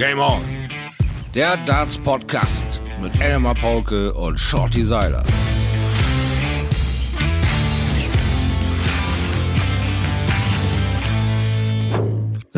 [0.00, 0.40] Game On.
[1.34, 5.22] Der Darts Podcast mit Elmar Paulke und Shorty Seiler.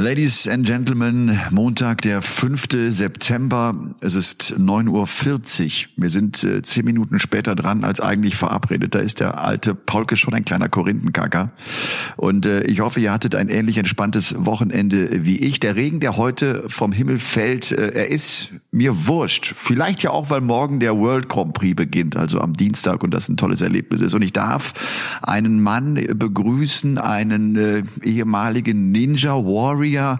[0.03, 2.67] Ladies and Gentlemen, Montag, der 5.
[2.89, 3.73] September.
[4.01, 5.91] Es ist 9.40 Uhr.
[5.97, 8.97] Wir sind äh, zehn Minuten später dran als eigentlich verabredet.
[8.97, 11.53] Da ist der alte Paulke schon ein kleiner Korinthenkacker.
[12.17, 15.61] Und äh, ich hoffe, ihr hattet ein ähnlich entspanntes Wochenende wie ich.
[15.61, 19.53] Der Regen, der heute vom Himmel fällt, äh, er ist mir wurscht.
[19.55, 23.29] Vielleicht ja auch, weil morgen der World Grand Prix beginnt, also am Dienstag und das
[23.29, 24.15] ein tolles Erlebnis ist.
[24.15, 24.75] Und ich darf
[25.23, 30.19] einen Mann begrüßen, einen äh, ehemaligen Ninja Warrior, Warrior,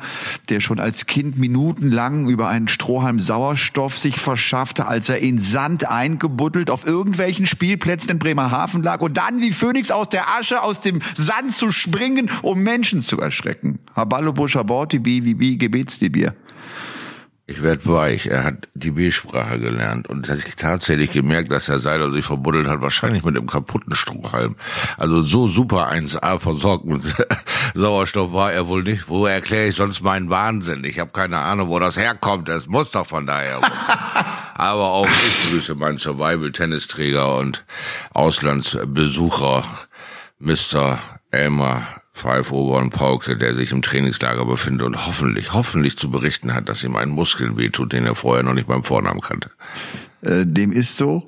[0.49, 5.89] der schon als Kind minutenlang über einen Strohhalm Sauerstoff sich verschaffte, als er in Sand
[5.89, 10.81] eingebuddelt auf irgendwelchen Spielplätzen in Bremerhaven lag und dann wie Phönix aus der Asche aus
[10.81, 13.79] dem Sand zu springen, um Menschen zu erschrecken.
[13.95, 16.35] Haballo wie, wie, wie, gebet's dir Bier?
[17.53, 18.29] Ich werd weich.
[18.29, 22.81] Er hat die B-Sprache gelernt und hat tatsächlich gemerkt, dass Herr Seiler sich verbuddelt hat,
[22.81, 24.57] wahrscheinlich mit einem kaputten Strohhalm.
[24.97, 27.03] Also so super 1A versorgt mit
[27.75, 29.11] Sauerstoff war er wohl nicht.
[29.11, 30.83] Wo erkläre ich sonst meinen Wahnsinn?
[30.85, 32.49] Ich habe keine Ahnung, wo das herkommt.
[32.49, 33.61] Es muss doch von daher.
[34.55, 37.67] Aber auch ich grüße meinen Survival-Tennisträger und
[38.15, 39.63] Auslandsbesucher,
[40.39, 40.99] Mr.
[41.31, 46.55] Elmar Five Ober und Pauke, der sich im Trainingslager befindet und hoffentlich, hoffentlich zu berichten
[46.55, 49.51] hat, dass ihm ein Muskel wehtut, den er vorher noch nicht beim Vornamen kannte.
[50.21, 51.25] Äh, dem ist so.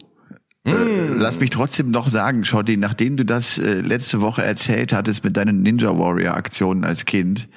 [0.65, 1.19] Mm.
[1.19, 5.37] Lass mich trotzdem noch sagen, Schotti, nachdem du das äh, letzte Woche erzählt hattest mit
[5.37, 7.49] deinen Ninja Warrior Aktionen als Kind,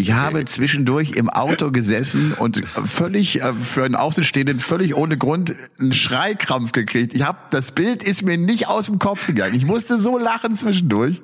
[0.00, 5.54] ich habe zwischendurch im Auto gesessen und völlig äh, für einen Außenstehenden völlig ohne Grund
[5.78, 7.14] einen Schreikrampf gekriegt.
[7.14, 9.54] Ich habe das Bild ist mir nicht aus dem Kopf gegangen.
[9.54, 11.20] Ich musste so lachen zwischendurch.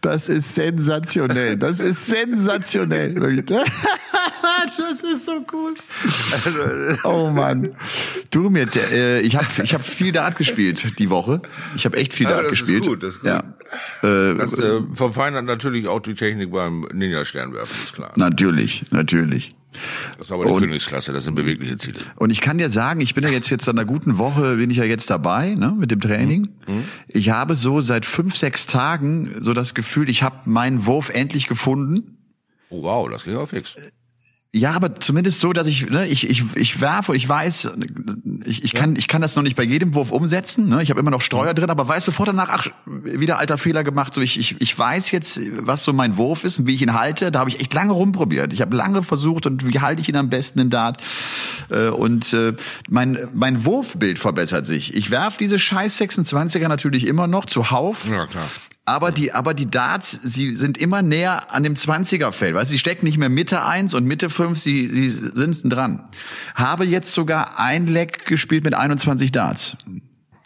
[0.00, 1.56] Das ist sensationell.
[1.56, 3.14] Das ist sensationell.
[3.42, 5.74] das ist so cool.
[7.04, 7.72] Oh Mann.
[8.30, 11.42] Du mir, äh, ich habe ich hab viel Dart gespielt die Woche.
[11.76, 12.82] Ich habe echt viel Dart ja, gespielt.
[12.82, 13.28] Ist gut, das ist gut.
[13.28, 13.42] Ja.
[14.02, 18.09] Das äh, verfeinert natürlich auch die Technik beim Ninja-Sternwerfen, ist klar.
[18.16, 19.54] Natürlich, natürlich.
[20.18, 22.00] Das ist aber und, Königsklasse, das sind bewegliche Ziele.
[22.16, 24.70] Und ich kann dir sagen, ich bin ja jetzt jetzt an einer guten Woche, bin
[24.70, 26.48] ich ja jetzt dabei, ne, mit dem Training.
[26.66, 26.74] Mhm.
[26.74, 26.84] mhm.
[27.08, 31.46] Ich habe so seit fünf, sechs Tagen so das Gefühl, ich habe meinen Wurf endlich
[31.46, 32.18] gefunden.
[32.68, 33.76] Oh wow, das ging auch fix.
[34.52, 37.72] Ja, aber zumindest so, dass ich, ne, ich, ich, ich werfe, ich weiß,
[38.44, 40.68] ich, ich, kann, ich kann das noch nicht bei jedem Wurf umsetzen.
[40.68, 40.82] Ne?
[40.82, 44.12] Ich habe immer noch Steuer drin, aber weiß sofort danach, ach, wieder alter Fehler gemacht.
[44.12, 46.94] So, ich, ich, ich weiß jetzt, was so mein Wurf ist und wie ich ihn
[46.94, 47.30] halte.
[47.30, 48.52] Da habe ich echt lange rumprobiert.
[48.52, 51.00] Ich habe lange versucht und wie halte ich ihn am besten in Dart.
[51.70, 52.54] Äh, und äh,
[52.88, 54.96] mein, mein Wurfbild verbessert sich.
[54.96, 58.10] Ich werf diese scheiß 26er natürlich immer noch zuhauf.
[58.10, 58.48] Ja, klar.
[58.90, 62.56] Aber die, aber die Darts, sie sind immer näher an dem 20er Feld.
[62.56, 66.08] Weißt, sie stecken nicht mehr Mitte 1 und Mitte 5, sie, sie sind dran.
[66.56, 69.76] Habe jetzt sogar ein Leck gespielt mit 21 Darts.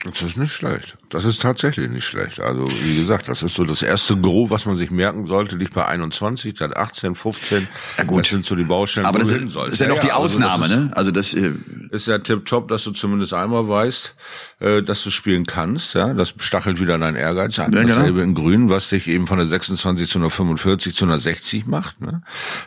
[0.04, 0.98] Das ist nicht schlecht.
[1.14, 2.40] Das ist tatsächlich nicht schlecht.
[2.40, 5.72] Also, wie gesagt, das ist so das erste Gros, was man sich merken sollte, liegt
[5.72, 7.68] bei 21, dann 18, 15.
[7.98, 8.24] Ja, gut.
[8.24, 10.74] Das sind so die Baustellen, Aber das ist, ist ja noch die also Ausnahme, also
[10.74, 10.90] ist, ne?
[10.96, 11.52] Also das äh,
[11.92, 14.12] ist ja tipptopp, dass du zumindest einmal weißt,
[14.58, 16.12] äh, dass du spielen kannst, ja.
[16.14, 17.72] Das stachelt wieder dein Ehrgeiz an.
[17.72, 17.94] Ja, genau.
[17.94, 21.66] Dasselbe in Grün, was dich eben von der 26 zu einer 45 zu einer 60
[21.66, 22.22] macht, ne?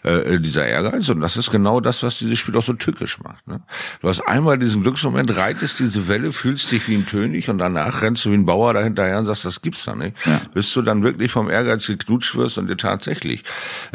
[0.05, 1.09] Äh, äh, dieser Ehrgeiz.
[1.09, 3.59] Und das ist genau das, was dieses Spiel auch so tückisch macht, ne?
[4.01, 8.01] Du hast einmal diesen Glücksmoment, reitest diese Welle, fühlst dich wie ein König und danach
[8.01, 10.15] rennst du wie ein Bauer dahinterher und sagst, das gibt's da nicht.
[10.25, 10.41] Ja.
[10.53, 13.43] Bis du dann wirklich vom Ehrgeiz geknutscht wirst und dir tatsächlich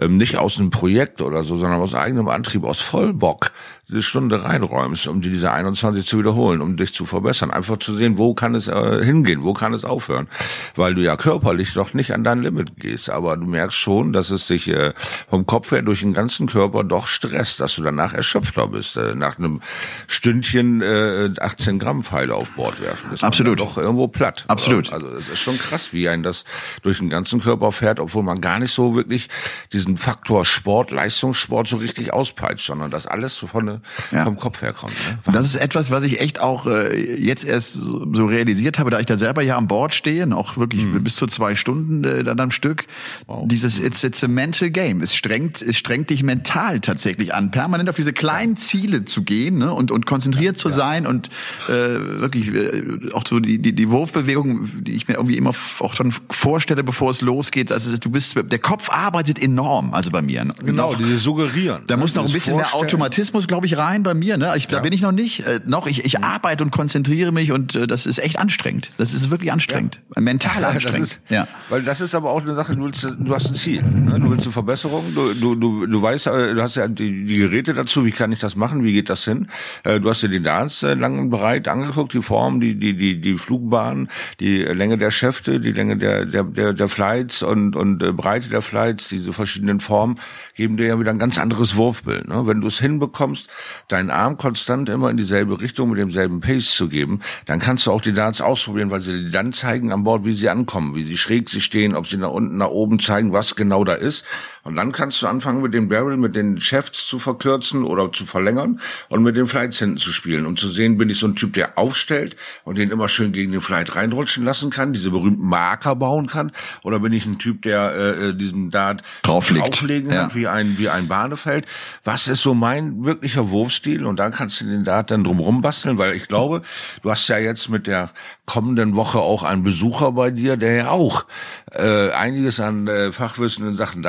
[0.00, 3.52] ähm, nicht aus einem Projekt oder so, sondern aus eigenem Antrieb, aus Vollbock
[3.92, 7.50] diese Stunde reinräumst, um diese 21 zu wiederholen, um dich zu verbessern.
[7.50, 10.28] Einfach zu sehen, wo kann es äh, hingehen, wo kann es aufhören.
[10.74, 14.30] Weil du ja körperlich doch nicht an dein Limit gehst, aber du merkst schon, dass
[14.30, 14.94] es dich äh,
[15.28, 18.96] vom Kopf her durch den ganzen Körper doch stresst, dass du danach erschöpfter bist.
[18.96, 19.60] Äh, nach einem
[20.06, 23.12] Stündchen äh, 18 Gramm Pfeile auf Bord werfen.
[23.12, 23.60] Ist Absolut.
[23.60, 24.44] doch irgendwo platt.
[24.48, 24.92] Absolut.
[24.92, 26.44] Also es ist schon krass, wie ein das
[26.82, 29.28] durch den ganzen Körper fährt, obwohl man gar nicht so wirklich
[29.72, 34.24] diesen Faktor Sport, Leistungssport so richtig auspeitscht, sondern das alles von ja.
[34.24, 34.92] vom Kopf herkommt.
[35.26, 35.32] Ne?
[35.32, 39.06] Das ist etwas, was ich echt auch äh, jetzt erst so, realisiert habe, da ich
[39.06, 41.02] da selber ja an Bord stehe, auch wirklich mhm.
[41.04, 42.86] bis zu zwei Stunden äh, dann am Stück.
[43.26, 43.46] Wow.
[43.48, 45.00] Dieses it's, it's a mental game.
[45.00, 49.58] Es strengt, es strengt dich mental tatsächlich an, permanent auf diese kleinen Ziele zu gehen
[49.58, 49.72] ne?
[49.72, 50.74] und, und konzentriert ja, zu ja.
[50.74, 51.28] sein und
[51.68, 55.94] äh, wirklich äh, auch so die, die, die Wurfbewegung, die ich mir irgendwie immer auch
[55.94, 57.72] schon vorstelle, bevor es losgeht.
[57.72, 60.46] Also du bist, der Kopf arbeitet enorm, also bei mir.
[60.64, 61.82] Genau, noch, diese suggerieren.
[61.86, 64.52] Da muss noch ein bisschen mehr Automatismus, glaube ich, nicht rein bei mir, ne?
[64.56, 65.46] Ich, da bin ich noch nicht.
[65.46, 68.92] Äh, noch, ich, ich arbeite und konzentriere mich und äh, das ist echt anstrengend.
[68.98, 70.00] Das ist wirklich anstrengend.
[70.14, 70.22] Ja.
[70.22, 71.08] Mental anstrengend.
[71.08, 71.48] Ist, ja.
[71.68, 73.82] Weil das ist aber auch eine Sache, du, willst, du hast ein Ziel.
[73.82, 74.18] Ne?
[74.20, 77.38] Du willst eine Verbesserung, du, du, du, du weißt, äh, du hast ja die, die
[77.38, 79.48] Geräte dazu, wie kann ich das machen, wie geht das hin?
[79.84, 82.96] Äh, du hast dir den Darts äh, lang und breit angeguckt, die Form, die, die,
[82.96, 84.08] die, die Flugbahn,
[84.40, 88.48] die Länge der Schäfte, die Länge der, der, der, der Flights und, und äh, Breite
[88.48, 90.16] der Flights, diese verschiedenen Formen,
[90.54, 92.28] geben dir ja wieder ein ganz anderes Wurfbild.
[92.28, 92.46] Ne?
[92.46, 93.48] Wenn du es hinbekommst,
[93.88, 97.92] deinen Arm konstant immer in dieselbe Richtung mit demselben Pace zu geben, dann kannst du
[97.92, 101.04] auch die Darts ausprobieren, weil sie dir dann zeigen an Bord, wie sie ankommen, wie
[101.04, 104.24] sie schräg sie stehen, ob sie nach unten, nach oben zeigen, was genau da ist.
[104.64, 108.26] Und dann kannst du anfangen, mit dem Barrel, mit den Shafts zu verkürzen oder zu
[108.26, 111.34] verlängern und mit den Flights hinten zu spielen, um zu sehen, bin ich so ein
[111.34, 115.44] Typ, der aufstellt und den immer schön gegen den Flight reinrutschen lassen kann, diese berühmten
[115.44, 116.52] Marker bauen kann,
[116.84, 119.66] oder bin ich ein Typ, der äh, äh diesen Dart Drauflegt.
[119.66, 120.24] drauflegen ja.
[120.24, 121.66] hat, wie ein, wie ein Bahnefeld.
[122.04, 124.06] Was ist so mein wirklicher Wurfstil?
[124.06, 126.62] Und da kannst du den Dart dann drumrum basteln, weil ich glaube,
[127.02, 128.10] du hast ja jetzt mit der
[128.46, 131.24] kommenden Woche auch einen Besucher bei dir, der ja auch
[131.72, 134.02] äh, einiges an äh, Fachwissen in Sachen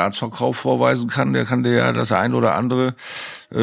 [0.43, 1.33] Dartsverkauf vorweisen kann.
[1.33, 2.95] Der kann dir ja das ein oder andere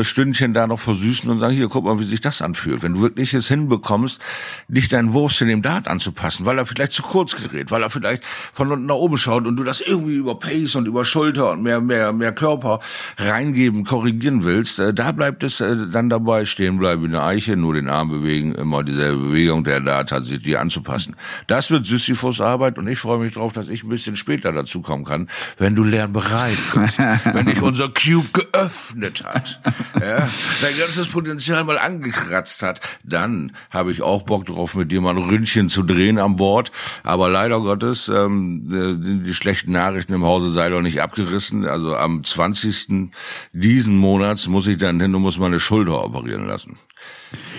[0.02, 2.82] Stündchen da noch versüßen und sagen, hier, guck mal, wie sich das anfühlt.
[2.82, 4.20] Wenn du wirklich es hinbekommst,
[4.68, 7.90] nicht deinen Wurst in dem Dart anzupassen, weil er vielleicht zu kurz gerät, weil er
[7.90, 11.52] vielleicht von unten nach oben schaut und du das irgendwie über Pace und über Schulter
[11.52, 12.80] und mehr, mehr, mehr Körper
[13.18, 17.56] reingeben, korrigieren willst, äh, da bleibt es äh, dann dabei, stehen bleiben wie eine Eiche,
[17.56, 21.16] nur den Arm bewegen, immer dieselbe Bewegung, der Dart hat sich dir anzupassen.
[21.46, 24.80] Das wird Sisyphus Arbeit und ich freue mich drauf, dass ich ein bisschen später dazu
[24.80, 25.28] kommen kann,
[25.58, 26.98] wenn du lernbereit bist,
[27.32, 29.60] wenn dich unser Cube geöffnet hat
[30.00, 30.28] ja,
[30.62, 35.16] dein ganzes Potenzial mal angekratzt hat, dann habe ich auch Bock drauf, mit dir mal
[35.16, 36.72] ein Ründchen zu drehen an Bord.
[37.02, 41.66] Aber leider Gottes, ähm, die, die schlechten Nachrichten im Hause sei doch nicht abgerissen.
[41.66, 43.10] Also am 20.
[43.52, 46.78] diesen Monats muss ich dann hin und muss meine Schulter operieren lassen.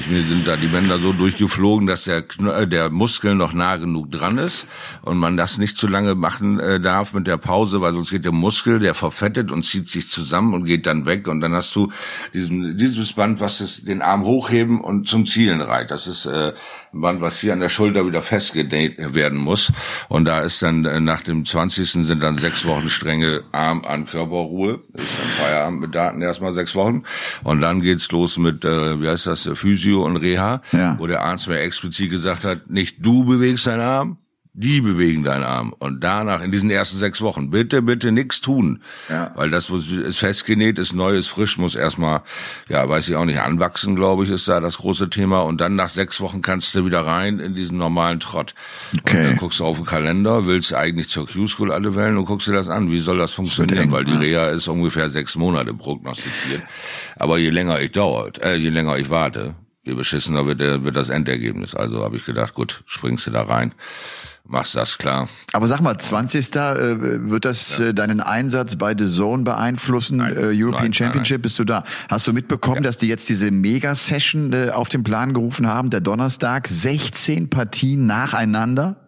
[0.09, 2.23] Mir sind da die Bänder so durchgeflogen, dass der,
[2.65, 4.67] der Muskel noch nah genug dran ist
[5.01, 8.25] und man das nicht zu lange machen äh, darf mit der Pause, weil sonst geht
[8.25, 11.73] der Muskel, der verfettet und zieht sich zusammen und geht dann weg und dann hast
[11.75, 11.91] du
[12.33, 15.91] diesen, dieses Band, was das, den Arm hochheben und zum Zielen reiht.
[15.91, 16.53] Das ist äh,
[16.93, 19.71] Band, was hier an der Schulter wieder festgenäht werden muss
[20.09, 21.89] und da ist dann äh, nach dem 20.
[21.89, 26.75] sind dann sechs Wochen strenge Arm an Körperruhe, ist dann Feierabend mit Daten erstmal sechs
[26.75, 27.03] Wochen
[27.43, 30.97] und dann geht's los mit, äh, wie heißt das, Physio und Reha, ja.
[30.99, 34.17] wo der Arzt mir explizit gesagt hat, nicht du bewegst deinen Arm,
[34.53, 35.73] die bewegen deinen Arm.
[35.79, 38.81] Und danach, in diesen ersten sechs Wochen, bitte, bitte nichts tun.
[39.07, 39.31] Ja.
[39.35, 42.21] Weil das ist festgenäht, ist neu, ist frisch, muss erstmal,
[42.67, 45.41] ja, weiß ich auch nicht, anwachsen, glaube ich, ist da das große Thema.
[45.41, 48.53] Und dann nach sechs Wochen kannst du wieder rein in diesen normalen Trott.
[48.99, 49.17] Okay.
[49.17, 52.47] Und dann guckst du auf den Kalender, willst eigentlich zur Q-School alle wählen und guckst
[52.47, 52.91] dir das an.
[52.91, 53.89] Wie soll das funktionieren?
[53.89, 56.63] Das Weil die Reha ist ungefähr sechs Monate prognostiziert.
[57.15, 60.97] Aber je länger ich dauert, äh, je länger ich warte, je beschissener wird, der, wird
[60.97, 61.73] das Endergebnis.
[61.73, 63.73] Also habe ich gedacht, gut, springst du da rein
[64.45, 65.27] machst das klar.
[65.53, 66.55] Aber sag mal, 20.
[66.55, 67.87] Äh, wird das ja.
[67.87, 70.17] äh, deinen Einsatz bei The Zone beeinflussen?
[70.17, 71.83] Nein, äh, European nein, Championship, nein, bist du da?
[72.09, 72.81] Hast du mitbekommen, ja.
[72.81, 78.05] dass die jetzt diese Mega-Session äh, auf den Plan gerufen haben, der Donnerstag, 16 Partien
[78.05, 79.00] nacheinander?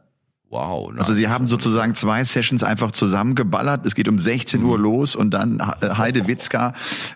[0.53, 0.89] Wow.
[0.89, 0.99] Nein.
[0.99, 3.87] Also sie haben sozusagen zwei Sessions einfach zusammengeballert.
[3.87, 4.69] Es geht um 16 mhm.
[4.69, 6.73] Uhr los und dann äh, Heide Witzka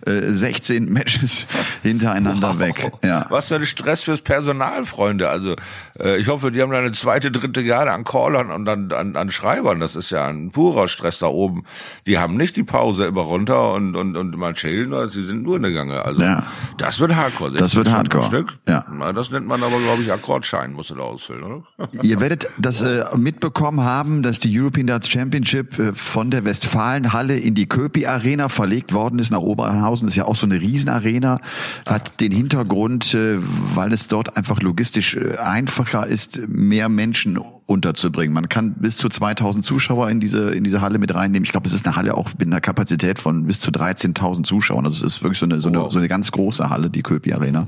[0.07, 1.45] äh, 16 Matches
[1.83, 2.59] hintereinander wow.
[2.59, 2.91] weg.
[3.03, 3.27] Ja.
[3.29, 5.29] Was für ein Stress fürs Personal, Freunde.
[5.29, 5.55] Also
[5.99, 9.15] äh, ich hoffe, die haben da eine zweite, dritte Garde an Callern und an, an,
[9.15, 9.79] an Schreibern.
[9.79, 11.63] Das ist ja ein purer Stress da oben.
[12.07, 15.57] Die haben nicht die Pause immer runter und, und, und mal chillen, sie sind nur
[15.57, 16.03] in der Gange.
[16.03, 16.41] Also ja.
[16.79, 17.51] das wird Hardcore.
[17.51, 18.25] Das wird Hardcore.
[18.25, 18.57] Stück.
[18.67, 18.83] Ja.
[19.13, 21.63] Das nennt man aber, glaube ich, Akkordschein, musst du da ausfüllen, oder?
[22.01, 27.37] Ihr werdet das äh, mitbekommen haben, dass die European Darts Championship äh, von der Westfalenhalle
[27.37, 30.07] in die Köpi Arena verlegt worden ist nach Oberhausen.
[30.07, 31.41] Das ist ja auch so eine Riesenarena.
[31.85, 33.39] Hat den Hintergrund, äh,
[33.75, 38.33] weil es dort einfach logistisch äh, einfacher ist, mehr Menschen unterzubringen.
[38.33, 41.43] Man kann bis zu 2000 Zuschauer in diese, in diese Halle mit reinnehmen.
[41.43, 44.85] Ich glaube, es ist eine Halle auch mit einer Kapazität von bis zu 13.000 Zuschauern.
[44.85, 47.33] Also es ist wirklich so eine, so eine, so eine ganz große Halle, die Köpi
[47.33, 47.67] Arena.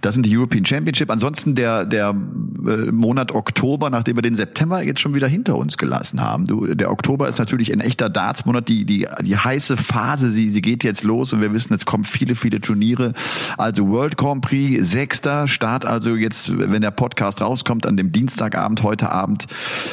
[0.00, 1.10] Das sind die European Championship.
[1.10, 6.22] Ansonsten der, der Monat Oktober, nachdem wir den September jetzt schon wieder hinter uns gelassen
[6.22, 6.46] haben.
[6.46, 10.62] Du, der Oktober ist natürlich ein echter Darts-Monat, die, die, die heiße Phase, sie, sie
[10.62, 13.12] geht jetzt los und wir wissen, jetzt kommen viele, viele Turniere.
[13.58, 18.82] Also World Grand Prix, sechster Start, also jetzt, wenn der Podcast rauskommt, an dem Dienstagabend,
[18.82, 19.46] heute Abend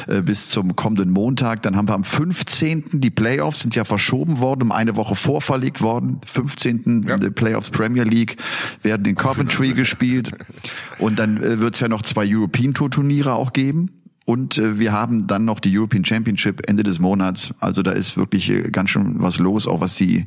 [0.06, 1.62] äh, bis zum kommenden Montag.
[1.62, 3.00] Dann haben wir am 15.
[3.00, 6.20] die Playoffs, sind ja verschoben worden, um eine Woche vorverlegt worden.
[6.24, 7.06] 15.
[7.08, 7.16] Ja.
[7.30, 8.36] Playoffs Premier League
[8.82, 10.32] werden in Coventry gespielt.
[10.98, 13.99] Und dann äh, wird es ja noch zwei European Tour Turniere auch geben.
[14.30, 17.52] Und äh, wir haben dann noch die European Championship Ende des Monats.
[17.58, 20.18] Also da ist wirklich äh, ganz schön was los, auch was die,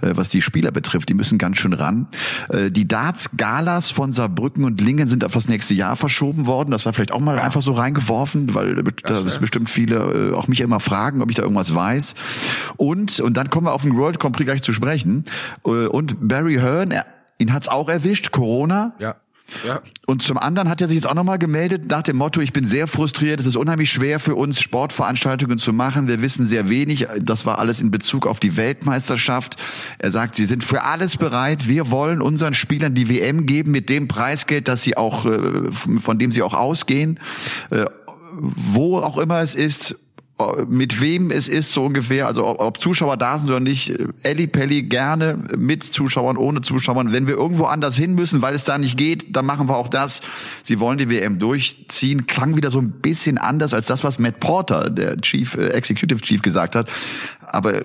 [0.00, 1.08] äh, was die Spieler betrifft.
[1.08, 2.08] Die müssen ganz schön ran.
[2.48, 6.72] Äh, die Darts-Galas von Saarbrücken und Lingen sind auf das nächste Jahr verschoben worden.
[6.72, 7.44] Das war vielleicht auch mal ja.
[7.44, 11.36] einfach so reingeworfen, weil da ist bestimmt viele äh, auch mich immer fragen, ob ich
[11.36, 12.16] da irgendwas weiß.
[12.76, 15.26] Und, und dann kommen wir auf den World Grand Prix gleich zu sprechen.
[15.64, 17.06] Äh, und Barry Hearn, er,
[17.38, 18.94] ihn hat's auch erwischt, Corona.
[18.98, 19.14] Ja.
[19.66, 19.82] Ja.
[20.06, 22.66] Und zum anderen hat er sich jetzt auch nochmal gemeldet nach dem Motto, ich bin
[22.66, 26.08] sehr frustriert, es ist unheimlich schwer für uns, Sportveranstaltungen zu machen.
[26.08, 27.06] Wir wissen sehr wenig.
[27.20, 29.56] Das war alles in Bezug auf die Weltmeisterschaft.
[29.98, 31.68] Er sagt, sie sind für alles bereit.
[31.68, 36.18] Wir wollen unseren Spielern die WM geben mit dem Preisgeld, dass sie auch, äh, von
[36.18, 37.20] dem sie auch ausgehen.
[37.70, 37.86] Äh,
[38.36, 39.96] wo auch immer es ist,
[40.66, 44.48] mit wem es ist, so ungefähr, also ob, ob Zuschauer da sind oder nicht, Elli
[44.48, 47.12] Pelli gerne mit Zuschauern, ohne Zuschauern.
[47.12, 49.88] Wenn wir irgendwo anders hin müssen, weil es da nicht geht, dann machen wir auch
[49.88, 50.22] das.
[50.64, 52.26] Sie wollen die WM durchziehen.
[52.26, 56.20] Klang wieder so ein bisschen anders als das, was Matt Porter, der Chief, äh, Executive
[56.20, 56.90] Chief, gesagt hat.
[57.40, 57.84] Aber äh,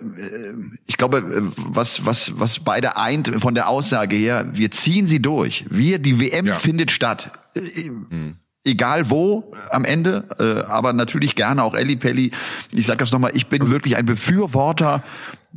[0.88, 5.22] ich glaube, äh, was, was, was beide eint von der Aussage her, wir ziehen sie
[5.22, 5.66] durch.
[5.70, 6.56] Wir, die WM ja.
[6.56, 7.32] findet statt.
[7.54, 8.38] Hm
[8.70, 12.32] egal wo am Ende, äh, aber natürlich gerne auch Elli Pelli.
[12.72, 15.04] Ich sage das nochmal, ich bin wirklich ein Befürworter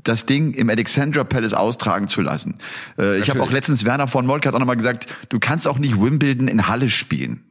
[0.03, 2.57] das Ding im Alexandra Palace austragen zu lassen.
[2.99, 5.79] Äh, ich habe auch letztens Werner von Molk hat auch nochmal gesagt, du kannst auch
[5.79, 7.45] nicht Wimbledon in Halle spielen.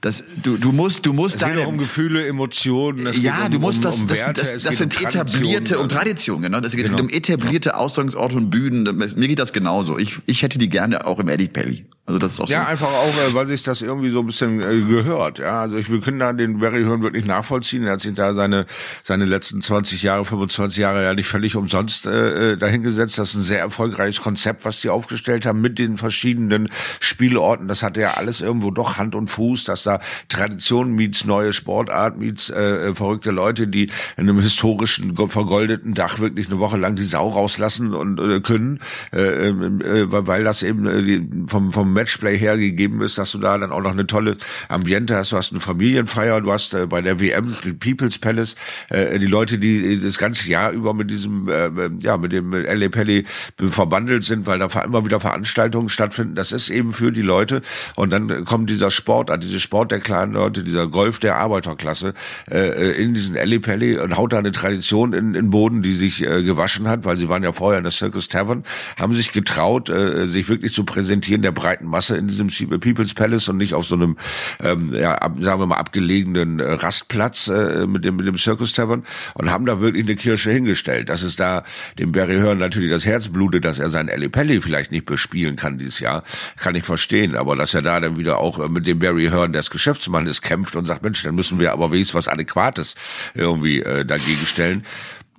[0.00, 3.06] Das, du, du musst, du musst es geht um Gefühle, Emotionen.
[3.06, 5.78] Es ja, um, du musst das, um, um das, Werte, das, das, das sind etablierte,
[5.78, 6.60] um Tradition, genau.
[6.60, 7.00] Das geht genau.
[7.00, 7.76] um etablierte ja.
[7.76, 8.84] Austragungsorte und Bühnen.
[8.96, 9.98] Mir geht das genauso.
[9.98, 11.86] Ich, ich hätte die gerne auch im Eddie Pelli.
[12.04, 12.68] Also das ist auch ja, so.
[12.68, 15.38] einfach auch, äh, weil sich das irgendwie so ein bisschen äh, gehört.
[15.38, 17.84] Ja, also ich, wir können da den Barry Hören wirklich nachvollziehen.
[17.84, 18.66] Er hat sich da seine
[19.04, 23.18] seine letzten 20 Jahre, 25 Jahre ja nicht völlig umsonst äh, äh, dahingesetzt.
[23.18, 26.68] Das ist ein sehr erfolgreiches Konzept, was die aufgestellt haben mit den verschiedenen
[26.98, 27.68] Spielorten.
[27.68, 32.18] Das hatte ja alles irgendwo doch Hand und Fuß, dass da Tradition meets neue Sportart
[32.18, 33.84] meets äh, äh verrückte Leute, die
[34.16, 38.80] in einem historischen vergoldeten Dach wirklich eine Woche lang die Sau rauslassen und äh, können,
[39.12, 43.72] äh, äh, weil das eben äh, vom vom Matchplay hergegeben ist, dass du da dann
[43.72, 44.36] auch noch eine tolle
[44.68, 45.32] Ambiente hast.
[45.32, 48.56] Du hast eine Familienfeier, du hast äh, bei der WM den People's Palace
[48.88, 51.70] äh, die Leute, die das ganze Jahr über mit diesem, äh,
[52.00, 53.24] ja, mit dem LA Pelli
[53.58, 56.34] verbandelt sind, weil da immer wieder Veranstaltungen stattfinden.
[56.34, 57.62] Das ist eben für die Leute.
[57.96, 62.14] Und dann kommt dieser Sport, diese Sport der kleinen Leute, dieser Golf der Arbeiterklasse
[62.50, 66.22] äh, in diesen LA Pelli und haut da eine Tradition in, in Boden, die sich
[66.22, 68.64] äh, gewaschen hat, weil sie waren ja vorher in der Circus Tavern,
[68.98, 72.48] haben sich getraut, äh, sich wirklich zu präsentieren der breiten breiten Masse in diesem
[72.80, 74.16] People's Palace und nicht auf so einem,
[74.62, 79.04] ähm, ja, sagen wir mal, abgelegenen äh, Rastplatz äh, mit dem mit dem Circus Tavern
[79.34, 81.08] und haben da wirklich eine Kirche hingestellt.
[81.08, 81.64] Das ist da
[81.98, 85.56] dem Barry Hearn natürlich das Herz blutet, dass er sein Ali Pelli vielleicht nicht bespielen
[85.56, 86.22] kann dieses Jahr,
[86.56, 87.36] kann ich verstehen.
[87.36, 90.76] Aber dass er da dann wieder auch äh, mit dem Barry Hearn des Geschäftsmannes kämpft
[90.76, 92.94] und sagt, Mensch, dann müssen wir aber wenigstens was Adäquates
[93.34, 94.84] irgendwie äh, dagegen stellen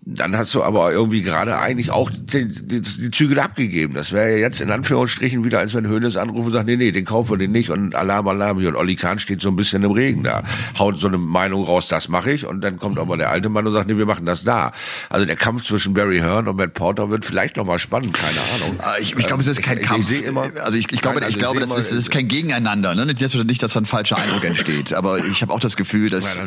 [0.06, 3.94] dann hast du aber irgendwie gerade eigentlich auch die, die, die Zügel abgegeben.
[3.94, 6.92] Das wäre ja jetzt in Anführungsstrichen wieder, als wenn Hönes anruft und sagt, nee, nee,
[6.92, 8.58] den kaufen wir den nicht und Alarm, Alarm.
[8.58, 10.44] Und Olli Kahn steht so ein bisschen im Regen da,
[10.78, 12.46] haut so eine Meinung raus, das mache ich.
[12.46, 14.74] Und dann kommt aber der alte Mann und sagt, nee, wir machen das da.
[15.10, 18.40] Also der Kampf zwischen Barry Hearn und Matt Porter wird vielleicht noch mal spannend, keine
[18.56, 18.80] Ahnung.
[18.80, 20.12] Ah, ich, ich glaube, es ist kein ich, Kampf.
[20.12, 22.94] Ich, immer, also ich, ich glaube, also ich glaube, das ist, das ist kein Gegeneinander.
[22.94, 23.06] Ne?
[23.06, 24.94] Nicht, dass da ein falscher Eindruck entsteht.
[24.94, 26.44] Aber ich habe auch das Gefühl, dass ja,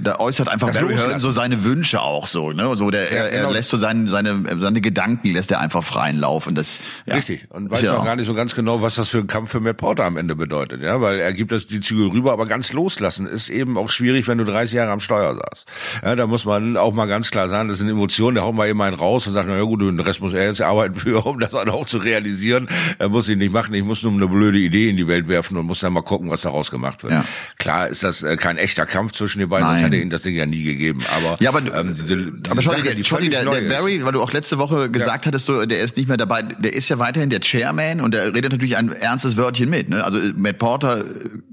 [0.00, 2.50] da äußert einfach Barry Hearn so seine Wünsche auch so.
[2.50, 2.68] Ne?
[2.80, 3.48] So der, ja, genau.
[3.48, 7.16] er lässt so seine, seine, seine Gedanken lässt er einfach freien Lauf und das, ja.
[7.16, 7.46] Richtig.
[7.50, 9.60] Und weiß ja auch gar nicht so ganz genau, was das für ein Kampf für
[9.60, 12.72] Matt Porter am Ende bedeutet, ja, weil er gibt das die Zügel rüber, aber ganz
[12.72, 15.66] loslassen ist eben auch schwierig, wenn du 30 Jahre am Steuer saßt.
[16.02, 18.66] Ja, da muss man auch mal ganz klar sagen, das sind Emotionen, der haut mal
[18.66, 21.26] eben einen raus und sagt, na ja gut, den Rest muss er jetzt arbeiten für,
[21.26, 22.66] um das auch zu realisieren.
[22.98, 25.58] Er muss ihn nicht machen, ich muss nur eine blöde Idee in die Welt werfen
[25.58, 27.12] und muss dann mal gucken, was daraus gemacht wird.
[27.12, 27.26] Ja.
[27.58, 29.80] Klar ist das äh, kein echter Kampf zwischen den beiden, Nein.
[29.80, 31.02] sonst hätte ihn das Ding ja nie gegeben.
[31.14, 34.32] Aber, ja, aber, ähm, diese, diese aber Sache, der, der, der Barry, weil du auch
[34.32, 35.28] letzte Woche gesagt ja.
[35.28, 38.34] hattest, so, der ist nicht mehr dabei, der ist ja weiterhin der Chairman und der
[38.34, 39.88] redet natürlich ein ernstes Wörtchen mit.
[39.88, 40.04] Ne?
[40.04, 41.04] Also Matt Porter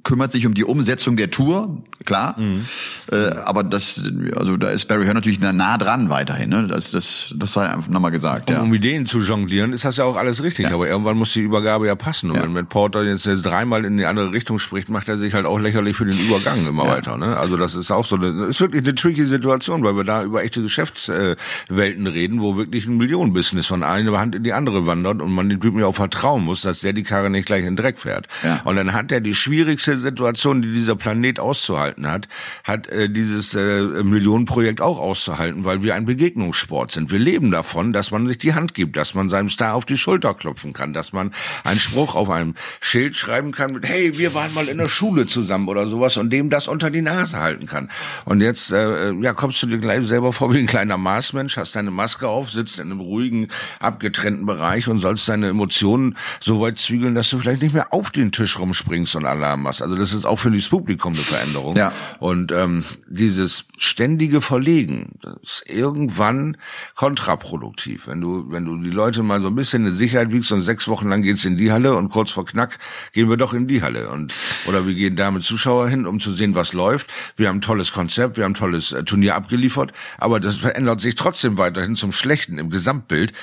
[0.03, 2.39] kümmert sich um die Umsetzung der Tour, klar.
[2.39, 2.65] Mhm.
[3.11, 4.01] Äh, aber das,
[4.35, 6.49] also da ist Barry Hearn natürlich nah dran weiterhin.
[6.49, 6.67] Ne?
[6.67, 8.49] Das, das, das sei einfach nochmal gesagt.
[8.49, 8.61] Um, ja.
[8.61, 10.65] um Ideen zu jonglieren, ist das ja auch alles richtig.
[10.65, 10.73] Ja.
[10.73, 12.31] Aber irgendwann muss die Übergabe ja passen.
[12.31, 15.33] Und wenn Matt Porter jetzt, jetzt dreimal in die andere Richtung spricht, macht er sich
[15.33, 17.17] halt auch lächerlich für den Übergang immer weiter.
[17.17, 17.37] Ne?
[17.37, 20.43] Also das ist auch so eine, ist wirklich eine tricky Situation, weil wir da über
[20.43, 20.61] echte
[21.07, 25.49] Geschäftswelten reden, wo wirklich ein Millionenbusiness von einer Hand in die andere wandert und man
[25.49, 27.99] dem Typen ja auch vertrauen muss, dass der die Karre nicht gleich in den Dreck
[27.99, 28.27] fährt.
[28.43, 28.61] Ja.
[28.63, 32.27] Und dann hat er die schwierigste Situation, die dieser Planet auszuhalten hat,
[32.63, 37.11] hat äh, dieses äh, Millionenprojekt auch auszuhalten, weil wir ein Begegnungssport sind.
[37.11, 39.97] Wir leben davon, dass man sich die Hand gibt, dass man seinem Star auf die
[39.97, 41.31] Schulter klopfen kann, dass man
[41.63, 45.25] einen Spruch auf einem Schild schreiben kann mit Hey, wir waren mal in der Schule
[45.25, 47.89] zusammen oder sowas und dem das unter die Nase halten kann.
[48.25, 51.75] Und jetzt äh, ja kommst du dir gleich selber vor wie ein kleiner Marsmensch, hast
[51.75, 53.47] deine Maske auf, sitzt in einem ruhigen,
[53.79, 58.11] abgetrennten Bereich und sollst deine Emotionen so weit zügeln, dass du vielleicht nicht mehr auf
[58.11, 59.81] den Tisch rumspringst und Alarm machst.
[59.81, 61.75] Also das ist auch für das Publikum eine Veränderung.
[61.75, 61.91] Ja.
[62.19, 66.57] Und ähm, dieses ständige Verlegen, das ist irgendwann
[66.95, 68.07] kontraproduktiv.
[68.07, 70.87] Wenn du, wenn du die Leute mal so ein bisschen in Sicherheit wiegst und sechs
[70.87, 72.79] Wochen lang geht's in die Halle und kurz vor Knack
[73.13, 74.09] gehen wir doch in die Halle.
[74.09, 74.33] Und
[74.65, 77.07] oder wir gehen da mit Zuschauer hin, um zu sehen, was läuft.
[77.35, 81.01] Wir haben ein tolles Konzept, wir haben ein tolles äh, Turnier abgeliefert, aber das verändert
[81.01, 83.33] sich trotzdem weiterhin zum Schlechten im Gesamtbild.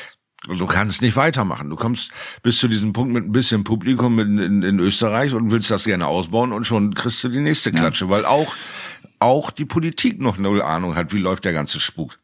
[0.46, 1.68] Und du kannst nicht weitermachen.
[1.68, 2.12] Du kommst
[2.44, 5.82] bis zu diesem Punkt mit ein bisschen Publikum in, in, in Österreich und willst das
[5.82, 8.10] gerne ausbauen und schon kriegst du die nächste Klatsche, ja.
[8.10, 8.54] weil auch,
[9.18, 12.20] auch die Politik noch null Ahnung hat, wie läuft der ganze Spuk.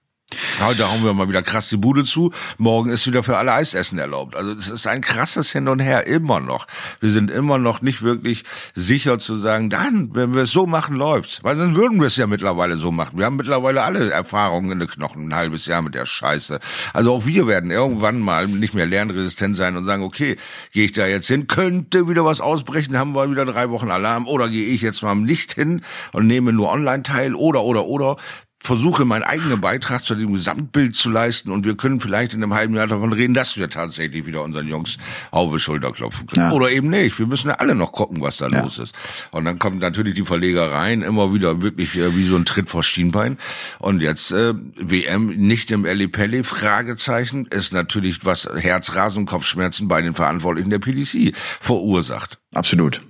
[0.60, 2.32] Heute hauen wir mal wieder krass die Bude zu.
[2.58, 4.36] Morgen ist wieder für alle Eisessen erlaubt.
[4.36, 6.66] Also es ist ein krasses Hin und Her immer noch.
[7.00, 8.44] Wir sind immer noch nicht wirklich
[8.74, 11.42] sicher zu sagen, dann, wenn wir es so machen, läuft's.
[11.42, 13.18] Weil dann würden wir es ja mittlerweile so machen.
[13.18, 16.60] Wir haben mittlerweile alle Erfahrungen in den Knochen, ein halbes Jahr mit der Scheiße.
[16.92, 20.36] Also auch wir werden irgendwann mal nicht mehr lernresistent sein und sagen, okay,
[20.72, 24.28] gehe ich da jetzt hin, könnte wieder was ausbrechen, haben wir wieder drei Wochen Alarm
[24.28, 25.82] oder gehe ich jetzt mal nicht hin
[26.12, 28.16] und nehme nur online teil oder oder oder
[28.62, 32.54] versuche, meinen eigenen Beitrag zu dem Gesamtbild zu leisten und wir können vielleicht in einem
[32.54, 34.98] halben Jahr davon reden, dass wir tatsächlich wieder unseren Jungs
[35.30, 36.50] auf die Schulter klopfen können.
[36.50, 36.52] Ja.
[36.52, 37.18] Oder eben nicht.
[37.18, 38.62] Wir müssen ja alle noch gucken, was da ja.
[38.62, 38.94] los ist.
[39.30, 42.82] Und dann kommt natürlich die Verlegereien immer wieder wirklich äh, wie so ein Tritt vor
[42.82, 43.38] Schienbein.
[43.78, 49.88] Und jetzt äh, WM nicht im Elli Pelli, Fragezeichen, ist natürlich was Herzrasen und Kopfschmerzen
[49.88, 52.38] bei den Verantwortlichen der PDC verursacht.
[52.52, 53.00] Absolut.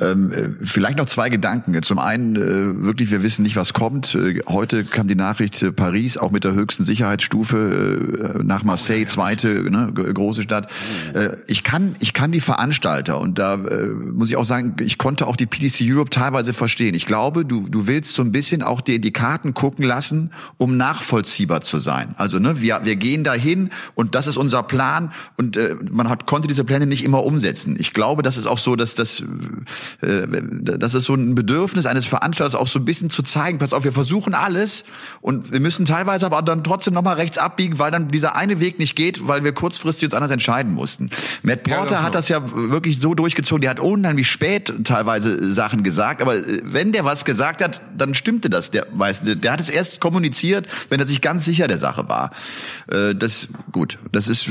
[0.00, 1.80] Ähm, äh, vielleicht noch zwei Gedanken.
[1.82, 4.14] Zum einen, äh, wirklich, wir wissen nicht, was kommt.
[4.14, 9.06] Äh, heute kam die Nachricht, äh, Paris auch mit der höchsten Sicherheitsstufe äh, nach Marseille,
[9.06, 10.70] zweite ne, große Stadt.
[11.14, 13.58] Äh, ich kann, ich kann die Veranstalter und da
[14.12, 16.94] muss ich auch sagen, ich konnte auch die PDC Europe teilweise verstehen.
[16.94, 20.76] Ich glaube, du, du willst so ein bisschen auch dir die Karten gucken lassen, um
[20.76, 22.14] nachvollziehbar zu sein.
[22.16, 26.26] Also ne, wir, wir gehen dahin und das ist unser Plan und äh, man hat,
[26.26, 27.76] konnte diese Pläne nicht immer umsetzen.
[27.78, 29.22] Ich glaube, das ist auch so, dass das
[30.00, 30.26] äh,
[30.78, 33.84] das ist so ein Bedürfnis eines Veranstalters auch so ein bisschen zu zeigen, pass auf,
[33.84, 34.84] wir versuchen alles
[35.20, 38.78] und wir müssen teilweise aber dann trotzdem nochmal rechts abbiegen, weil dann dieser eine Weg
[38.78, 41.10] nicht geht, weil wir kurzfristig uns anders entscheiden mussten.
[41.42, 45.82] Matt Porter ja, hat das ja wirklich so durchgezogen, der hat unheimlich spät teilweise Sachen
[45.82, 48.70] gesagt, aber äh, wenn der was gesagt hat, dann stimmte das.
[48.70, 52.32] Der, weiß, der hat es erst kommuniziert, wenn er sich ganz sicher der Sache war.
[52.90, 54.48] Äh, das gut, das ist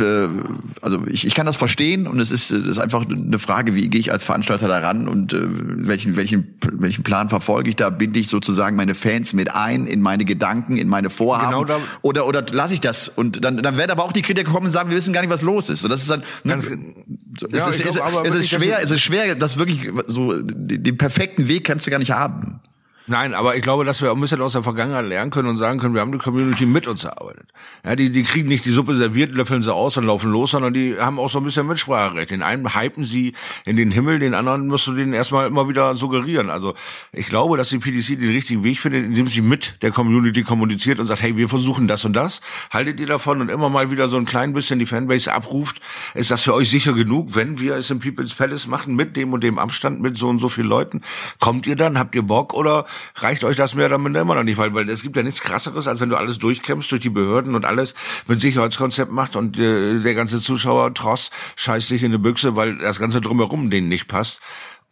[0.82, 3.88] also ich, ich kann das verstehen und es ist, das ist einfach eine Frage, wie
[3.90, 7.90] gehe ich als Veranstalter da ran und äh, welchen, welchen, welchen Plan verfolge ich da?
[7.90, 11.52] Binde ich sozusagen meine Fans mit ein in meine Gedanken, in meine Vorhaben?
[11.52, 13.10] Genau da oder, oder lasse ich das?
[13.10, 15.30] Und dann, dann werden aber auch die Kritiker kommen und sagen, wir wissen gar nicht,
[15.30, 15.84] was los ist.
[15.84, 19.02] Und das ist dann, Ganz, es, ja, ist, glaub, es, es ist schwer, es ist
[19.02, 22.60] schwer, das wirklich so, den perfekten Weg kannst du gar nicht haben.
[23.10, 25.80] Nein, aber ich glaube, dass wir ein bisschen aus der Vergangenheit lernen können und sagen
[25.80, 27.48] können, wir haben die Community mit uns erarbeitet.
[27.86, 30.74] Ja, die, die kriegen nicht die Suppe serviert, löffeln sie aus und laufen los, sondern
[30.74, 32.32] die haben auch so ein bisschen Mitspracherecht.
[32.32, 35.96] Den einen hypen sie in den Himmel, den anderen musst du denen erstmal immer wieder
[35.96, 36.50] suggerieren.
[36.50, 36.74] Also
[37.14, 41.00] ich glaube, dass die PDC den richtigen Weg findet, indem sie mit der Community kommuniziert
[41.00, 42.42] und sagt, hey, wir versuchen das und das.
[42.72, 45.80] Haltet ihr davon und immer mal wieder so ein klein bisschen die Fanbase abruft.
[46.14, 49.32] Ist das für euch sicher genug, wenn wir es im People's Palace machen mit dem
[49.32, 51.04] und dem Abstand, mit so und so vielen Leuten?
[51.40, 51.98] Kommt ihr dann?
[51.98, 52.86] Habt ihr Bock oder
[53.16, 55.42] reicht euch das mehr oder minder immer noch nicht, weil, weil es gibt ja nichts
[55.42, 57.96] krasseres, als wenn du alles durchkämpfst durch die Behörden und alles
[58.28, 62.78] mit Sicherheitskonzept macht und äh, der ganze Zuschauer Tross scheißt sich in eine Büchse, weil
[62.78, 64.42] das ganze drumherum denen nicht passt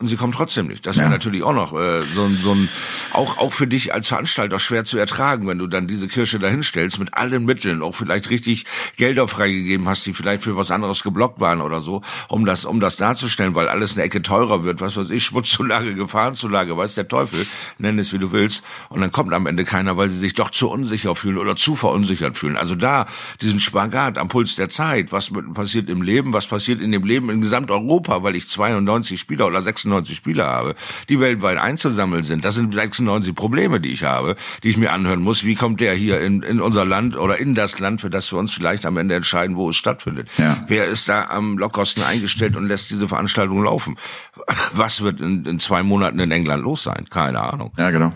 [0.02, 0.86] und sie kommen trotzdem nicht.
[0.86, 1.04] Das ja.
[1.04, 2.68] wäre natürlich auch noch äh, so, so ein
[3.14, 7.00] auch auch für dich als Veranstalter schwer zu ertragen, wenn du dann diese Kirche dahinstellst
[7.00, 8.66] mit allen Mitteln, auch vielleicht richtig
[8.98, 12.82] Gelder freigegeben hast, die vielleicht für was anderes geblockt waren oder so, um das um
[12.82, 17.08] das darzustellen, weil alles eine Ecke teurer wird, was weiß ich, Schmutzzulage, Gefahrenzulage, weiß der
[17.08, 20.34] Teufel, nenn es wie du willst, und dann kommt am Ende keiner, weil sie sich
[20.34, 22.58] doch zu unsicher fühlen oder zu verunsichert fühlen.
[22.58, 23.06] Also da
[23.40, 27.30] diesen Spagat am Puls der Zeit, was passiert im Leben, was passiert in dem Leben
[27.30, 30.76] in Gesamteuropa, weil ich 92 Spieler oder 6 96 Spieler habe,
[31.10, 32.44] die weltweit einzusammeln sind.
[32.44, 35.44] Das sind 96 Probleme, die ich habe, die ich mir anhören muss.
[35.44, 38.40] Wie kommt der hier in, in unser Land oder in das Land, für das wir
[38.40, 40.30] uns vielleicht am Ende entscheiden, wo es stattfindet?
[40.38, 40.64] Ja.
[40.68, 43.98] Wer ist da am lockersten eingestellt und lässt diese Veranstaltung laufen?
[44.72, 47.06] Was wird in, in zwei Monaten in England los sein?
[47.10, 47.72] Keine Ahnung.
[47.78, 48.14] Ja, genau.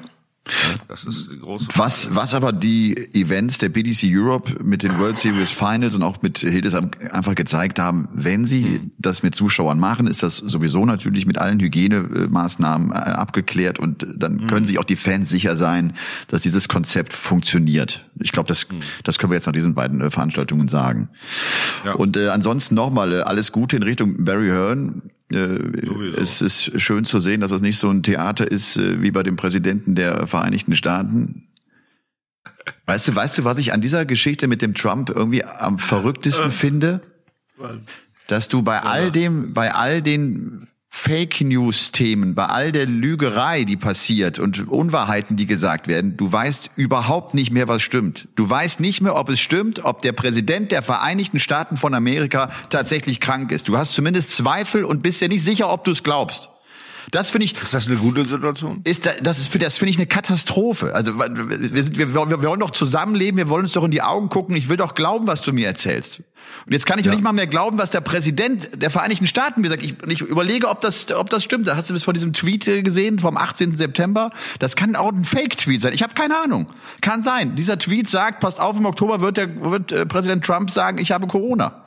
[0.88, 1.79] Das ist die große Frage.
[1.79, 6.21] Was, was aber die Events der BDC Europe mit den World Series Finals und auch
[6.21, 8.91] mit Hildesheim einfach gezeigt haben, wenn sie mhm.
[8.97, 14.35] das mit Zuschauern machen, ist das sowieso natürlich mit allen Hygienemaßnahmen äh, abgeklärt und dann
[14.35, 14.47] mhm.
[14.47, 15.93] können sich auch die Fans sicher sein,
[16.27, 18.05] dass dieses Konzept funktioniert.
[18.19, 18.79] Ich glaube, das, mhm.
[19.03, 21.09] das können wir jetzt nach diesen beiden äh, Veranstaltungen sagen.
[21.85, 21.93] Ja.
[21.93, 25.01] Und äh, ansonsten nochmal äh, alles Gute in Richtung Barry Hearn.
[25.31, 29.11] Äh, es ist schön zu sehen, dass es nicht so ein Theater ist äh, wie
[29.11, 31.47] bei dem Präsidenten der Vereinigten Staaten.
[32.85, 36.49] Weißt du, weißt du, was ich an dieser Geschichte mit dem Trump irgendwie am verrücktesten
[36.49, 36.51] äh.
[36.51, 37.01] finde?
[38.27, 40.67] Dass du bei all dem, bei all den
[41.01, 46.29] Fake News Themen, bei all der Lügerei, die passiert und Unwahrheiten, die gesagt werden, du
[46.29, 48.27] weißt überhaupt nicht mehr, was stimmt.
[48.35, 52.51] Du weißt nicht mehr, ob es stimmt, ob der Präsident der Vereinigten Staaten von Amerika
[52.69, 53.69] tatsächlich krank ist.
[53.69, 56.49] Du hast zumindest Zweifel und bist dir nicht sicher, ob du es glaubst.
[57.12, 57.60] Das finde ich.
[57.60, 58.82] Ist das eine gute Situation?
[58.84, 60.93] Ist da, das ist für das finde ich eine Katastrophe.
[60.93, 64.30] Also wir sind wir, wir wollen doch zusammenleben, wir wollen uns doch in die Augen
[64.30, 64.56] gucken.
[64.56, 66.22] Ich will doch glauben, was du mir erzählst.
[66.65, 67.12] Und jetzt kann ich ja.
[67.12, 69.84] nicht mal mehr glauben, was der Präsident der Vereinigten Staaten mir sagt.
[69.84, 71.67] Ich, ich überlege, ob das, ob das stimmt.
[71.67, 73.78] Da hast du das von diesem Tweet äh, gesehen vom 18.
[73.78, 74.32] September.
[74.60, 75.93] Das kann auch ein Fake-Tweet sein.
[75.93, 76.67] Ich habe keine Ahnung.
[77.02, 77.56] Kann sein.
[77.56, 81.12] Dieser Tweet sagt, passt auf, im Oktober wird der wird äh, Präsident Trump sagen, ich
[81.12, 81.84] habe Corona.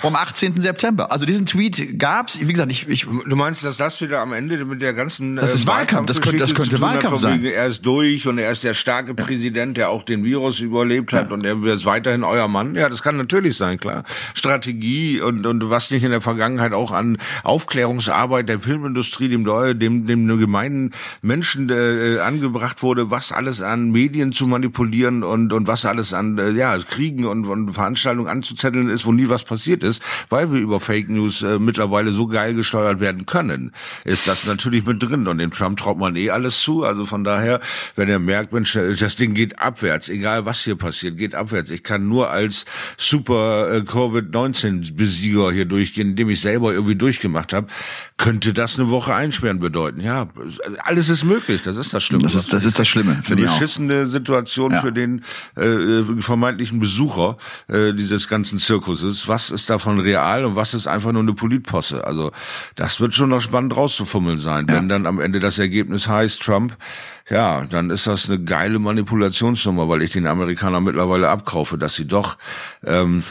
[0.00, 0.60] Vom 18.
[0.60, 1.10] September.
[1.10, 2.38] Also diesen Tweet gab's.
[2.40, 5.56] Wie gesagt, ich, ich Du meinst, dass das wieder am Ende mit der ganzen Das
[5.56, 6.06] ist äh, Wahlkampf.
[6.06, 7.44] Das könnte, das könnte Wahlkampf hat, sein.
[7.44, 9.24] Er ist durch und er ist der starke ja.
[9.24, 11.34] Präsident, der auch den Virus überlebt hat ja.
[11.34, 12.76] und er ist weiterhin euer Mann.
[12.76, 14.04] Ja, das kann natürlich sein, klar.
[14.34, 19.44] Strategie und und was nicht in der Vergangenheit auch an Aufklärungsarbeit der Filmindustrie dem
[19.80, 25.66] dem dem gemeinen Menschen äh, angebracht wurde, was alles an Medien zu manipulieren und und
[25.66, 29.82] was alles an äh, ja Kriegen und, und Veranstaltungen anzuzetteln ist, wo nie was passiert
[29.82, 33.72] ist ist, weil wir über Fake News äh, mittlerweile so geil gesteuert werden können,
[34.04, 35.26] ist das natürlich mit drin.
[35.26, 36.84] Und dem Trump traut man eh alles zu.
[36.84, 37.60] Also von daher,
[37.96, 41.70] wenn er merkt, Mensch, das Ding geht abwärts, egal was hier passiert, geht abwärts.
[41.70, 42.64] Ich kann nur als
[42.96, 47.68] super äh, Covid-19-Besieger hier durchgehen, indem ich selber irgendwie durchgemacht habe,
[48.16, 50.00] könnte das eine Woche einsperren bedeuten.
[50.00, 50.28] Ja,
[50.84, 51.62] alles ist möglich.
[51.62, 52.24] Das ist das Schlimme.
[52.24, 53.22] Das ist das, ist das Schlimme.
[53.26, 54.80] Eine beschissene Situation ja.
[54.80, 55.24] für den
[55.56, 59.28] äh, vermeintlichen Besucher äh, dieses ganzen Zirkuses.
[59.28, 62.04] Was ist da davon real und was ist einfach nur eine Politposse.
[62.06, 62.32] Also
[62.76, 64.66] das wird schon noch spannend rauszufummeln sein.
[64.68, 64.76] Ja.
[64.76, 66.76] Wenn dann am Ende das Ergebnis heißt, Trump,
[67.30, 72.06] ja, dann ist das eine geile Manipulationsnummer, weil ich den Amerikanern mittlerweile abkaufe, dass sie
[72.06, 72.36] doch
[72.84, 73.22] ähm,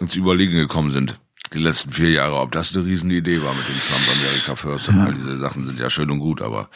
[0.00, 1.18] ins Überlegen gekommen sind
[1.52, 4.88] die letzten vier Jahre, ob das eine Riesenidee war mit dem Trump America First.
[4.88, 5.04] Ja.
[5.04, 6.68] All diese Sachen sind ja schön und gut, aber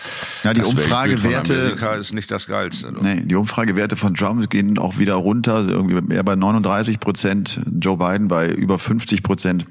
[0.44, 2.92] ja, die Umfragewerte Amerika ist nicht das Geilste.
[2.92, 3.02] Doch.
[3.02, 7.96] Nee, die Umfragewerte von Trump gehen auch wieder runter, irgendwie mehr bei 39 Prozent, Joe
[7.96, 9.66] Biden bei über 50 Prozent.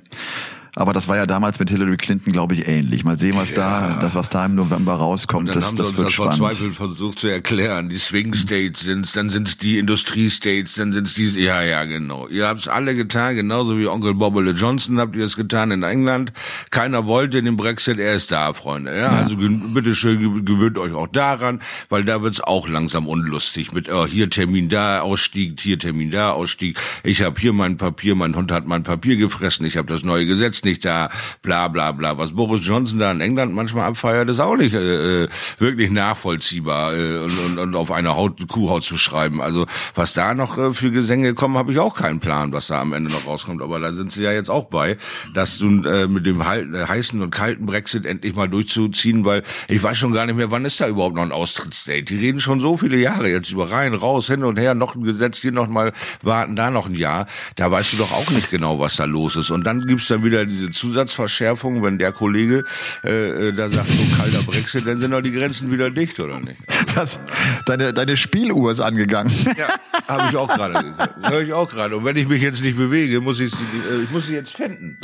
[0.76, 3.04] Aber das war ja damals mit Hillary Clinton, glaube ich, ähnlich.
[3.04, 3.58] Mal sehen, was ja.
[3.58, 5.50] da, das, was da im November rauskommt.
[5.50, 6.38] das, das wird das spannend.
[6.38, 7.90] Verzweifelt versucht zu erklären.
[7.90, 12.28] Die Swing States sind's, dann sind's die Industrie States, dann sind's die, ja, ja, genau.
[12.28, 16.34] Ihr habt's alle getan, genauso wie Onkel Bobbele Johnson habt ihr es getan in England.
[16.70, 18.96] Keiner wollte den Brexit, er ist da, Freunde.
[18.96, 19.10] Ja, ja.
[19.10, 24.30] also bitteschön, gewöhnt euch auch daran, weil da wird's auch langsam unlustig mit, oh, hier
[24.30, 26.80] Termin da, Ausstieg, hier Termin da, Ausstieg.
[27.04, 30.26] Ich habe hier mein Papier, mein Hund hat mein Papier gefressen, ich habe das neue
[30.26, 31.10] Gesetz jetzt nicht da,
[31.42, 32.18] bla bla bla.
[32.18, 36.96] Was Boris Johnson da in England manchmal abfeiert, ist auch nicht äh, äh, wirklich nachvollziehbar
[36.96, 39.42] äh, und, und, und auf eine Haut, Kuhhaut zu schreiben.
[39.42, 42.82] Also was da noch äh, für Gesänge kommen, habe ich auch keinen Plan, was da
[42.82, 43.62] am Ende noch rauskommt.
[43.62, 44.98] Aber da sind sie ja jetzt auch bei,
[45.34, 49.82] dass du äh, mit dem äh, heißen und kalten Brexit endlich mal durchzuziehen, weil ich
[49.82, 52.06] weiß schon gar nicht mehr, wann ist da überhaupt noch ein Austrittsdate.
[52.10, 55.04] Die reden schon so viele Jahre jetzt über rein, raus, hin und her, noch ein
[55.04, 57.28] Gesetz, hier noch mal warten, da noch ein Jahr.
[57.56, 59.52] Da weißt du doch auch nicht genau, was da los ist.
[59.52, 62.66] Und dann gibt's dann wieder diese Zusatzverschärfung, wenn der Kollege
[63.04, 66.40] äh, äh, da sagt, so kalter Brexit, dann sind doch die Grenzen wieder dicht, oder
[66.40, 66.60] nicht?
[66.96, 67.20] Was?
[67.66, 69.34] Deine, deine Spieluhr ist angegangen.
[69.58, 69.68] Ja,
[70.08, 70.94] habe ich auch gerade.
[71.22, 71.98] Höre ich auch gerade.
[71.98, 74.98] Und wenn ich mich jetzt nicht bewege, muss ich, äh, ich muss sie jetzt finden.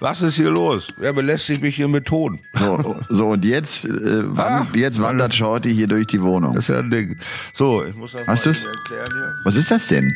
[0.00, 0.92] Was ist hier los?
[0.96, 2.40] Wer belästigt mich hier mit Ton?
[2.52, 6.54] So, so und jetzt, äh, wand, Ach, jetzt wandert Shorty hier durch die Wohnung.
[6.54, 7.18] Das ist ja ein Ding.
[7.54, 9.34] So, ich muss das Hast mal erklären hier.
[9.44, 10.14] Was ist das denn?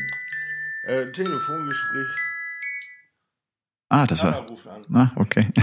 [0.83, 2.28] Äh, Telefongespräch.
[3.89, 4.45] Ah, das war.
[4.93, 5.49] Ah, okay.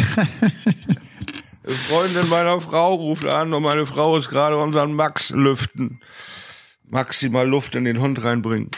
[1.65, 5.99] Freundin meiner Frau ruft an und meine Frau ist gerade unseren Max lüften.
[6.87, 8.69] Maximal Luft in den Hund reinbringen.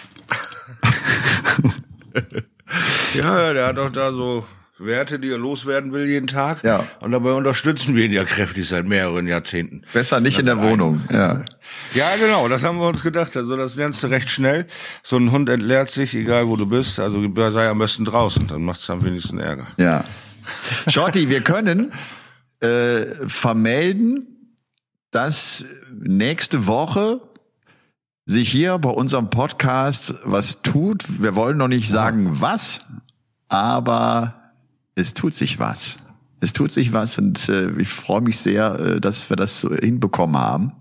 [3.14, 4.46] ja, der hat doch da so
[4.80, 6.64] Werte, die er loswerden will jeden Tag.
[6.64, 6.84] Ja.
[7.00, 9.82] Und dabei unterstützen wir ihn ja kräftig seit mehreren Jahrzehnten.
[9.92, 11.02] Besser nicht in der Wohnung.
[11.12, 11.44] Ja.
[11.94, 12.48] Ja, genau.
[12.48, 13.36] Das haben wir uns gedacht.
[13.36, 14.68] Also das lernst du recht schnell.
[15.02, 17.00] So ein Hund entleert sich, egal wo du bist.
[17.00, 18.46] Also sei am besten draußen.
[18.48, 19.68] Dann macht es am wenigsten Ärger.
[19.78, 20.04] Ja.
[20.88, 21.92] Shorty, wir können
[22.60, 24.28] äh, vermelden,
[25.10, 27.22] dass nächste Woche
[28.28, 31.22] sich hier bei unserem Podcast was tut.
[31.22, 32.82] Wir wollen noch nicht sagen was,
[33.48, 34.37] aber
[34.98, 36.00] es tut sich was.
[36.40, 39.74] Es tut sich was und äh, ich freue mich sehr, äh, dass wir das so
[39.74, 40.72] hinbekommen haben.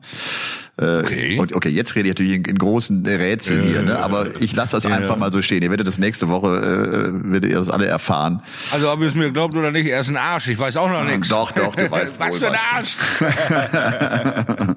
[0.79, 1.39] Äh, okay.
[1.39, 3.99] Und okay, jetzt rede ich natürlich in, in großen Rätseln hier, ne?
[3.99, 4.91] aber ich lasse das ja.
[4.91, 5.63] einfach mal so stehen.
[5.63, 8.43] Ihr werdet das nächste Woche, äh, werdet ihr das alle erfahren.
[8.71, 10.49] Also ob ihr es mir glaubt oder nicht, er ist ein Arsch.
[10.49, 11.29] Ich weiß auch noch nichts.
[11.29, 12.97] Doch, doch, du weißt was wohl für ein Arsch.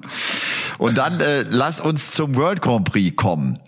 [0.80, 3.58] Und dann äh, lass uns zum World Grand Prix kommen,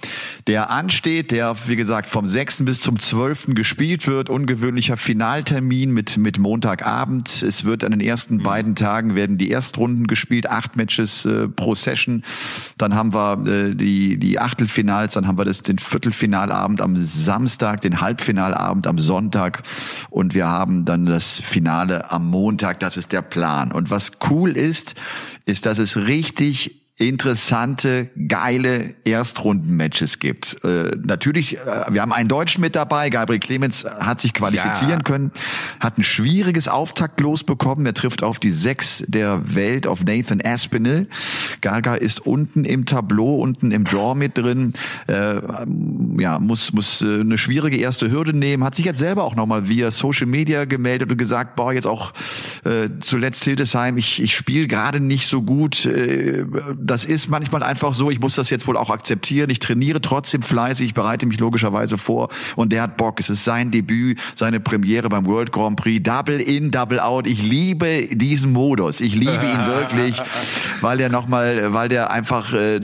[0.47, 2.65] der ansteht, der, wie gesagt, vom 6.
[2.65, 3.49] bis zum 12.
[3.49, 4.31] gespielt wird.
[4.31, 7.43] Ungewöhnlicher Finaltermin mit, mit Montagabend.
[7.43, 8.43] Es wird an den ersten mhm.
[8.45, 12.25] beiden Tagen werden die Erstrunden gespielt, acht Matches äh, pro Session.
[12.79, 17.83] Dann haben wir äh, die, die Achtelfinals, dann haben wir das, den Viertelfinalabend am Samstag,
[17.83, 19.65] den Halbfinalabend am Sonntag
[20.09, 22.81] und wir haben dann das Finale am Montag.
[22.81, 23.71] Das ist der Plan.
[23.71, 24.95] Und was cool ist,
[25.45, 30.63] ist, dass es richtig interessante, geile Erstrunden-Matches gibt.
[30.63, 33.09] Äh, natürlich, äh, wir haben einen Deutschen mit dabei.
[33.09, 34.99] Gabriel Clemens hat sich qualifizieren ja.
[34.99, 35.33] können,
[35.81, 37.87] hat ein schwieriges Auftaktlos bekommen.
[37.87, 41.09] Er trifft auf die Sechs der Welt, auf Nathan Aspinall.
[41.63, 44.75] Gaga ist unten im Tableau, unten im Draw mit drin.
[45.09, 45.41] Äh,
[46.19, 48.65] ja, muss muss äh, eine schwierige erste Hürde nehmen.
[48.65, 52.13] Hat sich jetzt selber auch nochmal via Social Media gemeldet und gesagt, boah, jetzt auch
[52.65, 55.89] äh, zuletzt Hildesheim, ich, ich spiele gerade nicht so gut.
[56.85, 58.11] Das ist manchmal einfach so.
[58.11, 59.51] Ich muss das jetzt wohl auch akzeptieren.
[59.51, 63.21] Ich trainiere trotzdem fleißig, ich bereite mich logischerweise vor und der hat Bock.
[63.21, 66.03] Es ist sein Debüt, seine Premiere beim World Grand Prix.
[66.03, 67.27] Double in, Double out.
[67.27, 69.01] Ich liebe diesen Modus.
[69.01, 70.21] Ich liebe ihn wirklich,
[70.81, 72.81] weil der nochmal, weil der einfach äh,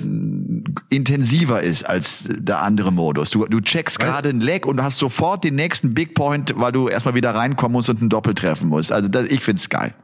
[0.91, 3.31] intensiver ist als der andere Modus.
[3.31, 6.89] Du, du checkst gerade ein Leg und hast sofort den nächsten Big Point, weil du
[6.89, 8.93] erstmal wieder reinkommen musst und ein Doppel treffen musst.
[8.93, 9.95] Also das, ich find's geil.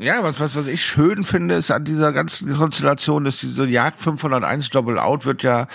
[0.00, 4.00] Ja, was, was, was ich schön finde, ist an dieser ganzen Konstellation, dass diese Jagd
[4.00, 5.66] 501 Double Out wird ja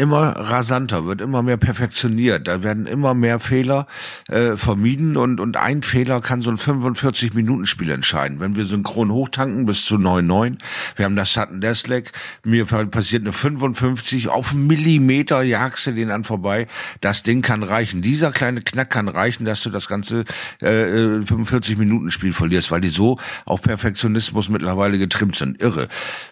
[0.00, 2.48] immer rasanter, wird immer mehr perfektioniert.
[2.48, 3.86] Da werden immer mehr Fehler
[4.28, 8.40] äh, vermieden und, und ein Fehler kann so ein 45-Minuten-Spiel entscheiden.
[8.40, 10.56] Wenn wir synchron hochtanken bis zu 9,9,
[10.96, 12.12] wir haben das Sutton Deathleg,
[12.44, 16.66] mir passiert eine 55, auf einen Millimeter jagst du den an vorbei.
[17.02, 18.00] Das Ding kann reichen.
[18.00, 20.24] Dieser kleine Knack kann reichen, dass du das ganze
[20.62, 25.62] äh, 45-Minuten-Spiel verlierst, weil die so auf Perfektionismus mittlerweile getrimmt sind.
[25.62, 25.88] Irre.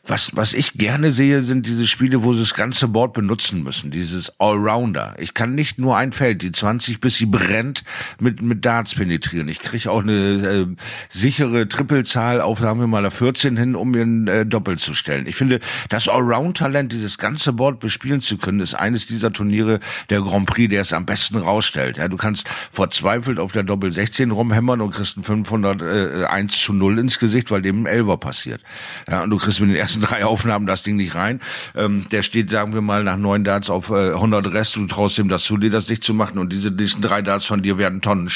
[0.06, 3.62] Was, was ich gerne sehe, sind diese Spiele, wo sie das ganze Board benutzen nutzen
[3.62, 5.14] müssen, dieses Allrounder.
[5.18, 7.84] Ich kann nicht nur ein Feld, die 20 bis sie brennt,
[8.20, 9.48] mit, mit Darts penetrieren.
[9.48, 10.66] Ich kriege auch eine äh,
[11.08, 14.94] sichere Trippelzahl auf, sagen wir mal, der 14 hin, um mir ein äh, Doppel zu
[14.94, 15.26] stellen.
[15.26, 20.20] Ich finde, das Allround-Talent, dieses ganze Board bespielen zu können, ist eines dieser Turniere der
[20.20, 21.98] Grand Prix, der es am besten rausstellt.
[21.98, 26.58] Ja, du kannst verzweifelt auf der Doppel 16 rumhämmern und kriegst ein 500 äh, 1
[26.58, 28.60] zu 0 ins Gesicht, weil dem ein Elber passiert.
[29.08, 31.40] Ja, und du kriegst mit den ersten drei Aufnahmen das Ding nicht rein.
[31.76, 35.18] Ähm, der steht, sagen wir mal, nach neun Darts auf äh, 100 Rest, du traust
[35.18, 37.78] ihm das zu, dir das nicht zu machen und diese nächsten drei Darts von dir
[37.78, 38.28] werden Tonnen.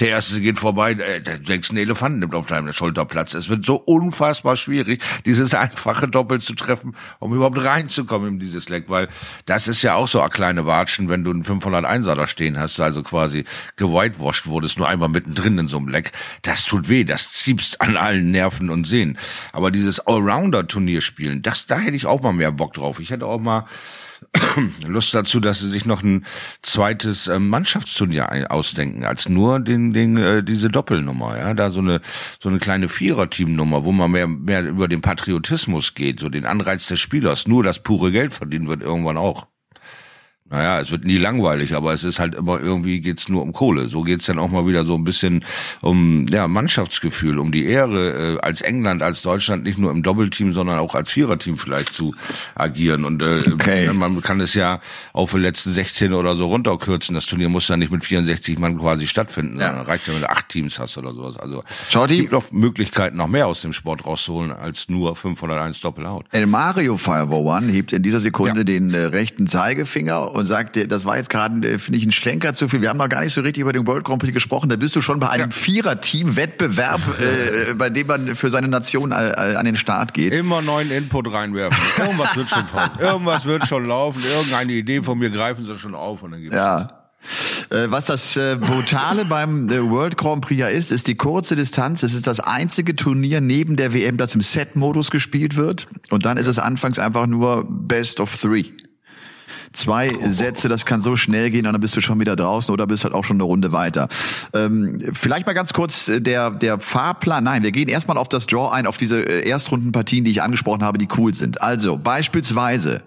[0.00, 3.34] Der erste geht vorbei, äh, der denkst, ein Elefant nimmt auf deinem Schulterplatz.
[3.34, 8.68] Es wird so unfassbar schwierig, dieses einfache Doppel zu treffen, um überhaupt reinzukommen in dieses
[8.68, 9.08] Leck, weil
[9.46, 12.80] das ist ja auch so eine kleine Watschen, wenn du einen 501er da stehen hast,
[12.80, 13.44] also quasi
[13.76, 16.12] gewhitewashed wurdest, nur einmal mittendrin in so einem Leck.
[16.42, 19.18] Das tut weh, das ziehst an allen Nerven und Sehnen.
[19.52, 23.00] Aber dieses Allrounder-Turnier spielen, das, da hätte ich auch mal mehr Bock drauf.
[23.00, 23.66] Ich hätte auch mal
[24.86, 26.24] Lust dazu, dass sie sich noch ein
[26.62, 32.00] zweites äh, Mannschaftsturnier ausdenken, als nur den, den, äh, diese Doppelnummer, ja, da so eine,
[32.40, 36.86] so eine kleine Vierer-Teamnummer, wo man mehr, mehr über den Patriotismus geht, so den Anreiz
[36.86, 39.46] des Spielers, nur das pure Geld verdienen wird irgendwann auch.
[40.50, 43.88] Naja, es wird nie langweilig, aber es ist halt immer irgendwie geht's nur um Kohle.
[43.88, 45.44] So geht's dann auch mal wieder so ein bisschen
[45.80, 50.52] um ja Mannschaftsgefühl, um die Ehre äh, als England, als Deutschland nicht nur im Doppelteam,
[50.52, 52.14] sondern auch als Viererteam vielleicht zu
[52.56, 53.04] agieren.
[53.04, 53.92] Und äh, okay.
[53.92, 54.80] man kann es ja
[55.12, 57.14] auf die letzten 16 oder so runterkürzen.
[57.14, 59.60] Das Turnier muss ja nicht mit 64 Mann quasi stattfinden.
[59.60, 59.72] Ja.
[59.72, 61.36] Dann reicht ja, wenn du acht Teams hast oder sowas.
[61.36, 66.26] Also es gibt noch Möglichkeiten, noch mehr aus dem Sport rauszuholen als nur 501 Doppelhaut.
[66.32, 68.64] El Mario Fireball One hebt in dieser Sekunde ja.
[68.64, 72.52] den äh, rechten Zeigefinger und sagt, das war jetzt gerade, äh, finde ich, ein Schlenker
[72.54, 72.80] zu viel.
[72.80, 74.68] Wir haben noch gar nicht so richtig über den World Grand Prix gesprochen.
[74.68, 75.56] Da bist du schon bei einem ja.
[75.56, 80.32] Vierer-Team-Wettbewerb, äh, bei dem man für seine Nation äh, äh, an den Start geht.
[80.32, 81.78] Immer neuen Input reinwerfen.
[81.98, 82.90] Irgendwas wird schon kommen.
[82.98, 84.22] Irgendwas wird schon laufen.
[84.36, 86.88] Irgendeine Idee von mir greifen sie schon auf und dann gibt's ja.
[87.68, 92.02] Äh, was das Brutale beim World Grand Prix ja ist, ist die kurze Distanz.
[92.02, 95.86] Es ist das einzige Turnier neben der WM, das im Set-Modus gespielt wird.
[96.10, 98.72] Und dann ist es anfangs einfach nur Best of Three.
[99.72, 102.86] Zwei Sätze, das kann so schnell gehen und dann bist du schon wieder draußen oder
[102.88, 104.08] bist halt auch schon eine Runde weiter.
[104.52, 107.44] Ähm, vielleicht mal ganz kurz äh, der, der Fahrplan.
[107.44, 110.82] Nein, wir gehen erstmal auf das Draw ein, auf diese äh, Erstrundenpartien, die ich angesprochen
[110.82, 111.62] habe, die cool sind.
[111.62, 113.02] Also beispielsweise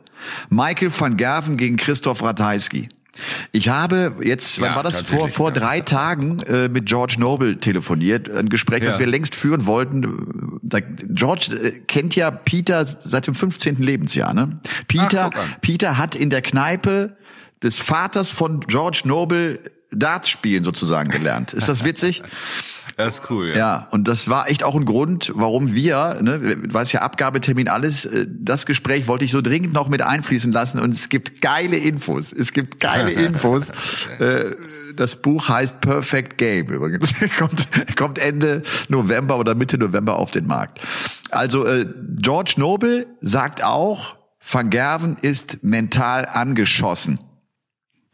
[0.49, 2.89] Michael van Gerven gegen Christoph Ratajski.
[3.51, 7.59] Ich habe jetzt, wann ja, war das vor vor drei Tagen äh, mit George Noble
[7.59, 8.89] telefoniert, ein Gespräch, ja.
[8.89, 10.59] das wir längst führen wollten.
[10.63, 13.77] Da, George äh, kennt ja Peter seit dem 15.
[13.77, 14.33] Lebensjahr.
[14.33, 14.59] Ne?
[14.87, 17.15] Peter, Ach, Peter hat in der Kneipe
[17.61, 19.59] des Vaters von George Noble
[19.95, 21.53] Darts spielen sozusagen gelernt.
[21.53, 22.23] Ist das witzig?
[22.95, 23.55] Das ist cool, ja.
[23.55, 27.67] Ja, und das war echt auch ein Grund, warum wir, ne, du weißt ja, Abgabetermin,
[27.67, 31.41] alles, äh, das Gespräch wollte ich so dringend noch mit einfließen lassen und es gibt
[31.41, 32.31] geile Infos.
[32.31, 33.69] Es gibt geile Infos.
[34.19, 34.55] Äh,
[34.95, 37.13] das Buch heißt Perfect Game übrigens.
[37.39, 40.79] kommt, kommt Ende November oder Mitte November auf den Markt.
[41.31, 47.19] Also äh, George Noble sagt auch, Van Gerven ist mental angeschossen.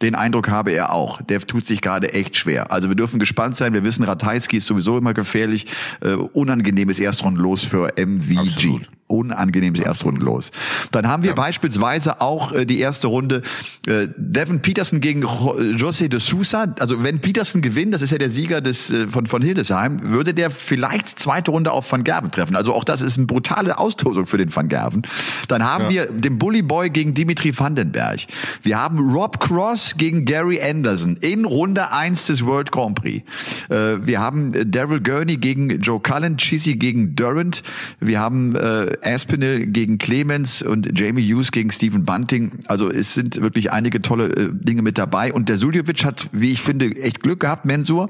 [0.02, 1.22] Den Eindruck habe er auch.
[1.22, 2.72] Der tut sich gerade echt schwer.
[2.72, 3.74] Also wir dürfen gespannt sein.
[3.74, 5.68] Wir wissen, Ratajski ist sowieso immer gefährlich.
[6.02, 8.38] Äh, unangenehmes Erstrundenlos für MVG.
[8.38, 10.52] Absolut unangenehmes Erstrundenlos.
[10.92, 11.36] Dann haben wir ja.
[11.36, 13.42] beispielsweise auch äh, die erste Runde
[13.88, 16.74] äh, Devin Peterson gegen José de Sousa.
[16.80, 20.34] Also wenn Peterson gewinnt, das ist ja der Sieger des äh, von von Hildesheim, würde
[20.34, 22.56] der vielleicht zweite Runde auf Van Gerven treffen.
[22.56, 25.02] Also auch das ist eine brutale Austosung für den Van Gerven.
[25.48, 25.90] Dann haben ja.
[25.90, 28.20] wir den Bully Boy gegen Dimitri Vandenberg.
[28.62, 33.24] Wir haben Rob Cross gegen Gary Anderson in Runde eins des World Grand Prix.
[33.70, 37.64] Äh, wir haben Daryl Gurney gegen Joe Cullen, Chizzy gegen Durant.
[38.00, 42.60] Wir haben äh, Aspinall gegen Clemens und Jamie Hughes gegen Stephen Bunting.
[42.68, 45.34] Also es sind wirklich einige tolle äh, Dinge mit dabei.
[45.34, 48.10] Und der Suljovic hat, wie ich finde, echt Glück gehabt, Mensur.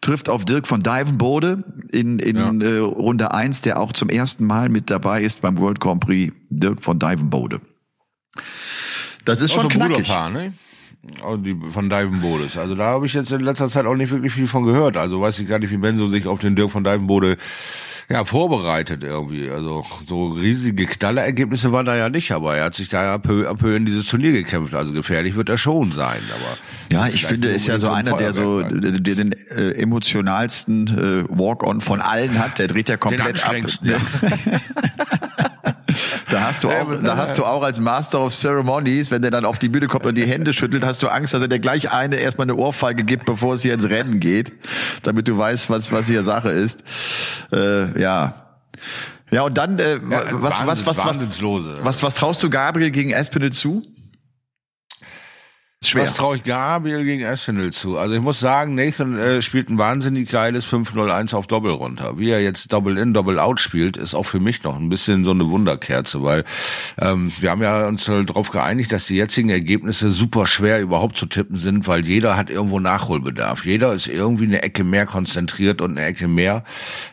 [0.00, 2.68] Trifft auf Dirk von Divenbode in, in ja.
[2.68, 6.32] äh, Runde eins, der auch zum ersten Mal mit dabei ist beim World Grand Prix.
[6.50, 7.60] Dirk von Divenbode.
[9.24, 10.08] Das ist schon knackig.
[10.08, 10.52] Bruderpaar, ne?
[11.38, 12.56] Die von Divenbodes.
[12.56, 14.96] Also da habe ich jetzt in letzter Zeit auch nicht wirklich viel von gehört.
[14.96, 17.38] Also weiß ich gar nicht, wie Benzo sich auf den Dirk von Divenbode
[18.12, 19.50] ja, vorbereitet irgendwie.
[19.50, 23.48] Also so riesige Knallerergebnisse waren da ja nicht, aber er hat sich da ja peu
[23.48, 24.74] à peu in dieses Turnier gekämpft.
[24.74, 26.20] Also gefährlich wird er schon sein.
[26.30, 26.58] Aber
[26.92, 31.80] ja, ich finde, ist ja so einer, der so der den äh, emotionalsten äh, Walk-on
[31.80, 32.58] von allen hat.
[32.58, 33.54] Der dreht ja komplett ab.
[33.80, 33.96] Ne?
[36.32, 39.44] Da hast du auch, da hast du auch als Master of Ceremonies, wenn der dann
[39.44, 41.90] auf die Bühne kommt und die Hände schüttelt, hast du Angst, dass er dir gleich
[41.92, 44.52] eine erstmal eine Ohrfeige gibt, bevor es hier ins Rennen geht,
[45.02, 46.82] damit du weißt, was was hier Sache ist.
[47.52, 48.34] Äh, ja.
[49.30, 51.18] Ja, und dann äh, ja, was, was, was, was,
[51.82, 53.82] was, was traust du Gabriel gegen Espinel zu?
[55.92, 56.04] Schwer.
[56.04, 57.98] Was traue ich Gabriel gegen Espinel zu?
[57.98, 62.18] Also ich muss sagen, Nathan äh, spielt ein wahnsinnig geiles 5-0-1 auf Doppel runter.
[62.18, 65.24] Wie er jetzt Double In, Double Out spielt, ist auch für mich noch ein bisschen
[65.24, 66.44] so eine Wunderkerze, weil
[66.98, 71.18] ähm, wir haben ja uns halt darauf geeinigt, dass die jetzigen Ergebnisse super schwer überhaupt
[71.18, 73.66] zu tippen sind, weil jeder hat irgendwo Nachholbedarf.
[73.66, 76.64] Jeder ist irgendwie eine Ecke mehr konzentriert und eine Ecke mehr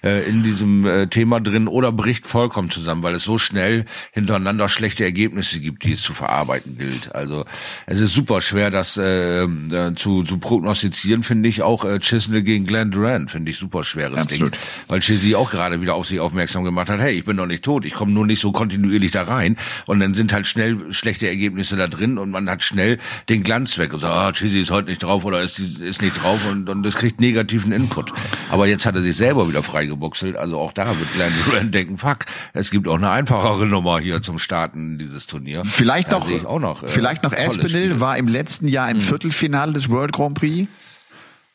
[0.04, 4.70] äh, in diesem äh, Thema drin oder bricht vollkommen zusammen, weil es so schnell hintereinander
[4.70, 7.14] schlechte Ergebnisse gibt, die es zu verarbeiten gilt.
[7.14, 7.44] Also
[7.86, 12.00] es ist super schwer schwer, das äh, äh, zu, zu prognostizieren, finde ich auch äh,
[12.00, 14.54] Chisnell gegen Glenn Durant, finde ich super schweres Absolut.
[14.54, 14.60] Ding.
[14.88, 17.64] Weil Chizzy auch gerade wieder auf sich aufmerksam gemacht hat, hey, ich bin doch nicht
[17.64, 19.58] tot, ich komme nur nicht so kontinuierlich da rein.
[19.86, 23.78] Und dann sind halt schnell schlechte Ergebnisse da drin und man hat schnell den Glanz
[23.78, 26.70] weg und so, ah, Chizzy ist heute nicht drauf oder ist, ist nicht drauf und,
[26.70, 28.14] und das kriegt negativen Input.
[28.50, 31.98] Aber jetzt hat er sich selber wieder freigebuchselt, also auch da wird Glenn Durant denken,
[31.98, 35.64] fuck, es gibt auch eine einfachere Nummer hier zum Starten dieses Turnier.
[35.66, 39.02] Vielleicht noch, auch noch, äh, vielleicht noch Espinel war im letzten letzten Jahr im mhm.
[39.02, 40.68] Viertelfinale des World Grand Prix.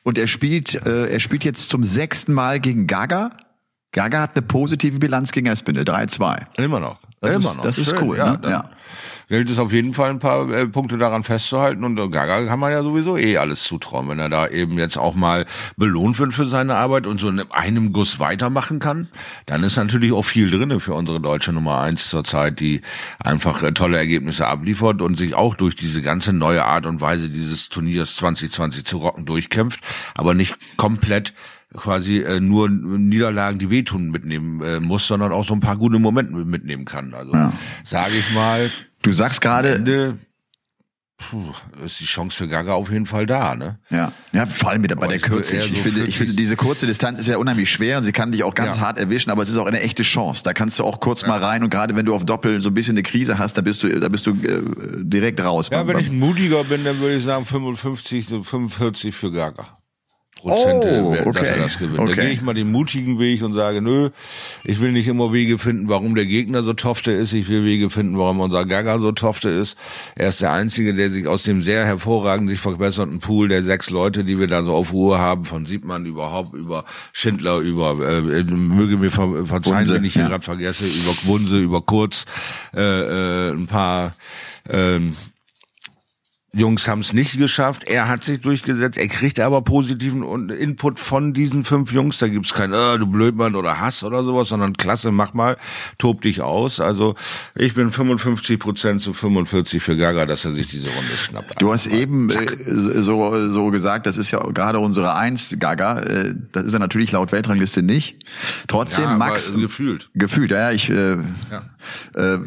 [0.04, 3.30] Und er spielt, äh, er spielt jetzt zum sechsten Mal gegen Gaga.
[3.92, 6.46] Gaga hat eine positive Bilanz gegen Espinel, 3-2.
[6.58, 7.00] Immer noch.
[7.20, 7.64] Das Immer ist, noch.
[7.64, 8.16] Das ist cool.
[8.16, 8.40] Ja, ne?
[8.48, 8.70] ja
[9.34, 12.58] gilt es auf jeden Fall ein paar äh, Punkte daran festzuhalten und äh, Gaga kann
[12.58, 15.44] man ja sowieso eh alles zutrauen, wenn er da eben jetzt auch mal
[15.76, 19.08] belohnt wird für seine Arbeit und so in einem Guss weitermachen kann,
[19.46, 22.82] dann ist natürlich auch viel drinne für unsere deutsche Nummer eins zurzeit, die
[23.18, 27.28] einfach äh, tolle Ergebnisse abliefert und sich auch durch diese ganze neue Art und Weise
[27.28, 29.80] dieses Turniers 2020 zu rocken durchkämpft,
[30.14, 31.34] aber nicht komplett
[31.74, 35.98] quasi äh, nur Niederlagen, die wehtun, mitnehmen äh, muss, sondern auch so ein paar gute
[35.98, 37.14] Momente mitnehmen kann.
[37.14, 37.52] Also ja.
[37.84, 38.70] sage ich mal,
[39.04, 40.18] Du sagst gerade.
[41.16, 41.52] Puh,
[41.84, 43.78] ist die Chance für Gaga auf jeden Fall da, ne?
[43.88, 45.58] Ja, ja, vor allem mit bei der Kürze.
[45.58, 48.32] Ich, so finde, ich finde, diese kurze Distanz ist ja unheimlich schwer und sie kann
[48.32, 48.82] dich auch ganz ja.
[48.82, 50.42] hart erwischen, aber es ist auch eine echte Chance.
[50.42, 51.28] Da kannst du auch kurz ja.
[51.28, 53.60] mal rein und gerade wenn du auf Doppel so ein bisschen eine Krise hast, da
[53.60, 54.62] bist du, da bist du äh,
[55.04, 55.68] direkt raus.
[55.70, 59.68] Ja, beim, wenn ich mutiger bin, dann würde ich sagen 55, so 45 für Gaga.
[60.44, 61.32] Prozente, oh, okay.
[61.32, 61.98] dass er das gewinnt.
[61.98, 62.14] Okay.
[62.14, 64.10] Da gehe ich mal den mutigen Weg und sage, nö,
[64.62, 67.32] ich will nicht immer Wege finden, warum der Gegner so tofte ist.
[67.32, 69.76] Ich will Wege finden, warum unser Gaga so tofte ist.
[70.16, 73.88] Er ist der Einzige, der sich aus dem sehr hervorragend sich verbesserten Pool der sechs
[73.88, 78.42] Leute, die wir da so auf Ruhe haben, von Siebmann überhaupt, über Schindler, über, äh,
[78.42, 80.28] möge mir ver verzeihen, Bunse, wenn ich ja.
[80.28, 82.26] gerade vergesse, über Wunse, über Kurz,
[82.76, 84.10] äh, äh, ein paar,
[84.68, 85.16] ähm,
[86.54, 87.84] Jungs haben es nicht geschafft.
[87.84, 88.96] Er hat sich durchgesetzt.
[88.96, 92.18] Er kriegt aber positiven Input von diesen fünf Jungs.
[92.18, 95.56] Da gibt's kein, äh, du Blödmann oder Hass oder sowas, sondern klasse, mach mal,
[95.98, 96.80] tob dich aus.
[96.80, 97.14] Also
[97.54, 101.60] ich bin 55 Prozent zu 45 für Gaga, dass er sich diese Runde schnappt.
[101.60, 106.00] Du hast eben äh, so, so gesagt, das ist ja gerade unsere Eins, Gaga.
[106.00, 108.16] Äh, das ist er natürlich laut Weltrangliste nicht.
[108.68, 109.52] Trotzdem, ja, Max.
[109.54, 110.10] gefühlt.
[110.14, 110.90] Gefühlt, ja, ich.
[110.90, 111.16] Äh,
[111.50, 111.62] ja.
[112.14, 112.38] Äh.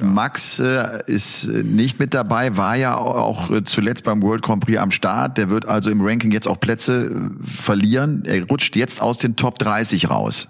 [0.00, 4.78] Max äh, ist nicht mit dabei, war ja auch äh, zuletzt beim World Grand Prix
[4.78, 5.38] am Start.
[5.38, 8.24] Der wird also im Ranking jetzt auch Plätze äh, verlieren.
[8.24, 10.48] Er rutscht jetzt aus den Top 30 raus.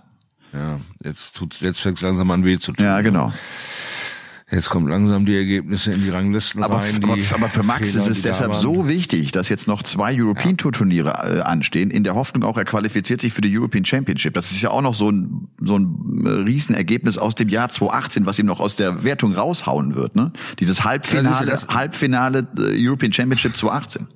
[0.53, 2.85] Ja, jetzt tut's, jetzt fängt langsam an weh zu tun.
[2.85, 3.33] Ja, genau.
[4.49, 7.03] Jetzt kommen langsam die Ergebnisse in die Ranglisten aber, rein.
[7.03, 10.57] Aber, aber für Max Fehler, ist es deshalb so wichtig, dass jetzt noch zwei European
[10.57, 14.35] Tour Turniere äh, anstehen, in der Hoffnung auch, er qualifiziert sich für die European Championship.
[14.35, 18.25] Das ist ja auch noch so ein, so ein äh, Riesenergebnis aus dem Jahr 2018,
[18.25, 20.15] was ihm noch aus der Wertung raushauen wird.
[20.15, 20.33] Ne?
[20.61, 24.07] Dieses Halbfinale, ja, Halbfinale äh, European Championship 2018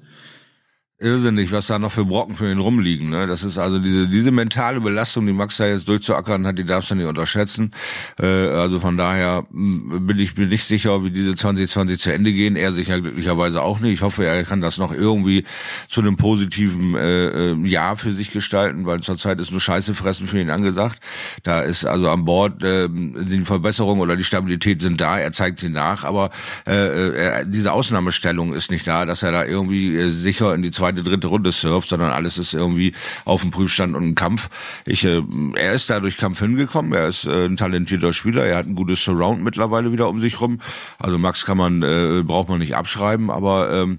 [1.00, 3.08] irrsinnig, was da noch für Brocken für ihn rumliegen.
[3.08, 3.26] Ne?
[3.26, 6.90] Das ist also diese, diese mentale Belastung, die Max da jetzt durchzuackern hat, die darfst
[6.90, 7.72] du nicht unterschätzen.
[8.20, 12.32] Äh, also von daher mm, bin ich mir nicht sicher, wie diese 2020 zu Ende
[12.32, 12.54] gehen.
[12.54, 13.94] Er sicher glücklicherweise auch nicht.
[13.94, 15.44] Ich hoffe, er kann das noch irgendwie
[15.88, 20.26] zu einem positiven äh, äh, Jahr für sich gestalten, weil zurzeit ist nur Scheiße fressen
[20.26, 21.00] für ihn angesagt.
[21.44, 25.18] Da ist also an Bord äh, die Verbesserung oder die Stabilität sind da.
[25.18, 26.30] Er zeigt sie nach, aber
[26.66, 30.62] äh, äh er, diese Ausnahmestellung ist nicht da, dass er da irgendwie äh, sicher in
[30.62, 34.14] die zweite zweite, dritte Runde surft, sondern alles ist irgendwie auf dem Prüfstand und ein
[34.14, 34.48] Kampf.
[34.86, 35.22] Ich, äh,
[35.54, 36.92] er ist da durch Kampf hingekommen.
[36.92, 38.44] Er ist äh, ein talentierter Spieler.
[38.44, 40.60] Er hat ein gutes Surround mittlerweile wieder um sich rum.
[40.98, 43.98] Also Max kann man, äh, braucht man nicht abschreiben, aber ähm,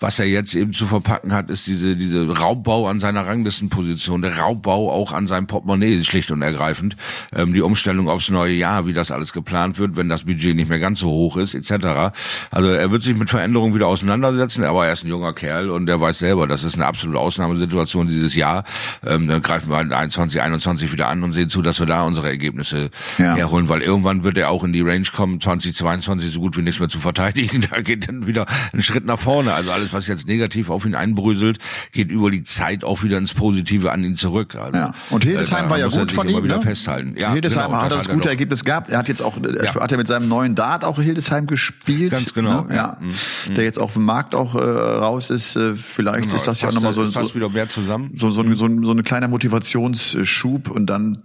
[0.00, 4.38] was er jetzt eben zu verpacken hat, ist diese, diese Raubbau an seiner Ranglistenposition, der
[4.38, 6.96] Raubbau auch an seinem Portemonnaie, schlicht und ergreifend.
[7.36, 10.70] Ähm, die Umstellung aufs neue Jahr, wie das alles geplant wird, wenn das Budget nicht
[10.70, 12.12] mehr ganz so hoch ist, etc.
[12.50, 15.88] Also er wird sich mit Veränderungen wieder auseinandersetzen, aber er ist ein junger Kerl und
[15.88, 18.64] er weiß selber, das ist eine absolute Ausnahmesituation dieses Jahr.
[19.06, 22.04] Ähm, dann greifen wir halt 21, 21 wieder an und sehen zu, dass wir da
[22.04, 23.34] unsere Ergebnisse ja.
[23.34, 26.80] herholen, weil irgendwann wird er auch in die Range kommen, 2022 so gut wie nichts
[26.80, 27.60] mehr zu verteidigen.
[27.70, 29.52] Da geht dann wieder ein Schritt nach vorne.
[29.52, 31.58] Also alles was jetzt negativ auf ihn einbröselt,
[31.92, 34.54] geht über die Zeit auch wieder ins Positive an ihn zurück.
[34.56, 34.94] Also, ja.
[35.10, 36.46] Und Hildesheim äh, war ja gut von ihm.
[36.46, 36.60] Ne?
[36.60, 37.14] festhalten.
[37.16, 38.90] Ja, Hildesheim genau, hat das, das gute Ergebnis gehabt.
[38.90, 39.74] Er hat jetzt auch, ja.
[39.74, 42.12] hat er mit seinem neuen Dart auch Hildesheim gespielt.
[42.12, 42.62] Ganz genau.
[42.62, 42.74] Ne?
[42.74, 42.96] Ja.
[43.00, 43.54] Mhm.
[43.54, 45.56] Der jetzt auf dem Markt auch äh, raus ist.
[45.56, 47.28] Äh, vielleicht genau, ist das ja auch nochmal so, so,
[47.68, 48.10] zusammen.
[48.14, 51.22] So, so, so, so, so ein kleiner Motivationsschub und dann,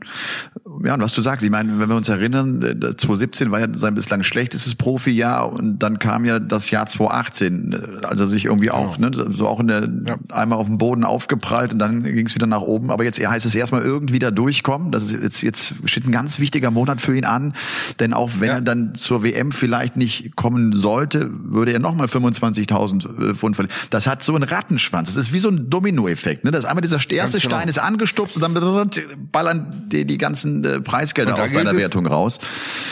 [0.84, 3.96] ja, und was du sagst, ich meine, wenn wir uns erinnern, 2017 war ja sein
[3.96, 8.98] bislang schlechtestes Profijahr und dann kam ja das Jahr 2018, als er sich irgendwie auch,
[8.98, 10.18] ne, so auch in der, ja.
[10.30, 12.92] einmal auf dem Boden aufgeprallt und dann ging es wieder nach oben.
[12.92, 14.92] Aber jetzt heißt es erstmal irgendwie da durchkommen.
[14.92, 17.54] Das ist jetzt, jetzt steht ein ganz wichtiger Monat für ihn an.
[18.00, 18.54] Denn auch wenn ja.
[18.56, 23.76] er dann zur WM vielleicht nicht kommen sollte, würde er nochmal 25.000 äh, Pfund verlieren.
[23.90, 25.10] Das hat so einen Rattenschwanz.
[25.14, 26.44] Das ist wie so ein Dominoeffekt.
[26.44, 26.52] Ne?
[26.52, 27.56] Das einmal dieser erste genau.
[27.56, 28.90] Stein ist angestupst und dann
[29.32, 32.40] ballern die, die ganzen äh, Preisgelder aus seiner Wertung raus.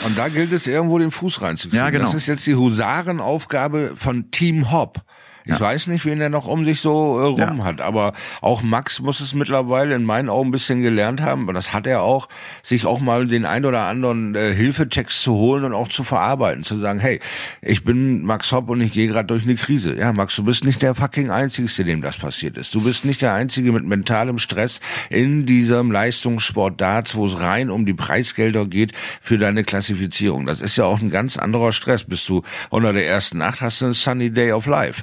[0.04, 1.84] Und da gilt es irgendwo den Fuß reinzukriegen.
[1.84, 2.04] Ja, genau.
[2.04, 5.02] Das ist jetzt die Husarenaufgabe von Team Hop.
[5.46, 5.60] Ich ja.
[5.60, 7.64] weiß nicht, wen er noch um sich so äh, rum ja.
[7.64, 11.52] hat, aber auch Max muss es mittlerweile in meinen Augen ein bisschen gelernt haben, aber
[11.52, 12.28] das hat er auch,
[12.62, 16.64] sich auch mal den ein oder anderen äh, Hilfetext zu holen und auch zu verarbeiten,
[16.64, 17.20] zu sagen, hey,
[17.60, 19.94] ich bin Max Hopp und ich gehe gerade durch eine Krise.
[19.98, 22.74] Ja, Max, du bist nicht der fucking Einzige, dem das passiert ist.
[22.74, 24.80] Du bist nicht der Einzige mit mentalem Stress
[25.10, 30.46] in diesem Leistungssport Darts, wo es rein um die Preisgelder geht für deine Klassifizierung.
[30.46, 32.04] Das ist ja auch ein ganz anderer Stress.
[32.04, 35.02] Bist du unter der ersten Nacht, hast du einen Sunny Day of Life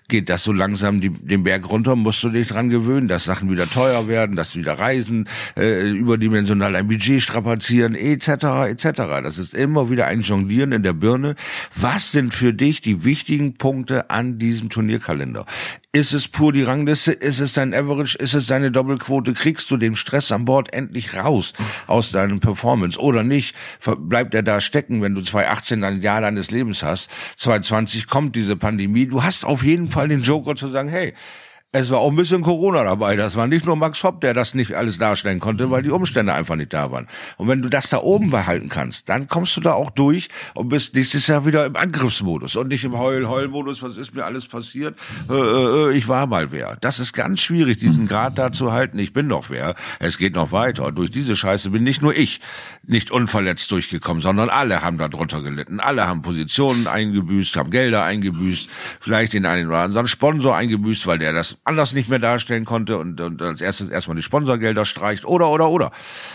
[0.11, 3.49] geht das so langsam die, den Berg runter, musst du dich dran gewöhnen, dass Sachen
[3.49, 8.83] wieder teuer werden, dass wieder Reisen äh, überdimensional ein Budget strapazieren, etc., etc.
[9.23, 11.35] Das ist immer wieder ein Jonglieren in der Birne.
[11.75, 15.45] Was sind für dich die wichtigen Punkte an diesem Turnierkalender?
[15.93, 17.11] Ist es pur die Rangliste?
[17.11, 18.17] Ist es dein Average?
[18.17, 19.33] Ist es deine Doppelquote?
[19.33, 21.51] Kriegst du den Stress an Bord endlich raus
[21.85, 23.55] aus deinem Performance oder nicht?
[23.97, 27.09] Bleibt er da stecken, wenn du 2018 ein Jahr deines Lebens hast?
[27.35, 29.05] 2020 kommt diese Pandemie.
[29.05, 31.13] Du hast auf jeden Fall Fall den Joker zu sagen, hey,
[31.73, 33.15] es war auch ein bisschen Corona dabei.
[33.15, 36.33] Das war nicht nur Max Hopp, der das nicht alles darstellen konnte, weil die Umstände
[36.33, 37.07] einfach nicht da waren.
[37.37, 40.67] Und wenn du das da oben behalten kannst, dann kommst du da auch durch und
[40.67, 43.81] bist nächstes Jahr wieder im Angriffsmodus und nicht im Heul-Heul-Modus.
[43.83, 44.97] Was ist mir alles passiert?
[45.29, 46.75] Äh, äh, äh, ich war mal wer.
[46.81, 48.99] Das ist ganz schwierig, diesen Grad da zu halten.
[48.99, 49.75] Ich bin doch wer.
[49.99, 50.91] Es geht noch weiter.
[50.91, 52.41] Durch diese Scheiße bin nicht nur ich
[52.83, 55.79] nicht unverletzt durchgekommen, sondern alle haben da drunter gelitten.
[55.79, 58.69] Alle haben Positionen eingebüßt, haben Gelder eingebüßt,
[58.99, 62.97] vielleicht den einen oder anderen Sponsor eingebüßt, weil der das anders nicht mehr darstellen konnte
[62.97, 65.91] und, und als erstes erstmal die Sponsorgelder streicht oder oder oder.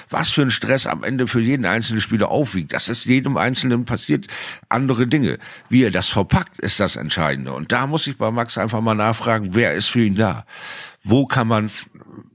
[0.09, 2.73] Was für ein Stress am Ende für jeden einzelnen Spieler aufwiegt.
[2.73, 4.27] Das ist jedem Einzelnen passiert
[4.69, 5.39] andere Dinge.
[5.69, 7.53] Wie er das verpackt, ist das Entscheidende.
[7.53, 10.45] Und da muss ich bei Max einfach mal nachfragen, wer ist für ihn da?
[11.03, 11.71] Wo kann man,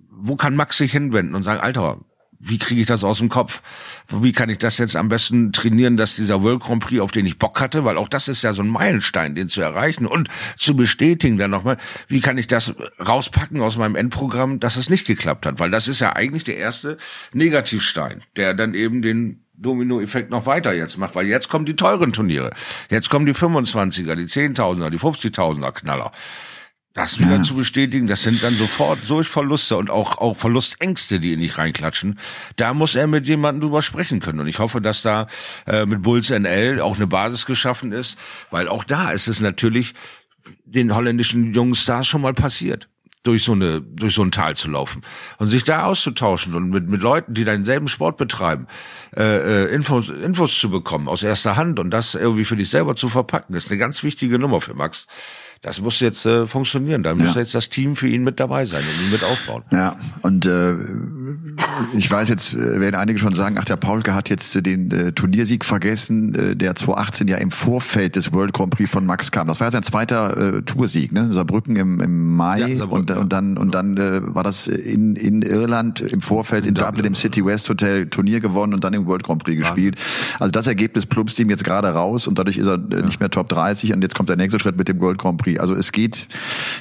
[0.10, 2.00] wo kann Max sich hinwenden und sagen, Alter,
[2.44, 3.62] wie kriege ich das aus dem Kopf?
[4.10, 7.26] Wie kann ich das jetzt am besten trainieren, dass dieser World Grand Prix, auf den
[7.26, 10.28] ich Bock hatte, weil auch das ist ja so ein Meilenstein, den zu erreichen und
[10.58, 11.78] zu bestätigen dann nochmal,
[12.08, 15.60] wie kann ich das rauspacken aus meinem Endprogramm, dass es nicht geklappt hat?
[15.60, 16.98] Weil das ist ja eigentlich der erste
[17.34, 22.14] Negativstein, der dann eben den Domino-Effekt noch weiter jetzt macht, weil jetzt kommen die teuren
[22.14, 22.52] Turniere.
[22.90, 26.12] Jetzt kommen die 25er, die 10.000er, die 50.000er Knaller
[26.94, 27.44] das wieder ja.
[27.44, 31.58] zu bestätigen, das sind dann sofort solch Verluste und auch, auch Verlustängste, die ihn nicht
[31.58, 32.20] reinklatschen.
[32.58, 34.42] Da muss er mit jemandem drüber sprechen können.
[34.42, 35.28] Und ich hoffe, dass da
[35.68, 38.18] äh, mit Bulls NL auch eine Basis geschaffen ist,
[38.50, 39.94] weil auch da ist es natürlich
[40.66, 42.90] den holländischen jungen Stars schon mal passiert
[43.24, 45.04] durch so eine durch so ein Tal zu laufen
[45.38, 48.66] und sich da auszutauschen und mit mit Leuten, die denselben Sport betreiben,
[49.16, 52.96] äh, äh, Infos Infos zu bekommen aus erster Hand und das irgendwie für dich selber
[52.96, 55.06] zu verpacken, ist eine ganz wichtige Nummer für Max
[55.62, 57.04] das muss jetzt äh, funktionieren.
[57.04, 59.62] Da muss jetzt das Team für ihn mit dabei sein und ihn mit aufbauen.
[59.72, 60.74] Ja, und äh,
[61.94, 64.90] ich weiß jetzt, äh, werden einige schon sagen, ach, der Paulke hat jetzt äh, den
[64.90, 69.32] äh, Turniersieg vergessen, äh, der 2018 ja im Vorfeld des World Grand Prix von Max
[69.32, 69.48] kam.
[69.48, 71.32] Das war ja sein zweiter äh, Toursieg, ne?
[71.32, 73.18] Saarbrücken im, im Mai ja, Saarbrücken, und, ja.
[73.18, 76.88] und dann und dann äh, war das in, in Irland im Vorfeld in, in Dublin,
[76.88, 79.68] Dublin im City West Hotel Turnier gewonnen und dann im World Grand Prix ja.
[79.68, 79.96] gespielt.
[80.40, 83.30] Also das Ergebnis plumpst ihm jetzt gerade raus und dadurch ist er äh, nicht mehr
[83.30, 85.51] Top 30 und jetzt kommt der nächste Schritt mit dem World Grand Prix.
[85.60, 86.28] Also es geht,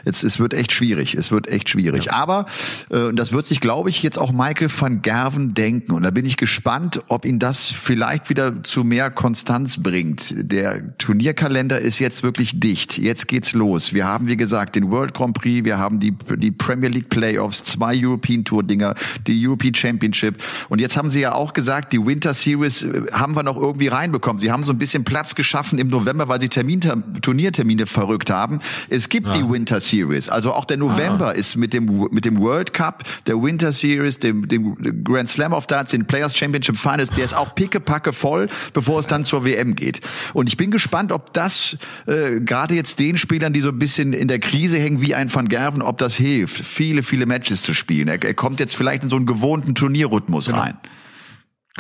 [0.05, 1.14] jetzt es wird echt schwierig.
[1.14, 2.12] Es wird echt schwierig.
[2.12, 2.47] Aber
[2.91, 5.93] äh, das wird sich, glaube ich, jetzt auch Michael van Gerven denken.
[5.93, 10.35] Und da bin ich gespannt, ob ihn das vielleicht wieder zu mehr Konstanz bringt.
[10.37, 12.99] Der Turnierkalender ist jetzt wirklich dicht.
[12.99, 13.93] Jetzt geht's los.
[13.95, 17.64] Wir haben, wie gesagt, den World Grand Prix, wir haben die, die Premier League Playoffs,
[17.64, 18.95] zwei European Tour Dinger,
[19.27, 20.43] die European Championship.
[20.68, 23.89] Und jetzt haben sie ja auch gesagt, die Winter Series äh, haben wir noch irgendwie
[23.89, 24.39] reinbekommen.
[24.39, 26.81] Sie haben so ein bisschen Platz geschaffen im November, weil sie Termin,
[27.21, 28.60] Turniertermine verrückt haben.
[28.89, 29.33] Es gibt ja.
[29.35, 30.29] die Winter Series.
[30.29, 31.33] Also auch der November ah.
[31.33, 35.67] ist mit dem, mit dem World Cup, der Winter Series, dem, dem Grand Slam of
[35.67, 39.75] Darts, den Players Championship Finals, der ist auch pickepacke voll, bevor es dann zur WM
[39.75, 40.01] geht.
[40.35, 44.13] Und ich bin gespannt, ob das äh, gerade jetzt den Spielern, die so ein bisschen
[44.13, 47.75] in der Krise hängen, wie ein Van Gerven, ob das hilft, viele, viele Matches zu
[47.75, 48.09] spielen.
[48.09, 50.61] Er, er kommt jetzt vielleicht in so einen gewohnten Turnierrhythmus genau.
[50.61, 50.79] rein.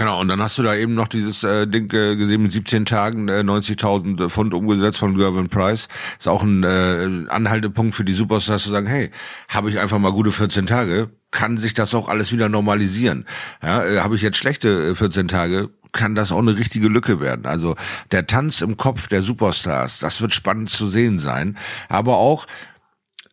[0.00, 2.86] Genau, und dann hast du da eben noch dieses äh, Ding äh, gesehen mit 17
[2.86, 5.88] Tagen, äh, 90.000 Pfund umgesetzt von Gervin Price.
[6.18, 9.10] Ist auch ein äh, Anhaltepunkt für die Superstars zu sagen, hey,
[9.50, 13.26] habe ich einfach mal gute 14 Tage, kann sich das auch alles wieder normalisieren.
[13.62, 17.20] Ja, äh, habe ich jetzt schlechte 14 äh, Tage, kann das auch eine richtige Lücke
[17.20, 17.44] werden.
[17.44, 17.76] Also
[18.10, 21.58] der Tanz im Kopf der Superstars, das wird spannend zu sehen sein.
[21.90, 22.46] Aber auch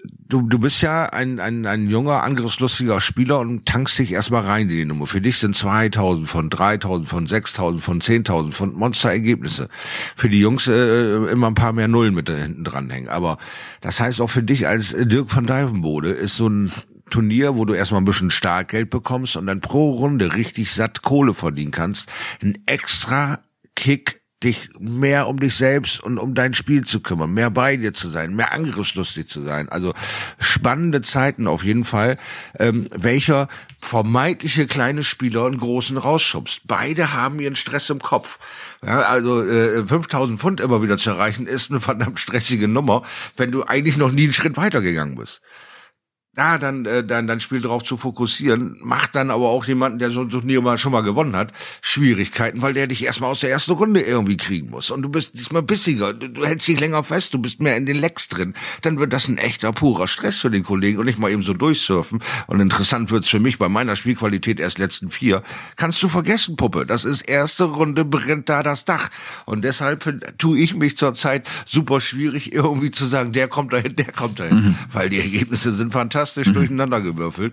[0.04, 4.64] du, du bist ja ein, ein, ein junger, angriffslustiger Spieler und tankst dich erstmal rein
[4.64, 5.08] in die Nummer.
[5.08, 9.70] Für dich sind 2000 von 3000 von 6000 von 10.000 von Monsterergebnisse.
[10.16, 13.10] Für die Jungs äh, immer ein paar mehr Nullen mit hinten dranhängen.
[13.10, 13.38] Aber
[13.82, 16.72] das heißt auch für dich als Dirk von Dijvenbode ist so ein
[17.10, 21.34] Turnier, wo du erstmal ein bisschen Starkgeld bekommst und dann pro Runde richtig satt Kohle
[21.34, 22.10] verdienen kannst,
[22.44, 23.40] ein extra
[23.76, 27.94] Kick dich mehr um dich selbst und um dein Spiel zu kümmern, mehr bei dir
[27.94, 29.68] zu sein, mehr angriffslustig zu sein.
[29.70, 29.94] Also
[30.38, 32.18] spannende Zeiten auf jeden Fall.
[32.60, 33.48] Ähm, welcher
[33.80, 36.62] vermeintliche kleine Spieler einen großen rausschubst.
[36.66, 38.38] Beide haben ihren Stress im Kopf.
[38.86, 43.02] Ja, also äh, 5000 Pfund immer wieder zu erreichen, ist eine verdammt stressige Nummer,
[43.38, 45.42] wenn du eigentlich noch nie einen Schritt weitergegangen bist
[46.38, 50.12] da dann, äh, dann, dann Spiel drauf zu fokussieren, macht dann aber auch jemanden, der
[50.12, 53.50] so ein Turnier mal schon mal gewonnen hat, Schwierigkeiten, weil der dich erstmal aus der
[53.50, 54.92] ersten Runde irgendwie kriegen muss.
[54.92, 57.88] Und du bist diesmal bissiger, du, du hältst dich länger fest, du bist mehr in
[57.88, 58.54] den Lecks drin.
[58.84, 61.56] Dann wird das ein echter, purer Stress für den Kollegen und nicht mal eben so
[61.56, 62.22] durchsurfen.
[62.46, 65.42] Und interessant wird's für mich bei meiner Spielqualität erst letzten vier.
[65.76, 66.86] Kannst du vergessen, Puppe.
[66.86, 69.10] Das ist erste Runde, brennt da das Dach.
[69.46, 74.12] Und deshalb tue ich mich zurzeit super schwierig, irgendwie zu sagen, der kommt dahin, der
[74.12, 74.56] kommt dahin.
[74.56, 74.76] Mhm.
[74.94, 77.52] Weil die Ergebnisse sind fantastisch fantastisch mhm.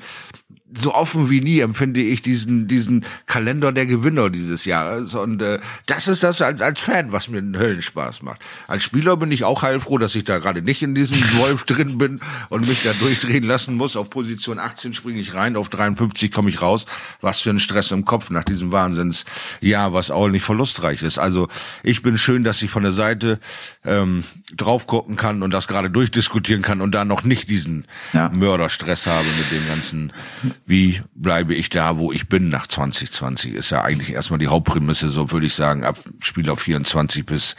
[0.78, 5.58] So offen wie nie empfinde ich diesen diesen Kalender der Gewinner dieses Jahres und äh,
[5.86, 8.40] das ist das als, als Fan, was mir einen Höllenspaß macht.
[8.66, 11.98] Als Spieler bin ich auch heilfroh, dass ich da gerade nicht in diesem Wolf drin
[11.98, 13.96] bin und mich da durchdrehen lassen muss.
[13.96, 16.86] Auf Position 18 springe ich rein, auf 53 komme ich raus.
[17.20, 21.18] Was für ein Stress im Kopf nach diesem Wahnsinnsjahr, was auch nicht verlustreich ist.
[21.18, 21.48] Also
[21.82, 23.38] ich bin schön, dass ich von der Seite
[23.84, 24.24] ähm,
[24.56, 28.28] drauf gucken kann und das gerade durchdiskutieren kann und da noch nicht diesen ja.
[28.30, 30.12] Mörderstress habe mit dem ganzen
[30.66, 35.10] wie bleibe ich da, wo ich bin nach 2020, ist ja eigentlich erstmal die Hauptprämisse,
[35.10, 37.56] so würde ich sagen, ab Spieler 24 bis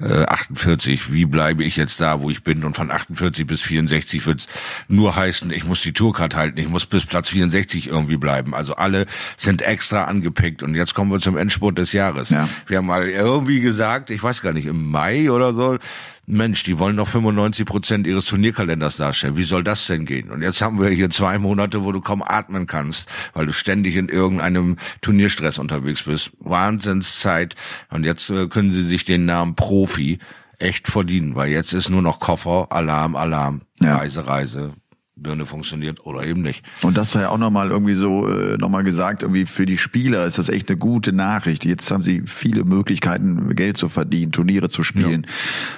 [0.00, 2.64] äh, 48, wie bleibe ich jetzt da, wo ich bin?
[2.64, 4.46] Und von 48 bis 64 wird
[4.88, 8.54] nur heißen, ich muss die Tourcard halten, ich muss bis Platz 64 irgendwie bleiben.
[8.54, 10.62] Also alle sind extra angepickt.
[10.62, 12.30] Und jetzt kommen wir zum Endspurt des Jahres.
[12.30, 12.48] Ja.
[12.66, 15.78] Wir haben mal irgendwie gesagt, ich weiß gar nicht, im Mai oder so,
[16.26, 19.36] Mensch, die wollen noch 95 Prozent ihres Turnierkalenders darstellen.
[19.36, 20.30] Wie soll das denn gehen?
[20.30, 23.96] Und jetzt haben wir hier zwei Monate, wo du kaum atmen kannst, weil du ständig
[23.96, 26.30] in irgendeinem Turnierstress unterwegs bist.
[26.38, 27.56] Wahnsinnszeit.
[27.90, 30.18] Und jetzt äh, können sie sich den Namen Profi
[30.58, 33.96] echt verdienen, weil jetzt ist nur noch Koffer, Alarm, Alarm, ja.
[33.96, 34.74] Reise, Reise,
[35.20, 36.64] Birne funktioniert oder eben nicht.
[36.82, 40.38] Und das sei auch nochmal irgendwie so äh, nochmal gesagt, irgendwie für die Spieler ist
[40.38, 41.64] das echt eine gute Nachricht.
[41.64, 45.22] Jetzt haben sie viele Möglichkeiten, Geld zu verdienen, Turniere zu spielen.
[45.26, 45.32] Ja.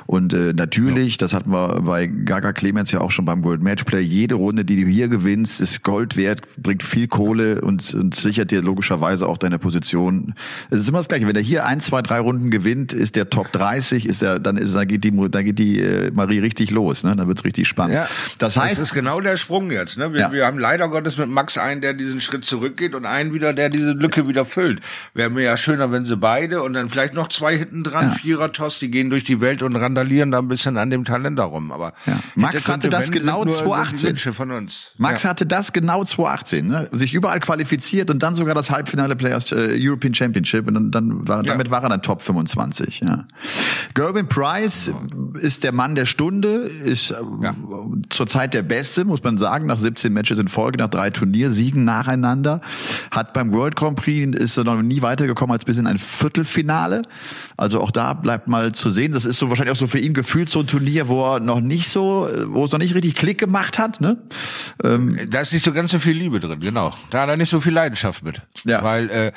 [0.06, 1.18] Und äh, natürlich, ja.
[1.18, 4.80] das hatten wir bei Gaga Clemens ja auch schon beim World Matchplay, jede Runde, die
[4.82, 9.38] du hier gewinnst, ist Gold wert, bringt viel Kohle und, und sichert dir logischerweise auch
[9.38, 10.34] deine Position.
[10.70, 11.26] Es ist immer das Gleiche.
[11.26, 14.56] Wenn er hier ein, zwei, drei Runden gewinnt, ist der Top 30, ist er, dann
[14.56, 17.16] ist, dann geht die, dann geht die äh, Marie richtig los, ne?
[17.16, 17.94] Dann wird's richtig spannend.
[17.94, 19.98] Ja, das heißt, das ist genau der der Sprung jetzt.
[19.98, 20.12] Ne?
[20.12, 20.32] Wir, ja.
[20.32, 23.68] wir haben leider Gottes mit Max einen, der diesen Schritt zurückgeht und einen wieder, der
[23.68, 24.80] diese Lücke wieder füllt.
[25.14, 28.14] Wäre mir ja schöner, wenn sie beide und dann vielleicht noch zwei hinten dran, ja.
[28.14, 31.72] Vierer-Toss, die gehen durch die Welt und randalieren da ein bisschen an dem Talent darum.
[31.72, 32.18] Aber ja.
[32.34, 34.32] Max hatte das genau 2018.
[34.32, 34.92] Von uns.
[34.98, 35.30] Max ja.
[35.30, 36.66] hatte das genau 2018.
[36.66, 36.88] Ne?
[36.92, 41.28] Sich überall qualifiziert und dann sogar das Halbfinale Players äh, European Championship und dann, dann
[41.28, 43.00] war, damit war er dann Top 25.
[43.00, 43.24] Ja.
[43.94, 44.92] Gerben Price
[45.40, 47.16] ist der Mann der Stunde, ist äh,
[48.10, 51.84] zurzeit der Beste, muss muss man sagen, nach 17 Matches in Folge, nach drei Turniersiegen
[51.84, 52.60] nacheinander.
[53.10, 57.02] Hat beim World Grand Prix ist er noch nie weitergekommen als bis in ein Viertelfinale.
[57.56, 59.12] Also auch da bleibt mal zu sehen.
[59.12, 61.60] Das ist so wahrscheinlich auch so für ihn gefühlt so ein Turnier, wo er noch
[61.60, 64.00] nicht so, wo es noch nicht richtig Klick gemacht hat.
[64.00, 64.18] Ne?
[64.82, 66.92] Ähm, da ist nicht so ganz so viel Liebe drin, genau.
[67.10, 68.42] Da hat er nicht so viel Leidenschaft mit.
[68.64, 68.82] Ja.
[68.82, 69.32] Weil äh,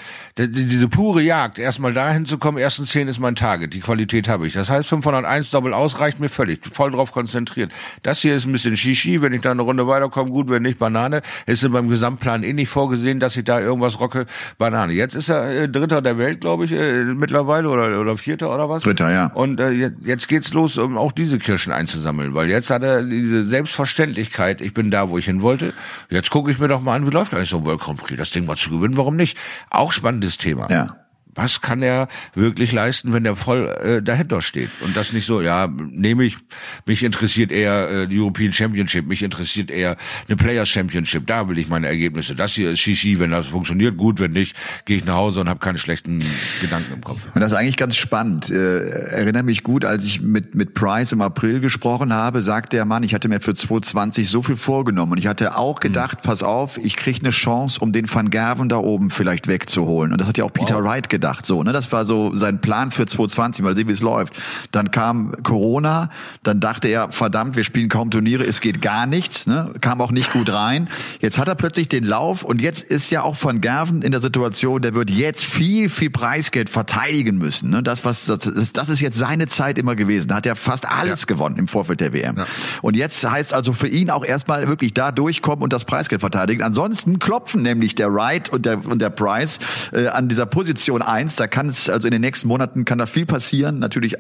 [0.48, 4.48] diese pure Jagd, erstmal dahin zu kommen, ersten zehn ist mein Target, die Qualität habe
[4.48, 4.54] ich.
[4.54, 7.72] Das heißt, 501 Doppel aus reicht mir völlig, voll drauf konzentriert.
[8.02, 10.64] Das hier ist ein bisschen Shishi, wenn ich da eine Runde Runde weiterkommen, gut, wenn
[10.64, 11.22] nicht, Banane.
[11.46, 14.26] Ist in meinem Gesamtplan eh nicht vorgesehen, dass ich da irgendwas rocke,
[14.58, 14.94] Banane.
[14.94, 18.70] Jetzt ist er äh, Dritter der Welt, glaube ich, äh, mittlerweile oder, oder Vierter oder
[18.70, 18.84] was.
[18.84, 19.28] Dritter, ja.
[19.34, 23.04] Und äh, jetzt, jetzt geht's los, um auch diese Kirschen einzusammeln, weil jetzt hat er
[23.04, 25.74] diese Selbstverständlichkeit, ich bin da, wo ich hin wollte.
[26.10, 28.18] Jetzt gucke ich mir doch mal an, wie läuft eigentlich so ein World Grand Prix.
[28.18, 29.38] Das Ding mal zu gewinnen, warum nicht?
[29.70, 30.68] Auch spannendes Thema.
[30.70, 31.05] Ja
[31.36, 35.42] was kann er wirklich leisten, wenn er voll äh, dahinter steht und das nicht so,
[35.42, 36.38] ja, nehme ich,
[36.86, 41.60] mich interessiert eher äh, die European Championship, mich interessiert eher eine Players Championship, da will
[41.60, 42.36] ich meine Ergebnisse.
[42.36, 44.56] Das hier ist Shishi, wenn das funktioniert, gut, wenn nicht,
[44.86, 46.24] gehe ich nach Hause und habe keine schlechten
[46.62, 47.20] Gedanken im Kopf.
[47.34, 48.50] Und das ist eigentlich ganz spannend.
[48.50, 52.86] Äh, erinnere mich gut, als ich mit mit Price im April gesprochen habe, sagte der
[52.86, 56.28] Mann, ich hatte mir für 2020 so viel vorgenommen und ich hatte auch gedacht, mhm.
[56.28, 60.14] pass auf, ich kriege eine Chance, um den Van Gerven da oben vielleicht wegzuholen.
[60.14, 60.84] Und das hat ja auch Peter wow.
[60.84, 61.46] Wright gedacht gedacht.
[61.46, 61.74] So, ne?
[61.74, 64.40] Das war so sein Plan für 2020, mal sehen, wie es läuft.
[64.72, 66.12] Dann kam Corona,
[66.44, 69.74] dann dachte er, verdammt, wir spielen kaum Turniere, es geht gar nichts, ne?
[69.82, 70.88] Kam auch nicht gut rein.
[71.20, 74.22] Jetzt hat er plötzlich den Lauf und jetzt ist ja auch von Gerven in der
[74.22, 77.72] Situation, der wird jetzt viel, viel Preisgeld verteidigen müssen.
[77.72, 77.82] Ne?
[77.82, 80.28] Das, was, das, das ist jetzt seine Zeit immer gewesen.
[80.28, 81.26] Da hat er fast alles ja.
[81.26, 82.38] gewonnen im Vorfeld der WM.
[82.38, 82.46] Ja.
[82.84, 86.62] Und jetzt heißt also für ihn auch erstmal wirklich da durchkommen und das Preisgeld verteidigen.
[86.62, 89.60] Ansonsten klopfen nämlich der Wright und der, und der Price
[89.92, 91.36] äh, an dieser Position ein eins.
[91.36, 93.80] Da kann es, also in den nächsten Monaten kann da viel passieren.
[93.80, 94.16] Natürlich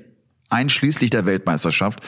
[0.49, 1.99] einschließlich der Weltmeisterschaft.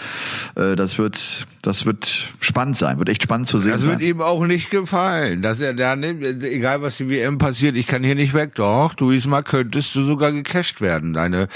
[0.55, 3.73] Äh, das wird, das wird spannend sein, wird echt spannend zu sehen.
[3.73, 7.75] Das wird ihm auch nicht gefallen, dass er da nimmt, egal was die WM passiert,
[7.75, 8.55] ich kann hier nicht weg.
[8.55, 11.13] Doch, du mal könntest du sogar gecasht werden.
[11.13, 11.47] Deine,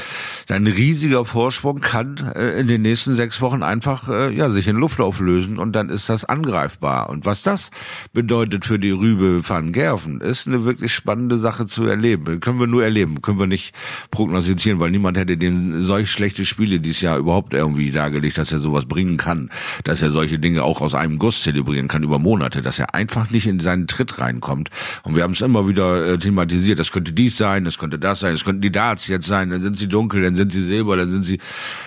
[0.47, 4.75] dein riesiger Vorsprung kann äh, in den nächsten sechs Wochen einfach äh, ja sich in
[4.75, 7.09] Luft auflösen und dann ist das angreifbar.
[7.09, 7.69] Und was das
[8.13, 12.39] bedeutet für die Rübe van Gerven, ist eine wirklich spannende Sache zu erleben.
[12.39, 13.75] Können wir nur erleben, können wir nicht
[14.09, 18.53] prognostizieren, weil niemand hätte den solch schlechte Spiel Spiele dieses Jahr überhaupt irgendwie dargelegt, dass
[18.53, 19.49] er sowas bringen kann,
[19.83, 23.29] dass er solche Dinge auch aus einem Guss zelebrieren kann über Monate, dass er einfach
[23.29, 24.69] nicht in seinen Tritt reinkommt.
[25.03, 28.21] Und wir haben es immer wieder äh, thematisiert, das könnte dies sein, das könnte das
[28.21, 30.95] sein, das könnten die Darts jetzt sein, dann sind sie dunkel, dann sind sie silber,
[30.95, 31.39] dann sind sie...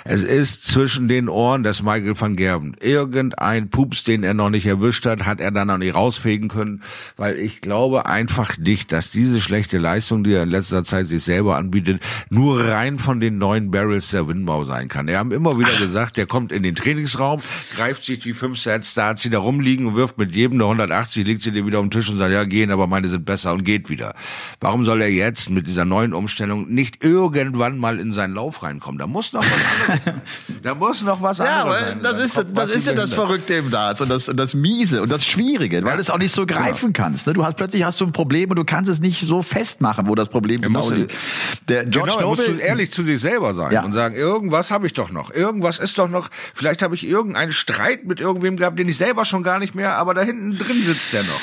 [0.05, 2.75] Es ist zwischen den Ohren des Michael van Gerben.
[2.81, 6.83] Irgendein Pups, den er noch nicht erwischt hat, hat er dann noch nicht rausfegen können,
[7.17, 11.25] weil ich glaube einfach nicht, dass diese schlechte Leistung, die er in letzter Zeit sich
[11.25, 15.09] selber anbietet, nur rein von den neuen Barrels der Windbau sein kann.
[15.09, 17.43] Er haben immer wieder gesagt, der kommt in den Trainingsraum,
[17.77, 21.25] greift sich die fünf Sets Darts, die da rumliegen und wirft mit jedem eine 180,
[21.27, 23.53] legt sie dir wieder auf den Tisch und sagt, ja, gehen, aber meine sind besser
[23.53, 24.15] und geht wieder.
[24.61, 28.99] Warum soll er jetzt mit dieser neuen Umstellung nicht irgendwann mal in seinen Lauf reinkommen?
[28.99, 30.23] Da muss noch was anderes sein.
[30.63, 32.01] Da muss noch was ja, anderes sein.
[32.03, 35.13] Das ist, das ist ja das Verrückte im Darts und das, und das Miese und
[35.13, 37.27] das Schwierige, weil du es auch nicht so greifen kannst.
[37.27, 37.33] Ne?
[37.33, 40.15] Du hast plötzlich hast du ein Problem und du kannst es nicht so festmachen, wo
[40.15, 41.13] das Problem Er genau liegt.
[41.69, 43.85] Der George genau, er muss Noble, ehrlich zu sich selber sein Ja.
[43.85, 45.31] und sagen, irgendwas habe ich doch noch.
[45.31, 49.25] Irgendwas ist doch noch, vielleicht habe ich irgendeinen Streit mit irgendwem gehabt, den ich selber
[49.25, 51.41] schon gar nicht mehr, aber da hinten drin sitzt der noch.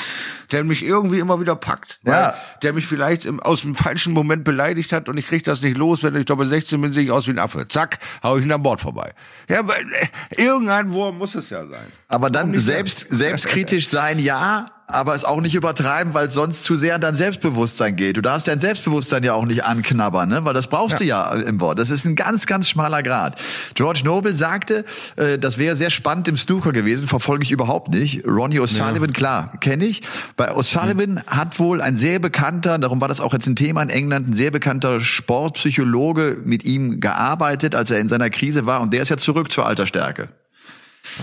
[0.50, 1.98] Der mich irgendwie immer wieder packt.
[2.04, 2.34] Ja.
[2.62, 5.78] Der mich vielleicht im, aus dem falschen Moment beleidigt hat und ich krieg das nicht
[5.78, 6.02] los.
[6.02, 7.66] Wenn ich Doppel 16 bin, sehe ich aus wie ein Affe.
[7.68, 9.14] Zack, hau ich ihn am Bord vorbei.
[9.48, 11.86] Ja, weil, äh, irgendein Wurm muss es ja sein.
[12.08, 16.76] aber dann selbst, selbstkritisch sein, ja, aber es auch nicht übertreiben, weil es sonst zu
[16.76, 18.16] sehr an dein Selbstbewusstsein geht.
[18.16, 20.44] Du darfst dein Selbstbewusstsein ja auch nicht anknabbern, ne?
[20.44, 21.78] weil das brauchst du ja im Wort.
[21.78, 23.40] Das ist ein ganz, ganz schmaler Grad.
[23.74, 24.84] George Noble sagte,
[25.16, 28.26] äh, das wäre sehr spannend im Snooker gewesen, verfolge ich überhaupt nicht.
[28.26, 30.02] Ronnie O'Sullivan, klar, kenne ich.
[30.36, 33.90] Bei O'Sullivan hat wohl ein sehr bekannter, darum war das auch jetzt ein Thema in
[33.90, 38.92] England, ein sehr bekannter Sportpsychologe mit ihm gearbeitet, als er in seiner Krise war und
[38.92, 40.28] der ist ja zurück zur Altersstärke.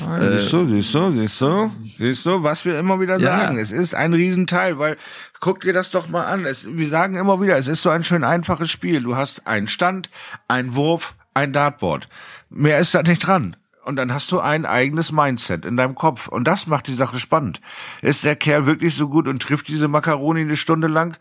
[0.06, 3.40] Ah, siehst du, siehst du, siehst du, siehst du, was wir immer wieder Ja.
[3.40, 3.58] sagen.
[3.60, 4.98] Es ist ein Riesenteil, weil
[5.40, 6.46] guck dir das doch mal an.
[6.46, 9.02] Es, wir sagen immer wieder, es ist so ein schön einfaches Spiel.
[9.02, 10.10] Du hast einen Stand,
[10.48, 12.08] einen Wurf, ein Dartboard.
[12.50, 13.56] Mehr ist da nicht dran.
[13.86, 16.28] Und dann hast du ein eigenes Mindset in deinem Kopf.
[16.28, 17.60] Und das macht die Sache spannend.
[18.02, 21.18] Ist der Kerl wirklich so gut und trifft diese Makaroni eine Stunde lang?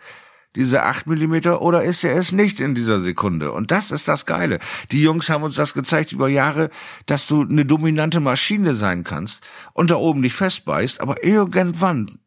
[0.57, 3.53] Diese acht Millimeter oder ist er es nicht in dieser Sekunde?
[3.53, 4.59] Und das ist das Geile.
[4.91, 6.71] Die Jungs haben uns das gezeigt über Jahre,
[7.07, 9.43] dass du eine dominante Maschine sein kannst
[9.75, 12.19] und da oben dich festbeißt, aber irgendwann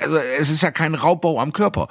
[0.00, 1.88] also es ist ja kein Raubbau am Körper.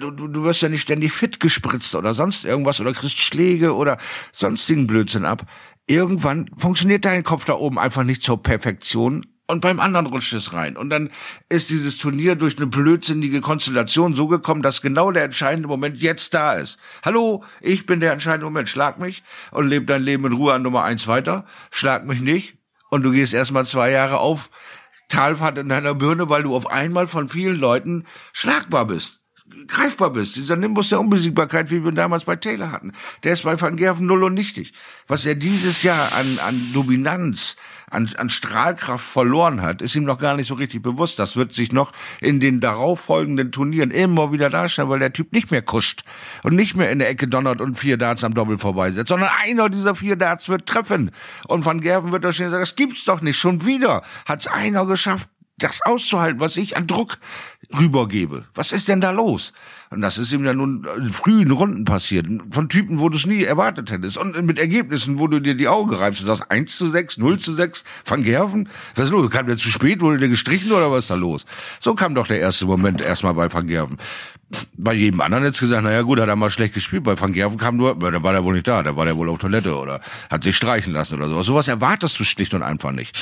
[0.00, 3.74] Du, du, du wirst ja nicht ständig fit gespritzt oder sonst irgendwas oder kriegst Schläge
[3.74, 3.98] oder
[4.32, 5.44] sonstigen Blödsinn ab.
[5.86, 10.52] Irgendwann funktioniert dein Kopf da oben einfach nicht zur Perfektion und beim anderen rutscht es
[10.52, 10.76] rein.
[10.76, 11.10] Und dann
[11.48, 16.34] ist dieses Turnier durch eine blödsinnige Konstellation so gekommen, dass genau der entscheidende Moment jetzt
[16.34, 16.78] da ist.
[17.02, 18.68] Hallo, ich bin der entscheidende Moment.
[18.68, 21.46] Schlag mich und leb dein Leben in Ruhe an Nummer eins weiter.
[21.70, 22.58] Schlag mich nicht
[22.90, 24.50] und du gehst erstmal zwei Jahre auf
[25.08, 29.22] Talfahrt in deiner Birne, weil du auf einmal von vielen Leuten schlagbar bist,
[29.66, 30.36] greifbar bist.
[30.36, 32.92] Dieser Nimbus der Unbesiegbarkeit, wie wir damals bei Taylor hatten,
[33.22, 34.72] der ist bei Van Gerven null und nichtig.
[35.06, 37.56] Was er dieses Jahr an, an Dominanz,
[37.90, 41.18] an, an Strahlkraft verloren hat, ist ihm noch gar nicht so richtig bewusst.
[41.18, 45.50] Das wird sich noch in den darauffolgenden Turnieren immer wieder darstellen, weil der Typ nicht
[45.50, 46.02] mehr kuscht
[46.44, 49.68] und nicht mehr in der Ecke donnert und vier Darts am Doppel vorbeisetzt, sondern einer
[49.68, 51.10] dieser vier Darts wird treffen.
[51.46, 53.38] Und Van Gerven wird da stehen und sagen, das gibt's doch nicht.
[53.38, 55.28] Schon wieder hat's einer geschafft,
[55.58, 57.18] das auszuhalten, was ich an Druck
[57.76, 58.44] rübergebe.
[58.54, 59.52] Was ist denn da los?
[59.90, 62.26] Und das ist ihm ja nun in frühen Runden passiert.
[62.50, 64.18] Von Typen, wo du es nie erwartet hättest.
[64.18, 66.22] Und mit Ergebnissen, wo du dir die Augen reibst.
[66.22, 68.68] Du sagst 1 zu 6, 0 zu 6, Van Gerven.
[68.94, 69.30] Was ist los?
[69.30, 70.00] Kam der zu spät?
[70.00, 71.44] Wurde der gestrichen oder was ist da los?
[71.80, 73.98] So kam doch der erste Moment erstmal bei Van Gerven.
[74.78, 77.04] Bei jedem anderen jetzt gesagt, naja gut, hat er mal schlecht gespielt.
[77.04, 79.28] Bei Van Gerven kam nur, da war der wohl nicht da, da war der wohl
[79.28, 81.44] auf Toilette oder hat sich streichen lassen oder sowas.
[81.44, 83.14] Sowas erwartest du schlicht und einfach nicht.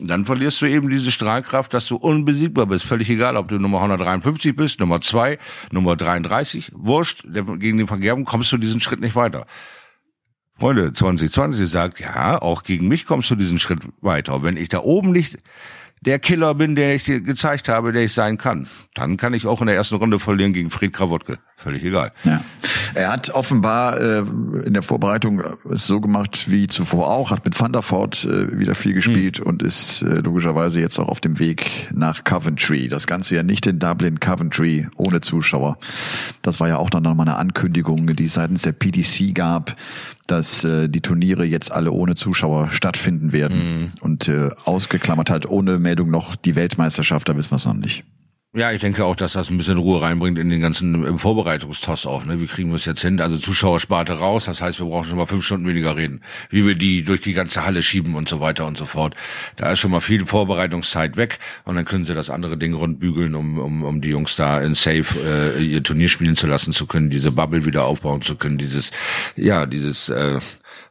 [0.00, 2.84] Und dann verlierst du eben diese Strahlkraft, dass du unbesiegbar bist.
[2.84, 5.38] Völlig egal, ob du Nummer 153 bist, Nummer 2,
[5.72, 6.70] Nummer 33.
[6.74, 9.46] Wurscht, gegen den Van Gerven kommst du diesen Schritt nicht weiter.
[10.58, 14.42] Freunde, 2020 sagt, ja, auch gegen mich kommst du diesen Schritt weiter.
[14.44, 15.38] Wenn ich da oben nicht
[16.00, 19.46] der Killer bin, der ich dir gezeigt habe, der ich sein kann, dann kann ich
[19.46, 21.38] auch in der ersten Runde verlieren gegen Fred Krawotke.
[21.60, 22.12] Völlig egal.
[22.22, 22.40] Ja.
[22.94, 27.58] Er hat offenbar äh, in der Vorbereitung es so gemacht wie zuvor auch, hat mit
[27.58, 31.40] Van der Voort äh, wieder viel gespielt und ist äh, logischerweise jetzt auch auf dem
[31.40, 32.86] Weg nach Coventry.
[32.86, 35.78] Das Ganze ja nicht in Dublin, Coventry, ohne Zuschauer.
[36.42, 39.74] Das war ja auch noch mal eine Ankündigung, die es seitens der PDC gab,
[40.28, 43.92] dass äh, die Turniere jetzt alle ohne Zuschauer stattfinden werden.
[44.00, 48.04] Und äh, ausgeklammert halt ohne Meldung noch die Weltmeisterschaft, da wissen wir es noch nicht.
[48.54, 52.24] Ja, ich denke auch, dass das ein bisschen Ruhe reinbringt in den ganzen Vorbereitungstoss auch.
[52.24, 52.40] Ne?
[52.40, 53.20] Wie kriegen wir es jetzt hin?
[53.20, 56.22] Also Zuschauersparte raus, das heißt, wir brauchen schon mal fünf Stunden weniger reden.
[56.48, 59.14] Wie wir die durch die ganze Halle schieben und so weiter und so fort.
[59.56, 63.34] Da ist schon mal viel Vorbereitungszeit weg und dann können sie das andere Ding rundbügeln,
[63.34, 66.86] um, um, um die Jungs da in Safe äh, ihr Turnier spielen zu lassen zu
[66.86, 68.92] können, diese Bubble wieder aufbauen zu können, dieses,
[69.36, 70.40] ja, dieses äh,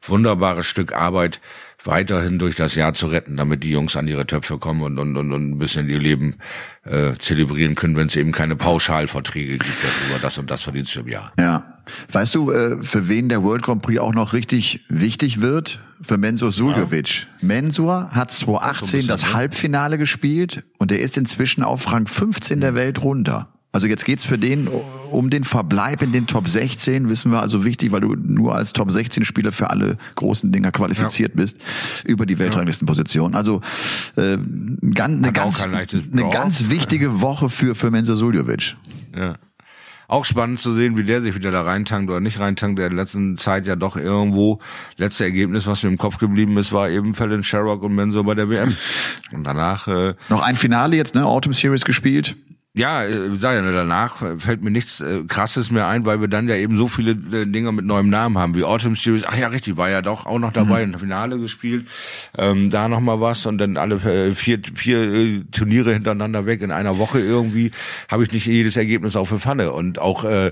[0.06, 1.42] wunderbares Stück Arbeit,
[1.88, 5.18] weiterhin durch das Jahr zu retten, damit die Jungs an ihre Töpfe kommen und, und,
[5.18, 6.36] und, und ein bisschen ihr Leben
[6.84, 11.00] äh, zelebrieren können, wenn es eben keine Pauschalverträge gibt darüber, das und das verdienst du
[11.00, 11.34] im Jahr.
[11.40, 11.74] Ja.
[12.12, 15.80] Weißt du, äh, für wen der World Grand Prix auch noch richtig wichtig wird?
[16.02, 17.28] Für Mensur Suljovic.
[17.40, 17.48] Ja.
[17.48, 19.34] Mensur hat 2018 das ne?
[19.34, 23.48] Halbfinale gespielt und er ist inzwischen auf Rang 15 der Welt runter.
[23.72, 24.70] Also jetzt geht's für den
[25.12, 28.74] um den Verbleib in den Top 16, wissen wir also wichtig, weil du nur als
[28.74, 31.42] Top 16 Spieler für alle großen Dinger qualifiziert ja.
[31.42, 31.58] bist
[32.06, 33.36] über die Weltranglistenposition.
[33.36, 33.62] Also
[34.16, 34.38] äh,
[34.94, 38.76] ganz, eine, ganz, eine ganz wichtige Woche für für Menzo Suljovic.
[39.16, 39.36] Ja.
[40.10, 42.80] Auch spannend zu sehen, wie der sich wieder da reintankt oder nicht reintankt.
[42.80, 44.60] Der in der letzten Zeit ja doch irgendwo,
[44.96, 48.34] letzte Ergebnis, was mir im Kopf geblieben ist, war eben Fallon Sherrock und Menzo bei
[48.34, 48.74] der WM.
[49.34, 49.90] Und danach...
[49.90, 51.26] Äh, Noch ein Finale jetzt, ne?
[51.26, 52.38] Autumn Series gespielt
[52.78, 56.48] ja, äh, sag ja, danach fällt mir nichts äh, Krasses mehr ein, weil wir dann
[56.48, 59.24] ja eben so viele äh, Dinge mit neuem Namen haben, wie Autumn Series.
[59.28, 60.94] Ach ja, richtig, war ja doch auch noch dabei, mhm.
[60.94, 61.88] im Finale gespielt.
[62.38, 66.62] Ähm, da noch mal was und dann alle äh, vier, vier äh, Turniere hintereinander weg
[66.62, 67.72] in einer Woche irgendwie.
[68.10, 69.72] Habe ich nicht jedes Ergebnis auf der Pfanne.
[69.72, 70.52] Und auch äh,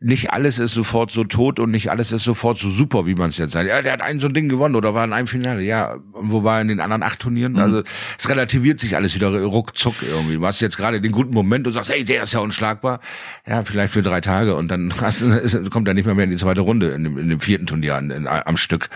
[0.00, 3.30] nicht alles ist sofort so tot und nicht alles ist sofort so super, wie man
[3.30, 3.68] es jetzt sagt.
[3.68, 5.62] Ja, der hat ein so ein Ding gewonnen oder war in einem Finale.
[5.62, 7.52] Ja, wo war er in den anderen acht Turnieren?
[7.52, 7.58] Mhm.
[7.58, 7.82] Also
[8.18, 10.36] es relativiert sich alles wieder ruckzuck irgendwie.
[10.36, 13.00] Du hast jetzt gerade den guten Moment du sagst, hey, der ist ja unschlagbar.
[13.46, 15.24] Ja, vielleicht für drei Tage und dann hast,
[15.70, 17.96] kommt er nicht mehr, mehr in die zweite Runde, in dem, in dem vierten Turnier
[17.96, 18.88] an, in, am Stück.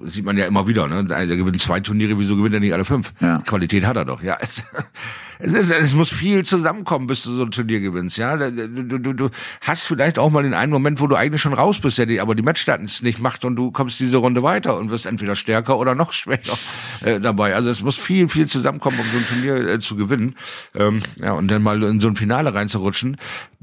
[0.00, 0.88] Das sieht man ja immer wieder.
[0.88, 1.04] Ne?
[1.04, 3.12] Der gewinnt zwei Turniere, wieso gewinnt er nicht alle fünf?
[3.20, 3.38] Ja.
[3.40, 4.22] Qualität hat er doch.
[4.22, 4.38] Ja,
[5.38, 8.18] es, ist, es muss viel zusammenkommen, bis du so ein Turnier gewinnst.
[8.18, 9.30] Ja, du, du, du
[9.60, 12.34] hast vielleicht auch mal den einen Moment, wo du eigentlich schon raus bist, ja, aber
[12.34, 15.94] die Matchstarts nicht macht und du kommst diese Runde weiter und wirst entweder stärker oder
[15.94, 16.56] noch schwächer
[17.04, 17.54] äh, dabei.
[17.54, 20.34] Also es muss viel, viel zusammenkommen, um so ein Turnier äh, zu gewinnen.
[20.74, 23.16] Ähm, ja, und dann mal in so ein Finale reinzurutschen,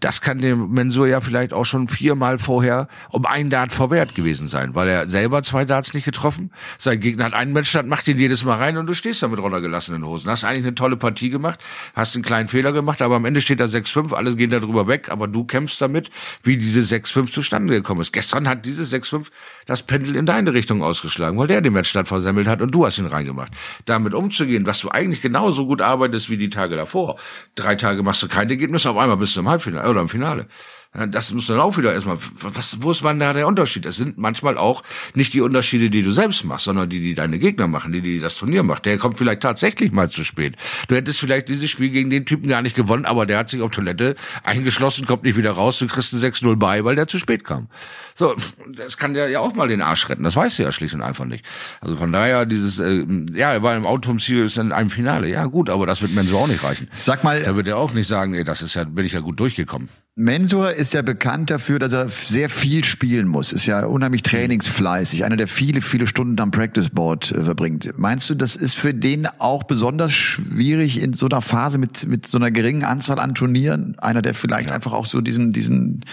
[0.04, 4.48] das kann dem Mensur ja vielleicht auch schon viermal vorher um einen Dart verwehrt gewesen
[4.48, 6.52] sein, weil er selber zwei Darts nicht getroffen.
[6.78, 9.40] Sein Gegner hat einen Matchstart, macht ihn jedes Mal rein und du stehst da mit
[9.40, 10.30] runtergelassenen Hosen.
[10.30, 11.60] Hast eigentlich eine tolle Partie gemacht
[11.96, 14.88] hast einen kleinen Fehler gemacht, aber am Ende steht da 6-5, alle gehen da drüber
[14.88, 16.10] weg, aber du kämpfst damit,
[16.44, 18.14] wie diese 6-5 zustande gekommen ist.
[18.14, 19.28] Gestern hat dieses 6-5
[19.66, 22.98] das Pendel in deine Richtung ausgeschlagen, weil der den Matchstart versemmelt hat und du hast
[22.98, 23.52] ihn reingemacht.
[23.86, 27.18] Damit umzugehen, was du eigentlich genauso gut arbeitest wie die Tage davor.
[27.56, 30.48] Drei Tage machst du kein Ergebnis, auf einmal bist du im Halbfinale oder im Finale.
[30.94, 33.84] Das muss dann auch wieder erstmal, was, wo ist wann da der Unterschied?
[33.84, 34.84] Das sind manchmal auch
[35.16, 38.20] nicht die Unterschiede, die du selbst machst, sondern die, die deine Gegner machen, die, die
[38.20, 38.86] das Turnier macht.
[38.86, 40.56] Der kommt vielleicht tatsächlich mal zu spät.
[40.88, 43.62] Du hättest vielleicht dieses Spiel gegen den Typen gar nicht gewonnen, aber der hat sich
[43.62, 47.18] auf Toilette eingeschlossen, kommt nicht wieder raus, du kriegst ein 6-0 bei, weil der zu
[47.18, 47.70] spät kam.
[48.14, 48.36] So,
[48.68, 51.02] das kann der ja auch mal den Arsch retten, das weißt du ja schlicht und
[51.02, 51.44] einfach nicht.
[51.82, 55.28] Also von daher dieses, äh, ja, er war im Autumn Series in einem Finale.
[55.28, 56.88] Ja gut, aber das wird Menso auch nicht reichen.
[56.98, 57.42] Sag mal.
[57.42, 59.90] Da wird er auch nicht sagen, ey, das ist ja, bin ich ja gut durchgekommen.
[60.16, 63.52] Mensur ist ja bekannt dafür, dass er sehr viel spielen muss.
[63.52, 65.26] Ist ja unheimlich trainingsfleißig.
[65.26, 67.98] Einer, der viele, viele Stunden am Practice Board äh, verbringt.
[67.98, 72.28] Meinst du, das ist für den auch besonders schwierig in so einer Phase mit, mit
[72.28, 73.98] so einer geringen Anzahl an Turnieren?
[73.98, 74.76] Einer, der vielleicht ja.
[74.76, 76.06] einfach auch so diesen, diesen,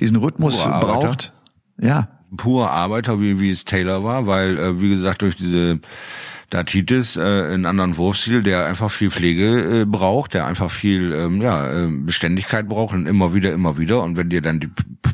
[0.00, 1.32] diesen Rhythmus Pure braucht?
[1.78, 2.08] Ja.
[2.34, 5.78] Pur Arbeiter, wie, wie es Taylor war, weil, äh, wie gesagt, durch diese
[6.52, 11.12] da Titis äh, einen anderen Wurfstil, der einfach viel Pflege äh, braucht, der einfach viel
[11.12, 14.02] ähm, ja, äh, Beständigkeit braucht und immer wieder, immer wieder.
[14.02, 14.66] Und wenn dir dann die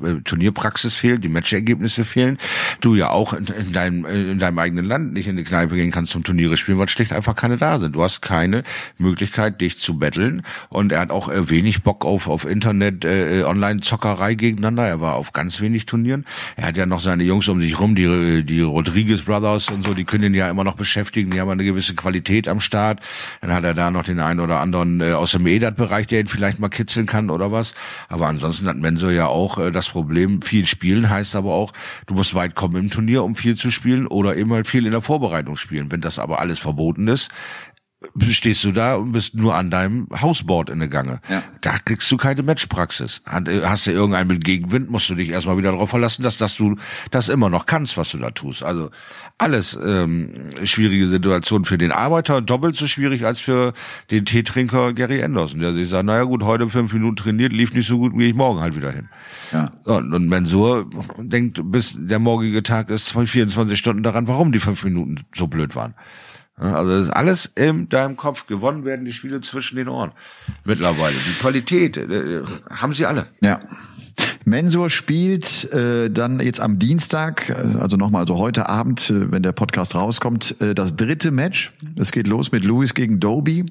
[0.04, 2.38] äh, Turnierpraxis fehlt, die Matchergebnisse fehlen,
[2.80, 5.76] du ja auch in, in, deinem, äh, in deinem eigenen Land nicht in die Kneipe
[5.76, 7.94] gehen kannst zum Turniere spielen, weil schlicht einfach keine da sind.
[7.94, 8.64] Du hast keine
[8.98, 10.42] Möglichkeit, dich zu betteln.
[10.70, 14.88] Und er hat auch äh, wenig Bock auf, auf Internet, äh, Online-Zockerei gegeneinander.
[14.88, 16.26] Er war auf ganz wenig Turnieren.
[16.56, 19.94] Er hat ja noch seine Jungs um sich rum, die, die Rodriguez Brothers und so,
[19.94, 23.00] die können ihn ja immer noch beschäftigen Kollegen, die haben eine gewisse Qualität am Start.
[23.40, 26.26] Dann hat er da noch den einen oder anderen äh, aus dem EDAT-Bereich, der ihn
[26.26, 27.74] vielleicht mal kitzeln kann oder was.
[28.08, 31.72] Aber ansonsten hat Mensur ja auch äh, das Problem, viel spielen heißt aber auch,
[32.06, 34.92] du musst weit kommen im Turnier, um viel zu spielen oder eben halt viel in
[34.92, 35.90] der Vorbereitung spielen.
[35.90, 37.30] Wenn das aber alles verboten ist,
[38.30, 41.20] stehst du da und bist nur an deinem Hausboard in der Gange.
[41.28, 41.42] Ja.
[41.60, 43.22] Da kriegst du keine Matchpraxis.
[43.26, 46.56] Äh, hast du irgendeinen mit Gegenwind, musst du dich erstmal wieder darauf verlassen, dass, dass
[46.56, 46.76] du
[47.10, 48.62] das immer noch kannst, was du da tust.
[48.62, 48.90] Also
[49.36, 53.72] alles ähm, schwierige Situation für den Arbeiter, doppelt so schwierig als für
[54.12, 57.88] den Teetrinker Gary Anderson, der sich sagt, naja gut, heute fünf Minuten trainiert, lief nicht
[57.88, 59.08] so gut, wie ich morgen halt wieder hin.
[59.52, 59.70] Ja.
[59.84, 60.88] Und, und Mensur
[61.18, 65.74] denkt, bis der morgige Tag ist 24 Stunden daran, warum die fünf Minuten so blöd
[65.74, 65.94] waren.
[66.58, 68.46] Also das ist alles in deinem Kopf.
[68.46, 70.12] Gewonnen werden die Spiele zwischen den Ohren
[70.64, 71.16] mittlerweile.
[71.16, 73.26] Die Qualität äh, haben sie alle.
[73.40, 73.60] Ja.
[74.48, 79.42] Mensur spielt äh, dann jetzt am Dienstag, äh, also nochmal, also heute Abend, äh, wenn
[79.42, 81.72] der Podcast rauskommt, äh, das dritte Match.
[81.96, 83.66] Es geht los mit Lewis gegen Doby.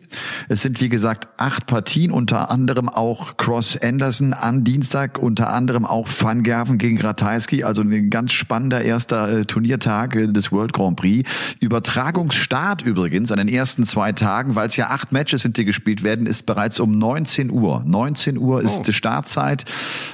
[0.50, 5.86] Es sind wie gesagt acht Partien, unter anderem auch Cross Anderson an Dienstag, unter anderem
[5.86, 10.74] auch Van Gerven gegen Ratajski, also ein ganz spannender erster äh, Turniertag äh, des World
[10.74, 11.28] Grand Prix.
[11.60, 16.04] Übertragungsstart übrigens an den ersten zwei Tagen, weil es ja acht Matches sind, die gespielt
[16.04, 17.84] werden, ist bereits um 19 Uhr.
[17.86, 18.84] 19 Uhr ist oh.
[18.84, 19.66] die Startzeit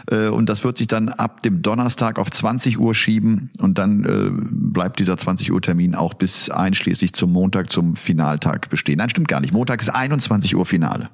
[0.10, 4.04] äh, und das wird sich dann ab dem Donnerstag auf 20 Uhr schieben und dann
[4.06, 8.98] äh, bleibt dieser 20 Uhr Termin auch bis einschließlich zum Montag zum Finaltag bestehen.
[8.98, 9.52] Nein, stimmt gar nicht.
[9.52, 11.10] Montag ist 21 Uhr Finale.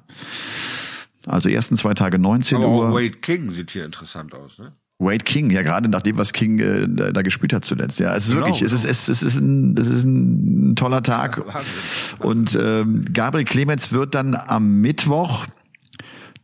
[1.26, 2.92] Also ersten zwei Tage 19 Aber Uhr.
[2.92, 4.72] Wade King sieht hier interessant aus, ne?
[4.98, 7.98] Wade King, ja gerade nach dem, was King äh, da gespielt hat zuletzt.
[7.98, 8.74] Ja, es ist genau, wirklich, genau.
[8.74, 11.38] es ist es, es ist ein, es ist ein toller Tag.
[11.38, 11.72] Ja, Wahnsinn,
[12.18, 15.46] Und ähm, Gabriel Clemens wird dann am Mittwoch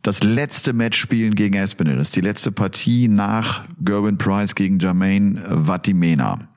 [0.01, 1.97] das letzte Match spielen gegen Espinel.
[1.97, 6.47] Das ist die letzte Partie nach Gerwin Price gegen Jermaine Vatimena.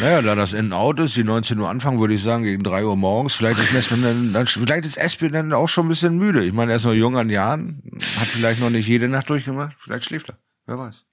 [0.00, 2.96] Naja, da das In-Out ist, die 19 Uhr anfangen, würde ich sagen, gegen 3 Uhr
[2.96, 3.34] morgens.
[3.34, 6.44] Vielleicht ist Espinel dann, vielleicht ist Espinel auch schon ein bisschen müde.
[6.44, 7.82] Ich meine, er ist noch jung an Jahren,
[8.18, 9.76] hat vielleicht noch nicht jede Nacht durchgemacht.
[9.80, 10.38] Vielleicht schläft er.
[10.66, 11.04] Wer weiß.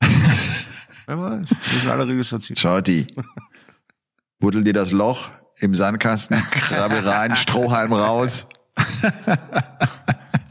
[1.06, 1.48] Wer weiß.
[1.50, 2.58] Wir sind alle registriert.
[2.58, 3.06] Shorty.
[4.40, 5.30] Buddel dir das Loch
[5.60, 8.48] im Sandkasten, krabbel rein, Strohhalm raus.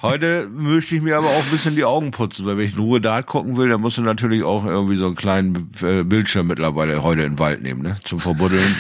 [0.08, 3.00] Heute möchte ich mir aber auch ein bisschen die Augen putzen, weil wenn ich nur
[3.00, 7.04] Dart gucken will, dann musst du natürlich auch irgendwie so einen kleinen äh, Bildschirm mittlerweile
[7.04, 7.98] heute in den Wald nehmen, ne?
[8.04, 8.76] Zum Verbuddeln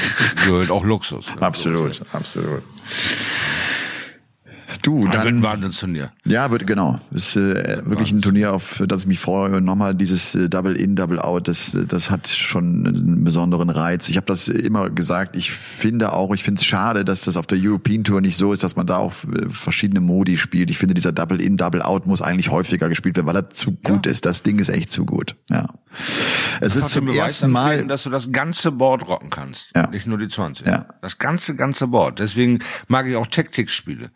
[0.45, 1.27] gehört auch Luxus.
[1.35, 1.41] Ne?
[1.41, 2.63] Absolut, so absolut.
[4.81, 6.11] Du, dann, ein Wahnsinnsturnier.
[6.25, 6.99] Ja, wird genau.
[7.11, 9.61] Ist äh, wirklich ein Turnier, auf das ich mich freue.
[9.61, 14.09] Nochmal dieses äh, Double In, Double Out, das, das hat schon einen besonderen Reiz.
[14.09, 15.35] Ich habe das immer gesagt.
[15.35, 18.53] Ich finde auch, ich finde es schade, dass das auf der European Tour nicht so
[18.53, 20.69] ist, dass man da auch äh, verschiedene Modi spielt.
[20.69, 23.71] Ich finde, dieser Double In, Double Out muss eigentlich häufiger gespielt werden, weil er zu
[23.71, 24.11] gut ja.
[24.11, 24.25] ist.
[24.25, 25.35] Das Ding ist echt zu gut.
[25.49, 25.67] Ja.
[26.61, 29.89] Es ist zum ersten Mal, dass du das ganze Board rocken kannst, ja.
[29.89, 30.65] nicht nur die 20.
[30.67, 30.85] Ja.
[31.01, 32.19] Das ganze ganze Board.
[32.19, 34.11] Deswegen mag ich auch Tactics-Spiele.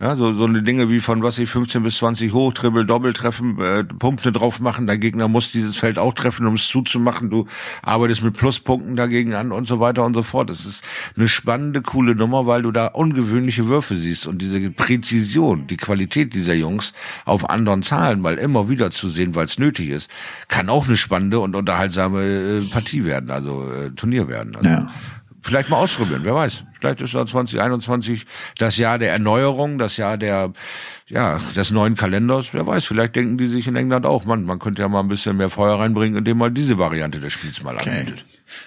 [0.00, 3.12] Ja, so, so eine Dinge wie von was ich 15 bis 20 hoch, Triple, Doppel
[3.12, 4.86] treffen, äh, Punkte drauf machen.
[4.86, 7.28] Der Gegner muss dieses Feld auch treffen, um es zuzumachen.
[7.28, 7.44] Du
[7.82, 10.48] arbeitest mit Pluspunkten dagegen an und so weiter und so fort.
[10.48, 10.82] Das ist
[11.18, 16.32] eine spannende, coole Nummer, weil du da ungewöhnliche Würfe siehst und diese Präzision, die Qualität
[16.32, 16.94] dieser Jungs
[17.26, 20.10] auf anderen Zahlen mal immer wieder zu sehen, weil es nötig ist,
[20.48, 24.56] kann auch eine spannende und unterhaltsame äh, Partie werden, also äh, Turnier werden.
[24.56, 24.90] Also, ja
[25.42, 26.64] vielleicht mal ausprobieren, wer weiß.
[26.78, 28.26] Vielleicht ist da 2021
[28.58, 30.52] das Jahr der Erneuerung, das Jahr der,
[31.08, 32.54] ja, des neuen Kalenders.
[32.54, 35.08] Wer weiß, vielleicht denken die sich in England auch, man, man könnte ja mal ein
[35.08, 38.00] bisschen mehr Feuer reinbringen, indem man diese Variante des Spiels mal okay.
[38.00, 38.24] anbietet.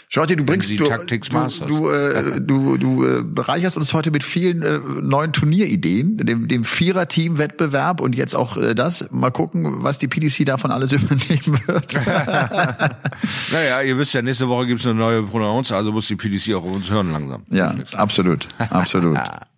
[0.09, 4.61] Shorty, du bringst du, du, du, äh, du, du äh, bereicherst uns heute mit vielen
[4.61, 9.09] äh, neuen Turnierideen, dem, dem Vierer-Team-Wettbewerb und jetzt auch äh, das.
[9.11, 11.93] Mal gucken, was die PDC davon alles übernehmen wird.
[13.51, 16.63] naja, ihr wisst ja, nächste Woche gibt's eine neue Pronounce, also muss die PDC auch
[16.63, 17.43] uns hören langsam.
[17.49, 19.17] Ja, absolut, absolut.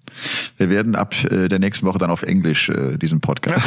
[0.58, 3.64] Wir werden ab äh, der nächsten Woche dann auf Englisch äh, diesen Podcast.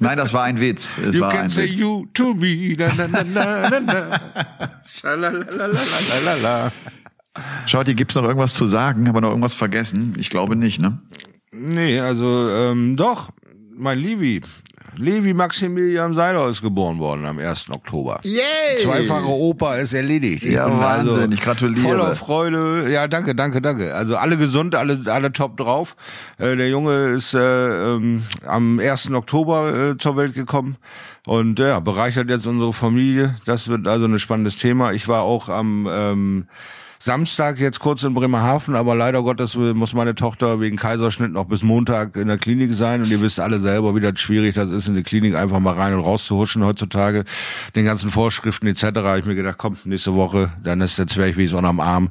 [0.00, 0.96] Nein, das war ein Witz.
[1.06, 1.78] Es you war can ein say Witz.
[1.78, 2.74] you to me.
[2.78, 4.20] Na, na, na, na,
[6.42, 6.72] na.
[7.66, 9.06] Schaut, hier gibt's noch irgendwas zu sagen?
[9.06, 10.14] Haben wir noch irgendwas vergessen?
[10.18, 10.98] Ich glaube nicht, ne?
[11.52, 13.30] Nee, also ähm, doch,
[13.76, 14.40] mein Liebi,
[15.00, 17.70] Levi Maximilian Seiler ist geboren worden am 1.
[17.70, 18.20] Oktober.
[18.22, 18.42] Yay!
[18.82, 20.44] Zweifache Opa ist erledigt.
[20.44, 21.88] Ich ja, bin Wahnsinn, also ich gratuliere.
[21.88, 22.90] Voller Freude.
[22.90, 23.94] Ja, danke, danke, danke.
[23.94, 25.96] Also alle gesund, alle, alle top drauf.
[26.38, 29.10] Äh, der Junge ist äh, ähm, am 1.
[29.12, 30.76] Oktober äh, zur Welt gekommen
[31.26, 33.36] und ja, bereichert jetzt unsere Familie.
[33.46, 34.92] Das wird also ein spannendes Thema.
[34.92, 36.46] Ich war auch am ähm,
[37.02, 41.62] Samstag jetzt kurz in Bremerhaven, aber leider Gottes muss meine Tochter wegen Kaiserschnitt noch bis
[41.62, 44.86] Montag in der Klinik sein und ihr wisst alle selber, wie das schwierig das ist,
[44.86, 47.24] in die Klinik einfach mal rein und raus zu huschen heutzutage.
[47.74, 48.82] Den ganzen Vorschriften etc.
[48.96, 52.10] habe ich mir gedacht, komm, nächste Woche, dann ist der Zwerg wie so am Arm.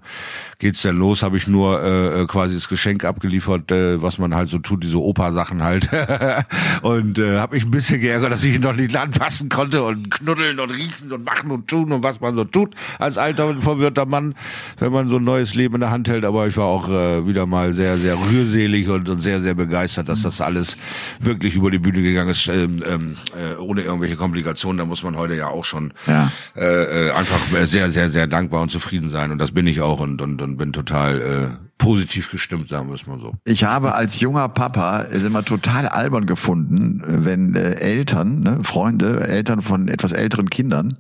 [0.58, 1.22] Geht's denn los?
[1.22, 5.00] Habe ich nur äh, quasi das Geschenk abgeliefert, äh, was man halt so tut, diese
[5.00, 5.88] Opa-Sachen halt.
[6.82, 10.10] und äh, habe mich ein bisschen geärgert, dass ich ihn noch nicht anfassen konnte und
[10.10, 14.08] knuddeln und riechen und machen und tun und was man so tut als alter verwirrter
[14.08, 14.34] Mann
[14.80, 16.26] wenn man so ein neues Leben in der Hand hält.
[16.26, 20.10] Aber ich war auch äh, wieder mal sehr, sehr rührselig und, und sehr, sehr begeistert,
[20.10, 20.78] dass das alles
[21.20, 24.78] wirklich über die Bühne gegangen ist, ähm, ähm, äh, ohne irgendwelche Komplikationen.
[24.78, 26.32] Da muss man heute ja auch schon ja.
[26.56, 29.32] Äh, äh einfach sehr, sehr, sehr dankbar und zufrieden sein.
[29.32, 32.96] Und das bin ich auch und, und, und bin total äh, positiv gestimmt, sagen wir
[32.96, 33.34] es mal so.
[33.46, 39.22] Ich habe als junger Papa es immer total albern gefunden, wenn äh, Eltern, ne, Freunde,
[39.28, 40.98] Eltern von etwas älteren Kindern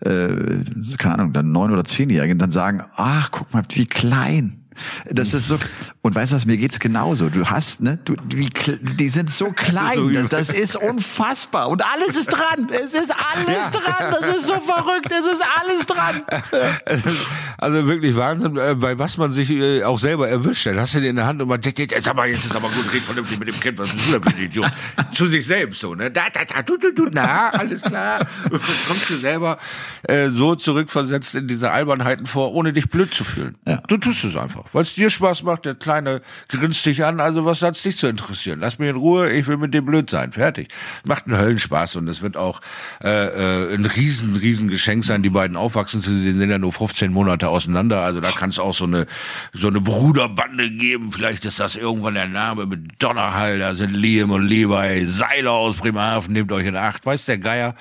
[0.00, 0.64] äh,
[0.98, 4.65] keine Ahnung, dann neun oder zehnjährigen dann sagen, ach, guck mal, wie klein.
[5.10, 5.58] Das ist so.
[6.02, 7.28] Und weißt du was, mir geht's genauso.
[7.28, 8.50] Du hast, ne, du, wie,
[8.80, 10.12] die sind so klein.
[10.12, 11.68] Das ist, das, das ist unfassbar.
[11.68, 12.68] Und alles ist dran.
[12.70, 13.80] Es ist alles ja.
[13.80, 14.12] dran.
[14.12, 15.10] Das ist so verrückt.
[15.10, 16.22] Es ist alles dran.
[17.58, 20.66] Also wirklich Wahnsinn, äh, bei was man sich äh, auch selber erwischt.
[20.66, 22.68] Dann hast du den in der Hand und man denkt, jetzt aber, jetzt ist aber
[22.68, 24.70] gut, red vernünftig mit dem Kind, was bist du denn für ein Idiot?
[25.12, 26.10] Zu sich selbst so, ne?
[26.10, 28.26] Da, da, da, du, du, du, na, alles klar.
[28.86, 29.58] kommst du selber
[30.02, 33.56] äh, so zurückversetzt in diese Albernheiten vor, ohne dich blöd zu fühlen.
[33.66, 33.82] Ja.
[33.88, 34.64] Du tust es einfach.
[34.72, 38.06] Weil es dir Spaß macht, der Kleine grinst dich an, also was hat's dich zu
[38.06, 38.60] interessieren?
[38.60, 40.32] Lass mich in Ruhe, ich will mit dem blöd sein.
[40.32, 40.68] Fertig.
[41.04, 42.60] Macht einen Höllenspaß und es wird auch
[43.02, 46.72] äh, äh, ein riesen, riesen Geschenk sein, die beiden aufwachsen zu sehen, sind ja nur
[46.72, 48.02] 15 Monate auseinander.
[48.02, 49.06] Also da kann es auch so eine
[49.52, 51.12] so eine Bruderbande geben.
[51.12, 53.58] Vielleicht ist das irgendwann der Name mit Donnerhall.
[53.58, 56.32] Da sind Liam und Levi Seiler aus Bremerhaven.
[56.32, 57.06] Nehmt euch in Acht.
[57.06, 57.74] Weiß der Geier.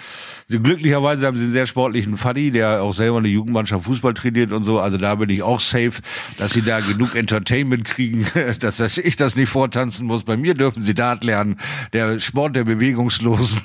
[0.49, 4.63] Glücklicherweise haben sie einen sehr sportlichen Faddy, der auch selber eine Jugendmannschaft Fußball trainiert und
[4.63, 4.79] so.
[4.79, 5.93] Also da bin ich auch safe,
[6.38, 8.26] dass sie da genug Entertainment kriegen,
[8.59, 10.23] dass ich das nicht vortanzen muss.
[10.23, 11.57] Bei mir dürfen sie Dart lernen.
[11.93, 13.61] Der Sport der Bewegungslosen,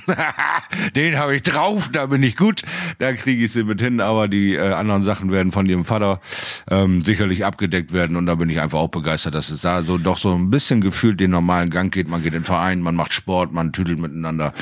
[0.97, 2.63] den habe ich drauf, da bin ich gut.
[2.99, 4.01] Da kriege ich sie mit hin.
[4.01, 6.21] Aber die äh, anderen Sachen werden von ihrem Vater
[6.71, 8.17] ähm, sicherlich abgedeckt werden.
[8.17, 10.81] Und da bin ich einfach auch begeistert, dass es da so doch so ein bisschen
[10.81, 12.09] gefühlt den normalen Gang geht.
[12.09, 14.53] Man geht in den Verein, man macht Sport, man tüdelt miteinander.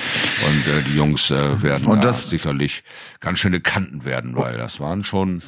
[0.47, 2.85] Und äh, die Jungs äh, werden das sicherlich
[3.21, 5.43] ganz schöne Kanten werden, weil das waren schon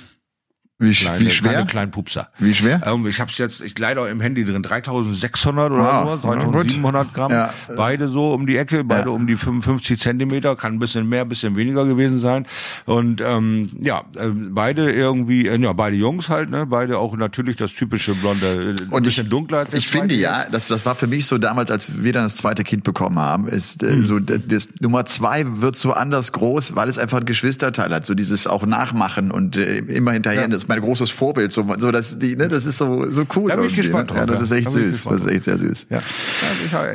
[0.80, 1.50] wie, kleine, wie schwer?
[1.50, 2.30] Kleine, kleinen Pupser.
[2.38, 2.80] Wie schwer?
[2.86, 7.12] Ähm, ich habe es jetzt, ich leider im Handy drin, 3600 oder ah, so, 3700
[7.12, 7.30] Gramm.
[7.30, 7.52] Ja.
[7.76, 9.14] Beide so um die Ecke, beide ja.
[9.14, 12.46] um die 55 Zentimeter, kann ein bisschen mehr, bisschen weniger gewesen sein.
[12.86, 17.56] Und ähm, ja, äh, beide irgendwie, äh, ja, beide Jungs halt, ne, beide auch natürlich
[17.56, 19.66] das typische blonde, äh, und bisschen ich, dunkler.
[19.72, 22.64] Ich finde ja, das, das war für mich so damals, als wir dann das zweite
[22.64, 24.04] Kind bekommen haben, ist äh, hm.
[24.06, 28.14] so das Nummer zwei wird so anders groß, weil es einfach ein Geschwisterteil hat, so
[28.14, 30.42] dieses auch Nachmachen und äh, immer hinterher.
[30.42, 30.48] Ja.
[30.48, 31.52] Das mein großes Vorbild.
[31.52, 33.50] So, so dass die, ne, das ist so, so cool.
[33.50, 34.16] Da bin ich gespannt ne?
[34.16, 34.18] drauf.
[34.18, 35.04] Ja, das ist echt süß.
[35.04, 35.88] Das ist echt sehr süß.
[35.90, 36.00] Ja.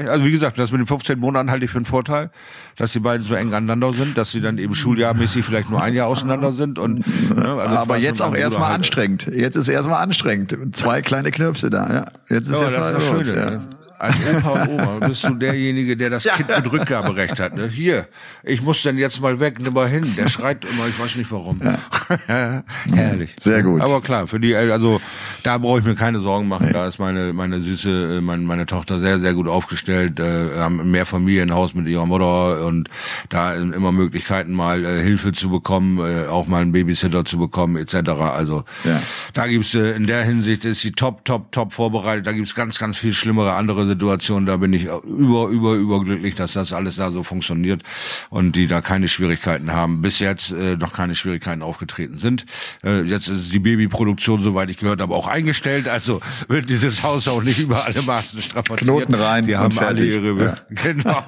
[0.09, 2.31] Also wie gesagt, das mit den 15 Monaten halte ich für einen Vorteil,
[2.77, 5.93] dass die beiden so eng aneinander sind, dass sie dann eben schuljahrmäßig vielleicht nur ein
[5.93, 6.79] Jahr auseinander sind.
[6.79, 7.05] Und,
[7.35, 8.77] ne, also Aber jetzt auch erstmal halt.
[8.77, 9.27] anstrengend.
[9.31, 10.57] Jetzt ist erstmal anstrengend.
[10.71, 11.93] Zwei kleine Knirpse da.
[11.93, 12.05] Ja.
[12.35, 13.51] Jetzt ist ja, erstmal das ist das Schöne.
[13.51, 13.61] Ja.
[14.05, 16.33] Als Opa und Oma bist du derjenige, der das ja.
[16.33, 17.55] Kind mit Rückgaberecht hat.
[17.55, 17.67] Ne?
[17.67, 18.07] Hier,
[18.43, 20.05] ich muss denn jetzt mal weg, nimm mal hin.
[20.17, 21.61] Der schreit immer, ich weiß nicht warum.
[21.63, 21.79] Ja.
[22.93, 23.35] Herrlich.
[23.39, 23.81] Sehr gut.
[23.81, 25.01] Aber klar, für die, also
[25.43, 26.67] da brauche ich mir keine Sorgen machen.
[26.67, 26.73] Nee.
[26.73, 30.19] Da ist meine meine süße, meine, meine Tochter sehr sehr gut aufgestellt.
[30.19, 32.89] Äh, haben mehr Familienhaus mit ihrer Mutter und
[33.29, 37.77] da immer Möglichkeiten mal äh, Hilfe zu bekommen, äh, auch mal einen Babysitter zu bekommen
[37.77, 38.09] etc.
[38.09, 39.01] Also ja.
[39.33, 42.27] da gibt's äh, in der Hinsicht ist sie top top top vorbereitet.
[42.27, 46.53] Da gibt's ganz ganz viel schlimmere andere Situation, da bin ich über, über, überglücklich, dass
[46.53, 47.81] das alles da so funktioniert
[48.29, 50.01] und die da keine Schwierigkeiten haben.
[50.01, 52.45] Bis jetzt äh, noch keine Schwierigkeiten aufgetreten sind.
[52.83, 55.87] Äh, jetzt ist die Babyproduktion, soweit ich gehört habe, auch eingestellt.
[55.87, 56.19] Also
[56.49, 58.81] wird dieses Haus auch nicht über alle Maßen strapaziert.
[58.81, 59.45] Knoten rein.
[59.47, 60.57] Die haben alle ihre, ja.
[60.69, 61.23] genau.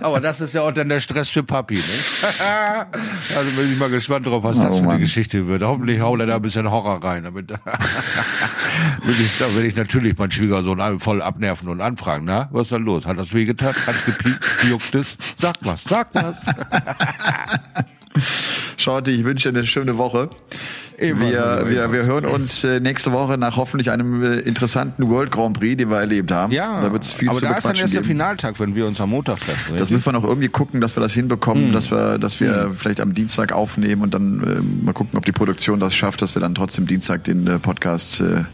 [0.00, 1.74] Aber das ist ja auch dann der Stress für Papi.
[1.74, 1.82] Ne?
[3.36, 5.64] also bin ich mal gespannt drauf, was oh, das für eine Geschichte wird.
[5.64, 7.24] Hoffentlich haut er da ein bisschen Horror rein.
[7.24, 7.50] Damit
[9.08, 12.72] ich, da will ich natürlich meinen Schwiegersohn voll abnerven und anfragen fragen, na, was ist
[12.72, 13.06] da los?
[13.06, 13.74] Hat das wehgetan?
[13.74, 14.44] Hat gepiept?
[14.68, 15.16] Juckt es?
[15.38, 16.38] Sag was, sag was.
[18.76, 20.28] Shorty, ich wünsche dir eine schöne Woche.
[20.98, 25.58] Wir, wir, wir hören uns äh, nächste Woche nach hoffentlich einem äh, interessanten World Grand
[25.58, 26.52] Prix, den wir erlebt haben.
[26.52, 29.00] Ja, da wird's viel aber zu da ist dann erst der Finaltag, wenn wir uns
[29.00, 29.76] am Montag treffen.
[29.76, 31.72] Das müssen wir noch irgendwie gucken, dass wir das hinbekommen, hm.
[31.72, 32.74] dass wir, dass wir hm.
[32.74, 36.36] vielleicht am Dienstag aufnehmen und dann äh, mal gucken, ob die Produktion das schafft, dass
[36.36, 38.44] wir dann trotzdem Dienstag den äh, Podcast äh,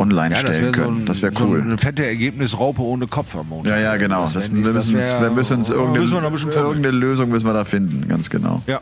[0.00, 0.96] online ja, stellen können.
[0.96, 1.58] So ein, das wäre cool.
[1.58, 3.72] So eine fette Ergebnisraupe ohne Kopf am Montag.
[3.72, 4.22] Ja, ja, genau.
[4.22, 7.64] Das, das, wir, müssen, wär, wir müssen uns irgendeine, müssen irgendeine Lösung müssen wir da
[7.64, 8.62] finden, ganz genau.
[8.66, 8.80] Ja,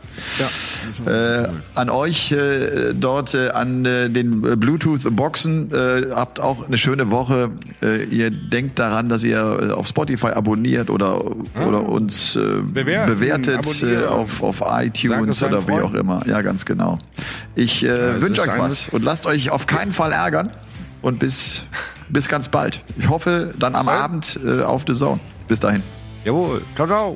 [1.05, 1.43] ja.
[1.43, 7.11] Äh, an euch äh, dort äh, an äh, den Bluetooth-Boxen äh, habt auch eine schöne
[7.11, 7.49] Woche.
[7.81, 11.21] Äh, ihr denkt daran, dass ihr auf Spotify abonniert oder,
[11.53, 11.65] ah.
[11.65, 12.39] oder uns
[12.73, 16.25] Bewerten, bewertet auf, auf iTunes oder wie auch immer.
[16.27, 16.99] Ja, ganz genau.
[17.55, 20.51] Ich wünsche euch was und lasst euch auf keinen Fall ärgern
[21.01, 21.63] und bis,
[22.09, 22.83] bis ganz bald.
[22.97, 25.19] Ich hoffe dann am Abend äh, auf The Zone.
[25.47, 25.83] Bis dahin.
[26.25, 26.61] Jawohl.
[26.75, 27.15] Ciao, ciao.